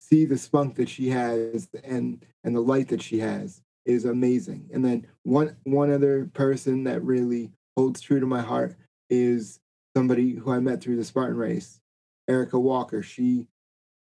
see 0.00 0.24
the 0.24 0.38
spunk 0.38 0.76
that 0.76 0.88
she 0.88 1.08
has 1.08 1.68
and 1.82 2.24
and 2.42 2.54
the 2.54 2.60
light 2.60 2.88
that 2.88 3.02
she 3.02 3.18
has 3.20 3.62
is 3.86 4.04
amazing. 4.04 4.68
And 4.72 4.84
then 4.84 5.06
one 5.22 5.56
one 5.64 5.92
other 5.92 6.30
person 6.34 6.84
that 6.84 7.02
really 7.02 7.52
holds 7.76 8.00
true 8.00 8.20
to 8.20 8.26
my 8.26 8.40
heart 8.40 8.76
is 9.10 9.60
somebody 9.94 10.34
who 10.34 10.52
I 10.52 10.60
met 10.60 10.80
through 10.80 10.96
the 10.96 11.04
Spartan 11.04 11.36
race, 11.36 11.80
Erica 12.28 12.58
Walker. 12.58 13.02
She 13.02 13.48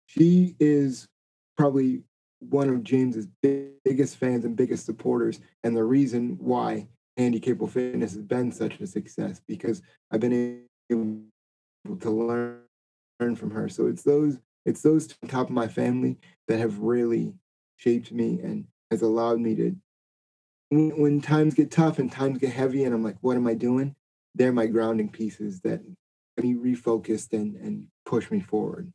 she 0.08 0.56
is 0.60 1.08
probably 1.58 2.04
one 2.40 2.70
of 2.70 2.84
James's 2.84 3.28
biggest 3.42 4.18
fans 4.18 4.46
and 4.46 4.56
biggest 4.56 4.86
supporters, 4.86 5.40
and 5.64 5.76
the 5.76 5.84
reason 5.84 6.38
why 6.40 6.88
Handicapable 7.18 7.70
Fitness 7.70 8.14
has 8.14 8.24
been 8.24 8.52
such 8.52 8.80
a 8.80 8.88
success 8.88 9.42
because 9.48 9.82
I've 10.12 10.20
been 10.20 10.66
able 10.92 11.22
to 12.00 12.10
learn 12.10 12.62
learn 13.20 13.36
from 13.36 13.52
her. 13.52 13.70
So 13.70 13.88
it's 13.88 14.04
those 14.04 14.40
it's 14.66 14.82
those 14.82 15.08
top 15.28 15.48
of 15.48 15.54
my 15.54 15.68
family 15.68 16.18
that 16.48 16.60
have 16.60 16.80
really 16.80 17.34
shaped 17.78 18.12
me 18.12 18.40
and 18.42 18.66
has 18.92 19.02
allowed 19.02 19.40
me 19.40 19.56
to 19.56 19.76
when, 20.70 20.90
when 21.00 21.22
times 21.22 21.54
get 21.54 21.72
tough 21.72 22.00
and 22.00 22.12
times 22.12 22.40
get 22.40 22.52
heavy 22.52 22.84
and 22.84 22.94
I'm 22.94 23.04
like, 23.04 23.18
what 23.22 23.38
am 23.38 23.48
I 23.48 23.54
doing? 23.54 23.96
They're 24.36 24.54
my 24.54 24.68
grounding 24.68 25.10
pieces 25.10 25.62
that 25.62 25.82
me 26.42 26.54
refocused 26.54 27.34
and 27.34 27.56
and 27.56 27.88
push 28.06 28.30
me 28.30 28.40
forward. 28.40 28.92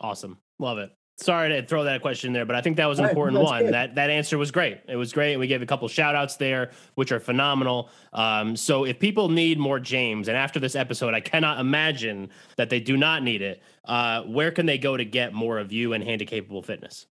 Awesome, 0.00 0.38
love 0.58 0.78
it. 0.78 0.90
Sorry 1.20 1.48
to 1.48 1.66
throw 1.66 1.82
that 1.82 2.00
question 2.00 2.32
there, 2.32 2.46
but 2.46 2.54
I 2.54 2.60
think 2.60 2.76
that 2.76 2.86
was 2.86 3.00
an 3.00 3.06
important 3.06 3.42
one. 3.42 3.64
Good. 3.64 3.74
That 3.74 3.96
that 3.96 4.08
answer 4.08 4.38
was 4.38 4.52
great. 4.52 4.78
It 4.88 4.94
was 4.94 5.12
great. 5.12 5.32
And 5.32 5.40
we 5.40 5.48
gave 5.48 5.62
a 5.62 5.66
couple 5.66 5.88
shout 5.88 6.14
outs 6.14 6.36
there, 6.36 6.70
which 6.94 7.10
are 7.10 7.18
phenomenal. 7.18 7.90
Um, 8.12 8.54
so 8.54 8.84
if 8.84 9.00
people 9.00 9.28
need 9.28 9.58
more 9.58 9.80
James, 9.80 10.28
and 10.28 10.36
after 10.36 10.60
this 10.60 10.76
episode, 10.76 11.14
I 11.14 11.20
cannot 11.20 11.58
imagine 11.58 12.30
that 12.56 12.70
they 12.70 12.78
do 12.78 12.96
not 12.96 13.24
need 13.24 13.42
it. 13.42 13.60
Uh, 13.84 14.22
where 14.22 14.52
can 14.52 14.66
they 14.66 14.78
go 14.78 14.96
to 14.96 15.04
get 15.04 15.32
more 15.32 15.58
of 15.58 15.72
you 15.72 15.92
and 15.92 16.04
Handicapable 16.04 16.64
Fitness? 16.64 17.06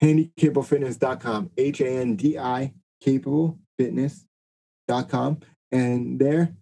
Handicapablefitness.com. 0.00 1.50
H 1.56 1.80
A 1.80 1.88
N 1.88 2.14
D 2.14 2.38
I 2.38 2.72
capable 3.00 3.58
fitness.com. 3.78 5.40
And 5.72 6.20
there 6.20 6.54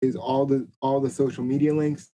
is 0.00 0.16
all 0.16 0.46
the 0.46 0.68
all 0.80 1.00
the 1.00 1.10
social 1.10 1.44
media 1.44 1.74
links. 1.74 2.10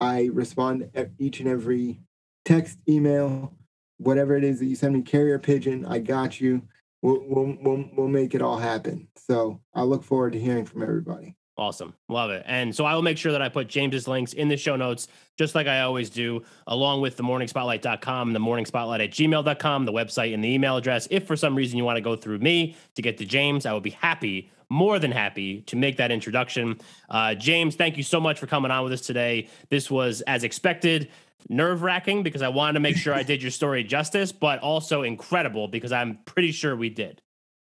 I 0.00 0.30
respond 0.32 0.90
each 1.18 1.40
and 1.40 1.48
every 1.48 2.00
text, 2.44 2.78
email, 2.88 3.54
whatever 3.98 4.36
it 4.36 4.44
is 4.44 4.58
that 4.60 4.66
you 4.66 4.74
send 4.74 4.94
me, 4.94 5.02
carrier 5.02 5.38
pigeon. 5.38 5.84
I 5.84 5.98
got 5.98 6.40
you. 6.40 6.62
We'll, 7.02 7.22
we'll, 7.26 7.56
we'll, 7.60 7.84
we'll 7.96 8.08
make 8.08 8.34
it 8.34 8.42
all 8.42 8.58
happen. 8.58 9.08
So 9.16 9.60
I 9.74 9.82
look 9.82 10.02
forward 10.02 10.32
to 10.32 10.40
hearing 10.40 10.64
from 10.64 10.82
everybody. 10.82 11.36
Awesome. 11.56 11.94
Love 12.08 12.30
it. 12.30 12.42
And 12.46 12.74
so 12.74 12.84
I 12.86 12.94
will 12.94 13.02
make 13.02 13.18
sure 13.18 13.32
that 13.32 13.42
I 13.42 13.50
put 13.50 13.68
James's 13.68 14.08
links 14.08 14.32
in 14.32 14.48
the 14.48 14.56
show 14.56 14.76
notes, 14.76 15.08
just 15.36 15.54
like 15.54 15.66
I 15.66 15.82
always 15.82 16.08
do, 16.08 16.42
along 16.66 17.02
with 17.02 17.16
the 17.16 17.22
morningspotlight.com, 17.22 18.32
the 18.32 18.38
morningspotlight 18.38 19.04
at 19.04 19.10
gmail.com, 19.10 19.84
the 19.84 19.92
website 19.92 20.32
and 20.32 20.42
the 20.42 20.48
email 20.48 20.76
address. 20.78 21.06
If 21.10 21.26
for 21.26 21.36
some 21.36 21.54
reason 21.54 21.76
you 21.76 21.84
want 21.84 21.96
to 21.96 22.02
go 22.02 22.16
through 22.16 22.38
me 22.38 22.76
to 22.94 23.02
get 23.02 23.18
to 23.18 23.26
James, 23.26 23.66
I 23.66 23.72
will 23.72 23.80
be 23.80 23.90
happy 23.90 24.50
more 24.70 24.98
than 24.98 25.10
happy 25.10 25.62
to 25.62 25.76
make 25.76 25.96
that 25.98 26.10
introduction. 26.10 26.78
Uh, 27.08 27.34
James, 27.34 27.74
thank 27.74 27.96
you 27.96 28.04
so 28.04 28.20
much 28.20 28.38
for 28.38 28.46
coming 28.46 28.70
on 28.70 28.84
with 28.84 28.92
us 28.92 29.00
today. 29.02 29.48
This 29.68 29.90
was 29.90 30.22
as 30.22 30.44
expected, 30.44 31.10
nerve 31.48 31.82
wracking 31.82 32.22
because 32.22 32.40
I 32.40 32.48
wanted 32.48 32.74
to 32.74 32.80
make 32.80 32.96
sure 32.96 33.12
I 33.12 33.22
did 33.22 33.42
your 33.42 33.50
story 33.50 33.84
justice, 33.84 34.32
but 34.32 34.60
also 34.60 35.02
incredible 35.02 35.68
because 35.68 35.92
I'm 35.92 36.20
pretty 36.24 36.52
sure 36.52 36.74
we 36.76 36.88
did. 36.88 37.20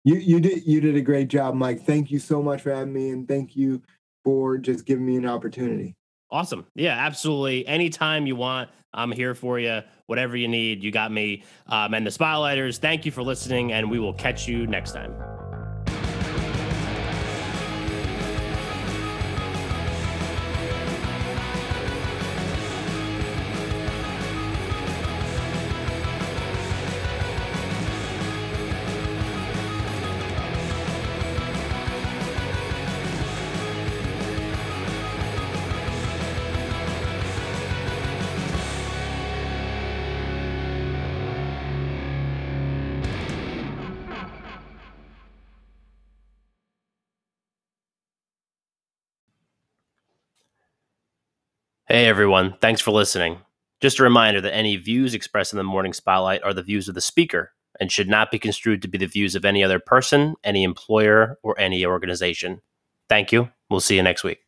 You 0.06 0.14
you 0.14 0.38
did 0.38 0.64
you 0.64 0.80
did 0.80 0.94
a 0.94 1.00
great 1.00 1.26
job, 1.26 1.56
Mike. 1.56 1.82
Thank 1.82 2.12
you 2.12 2.20
so 2.20 2.40
much 2.40 2.62
for 2.62 2.72
having 2.72 2.92
me, 2.92 3.10
and 3.10 3.26
thank 3.26 3.56
you 3.56 3.82
for 4.22 4.56
just 4.56 4.86
giving 4.86 5.04
me 5.04 5.16
an 5.16 5.26
opportunity. 5.26 5.96
Awesome. 6.30 6.64
Yeah, 6.76 6.94
absolutely. 6.96 7.66
Anytime 7.66 8.24
you 8.24 8.36
want, 8.36 8.70
I'm 8.94 9.10
here 9.10 9.34
for 9.34 9.58
you. 9.58 9.80
Whatever 10.06 10.36
you 10.36 10.46
need, 10.46 10.84
you 10.84 10.92
got 10.92 11.10
me. 11.10 11.42
Um, 11.66 11.92
and 11.92 12.06
the 12.06 12.10
Spotlighters, 12.10 12.78
thank 12.78 13.04
you 13.04 13.10
for 13.10 13.24
listening, 13.24 13.72
and 13.72 13.90
we 13.90 13.98
will 13.98 14.14
catch 14.14 14.46
you 14.46 14.68
next 14.68 14.92
time. 14.92 15.12
Hey, 51.96 52.08
everyone. 52.08 52.56
Thanks 52.60 52.82
for 52.82 52.90
listening. 52.90 53.38
Just 53.80 54.00
a 54.00 54.02
reminder 54.02 54.42
that 54.42 54.54
any 54.54 54.76
views 54.76 55.14
expressed 55.14 55.54
in 55.54 55.56
the 55.56 55.64
morning 55.64 55.94
spotlight 55.94 56.42
are 56.42 56.52
the 56.52 56.62
views 56.62 56.90
of 56.90 56.94
the 56.94 57.00
speaker 57.00 57.52
and 57.80 57.90
should 57.90 58.06
not 58.06 58.30
be 58.30 58.38
construed 58.38 58.82
to 58.82 58.88
be 58.88 58.98
the 58.98 59.06
views 59.06 59.34
of 59.34 59.46
any 59.46 59.64
other 59.64 59.78
person, 59.78 60.34
any 60.44 60.62
employer, 60.62 61.38
or 61.42 61.58
any 61.58 61.86
organization. 61.86 62.60
Thank 63.08 63.32
you. 63.32 63.48
We'll 63.70 63.80
see 63.80 63.96
you 63.96 64.02
next 64.02 64.24
week. 64.24 64.45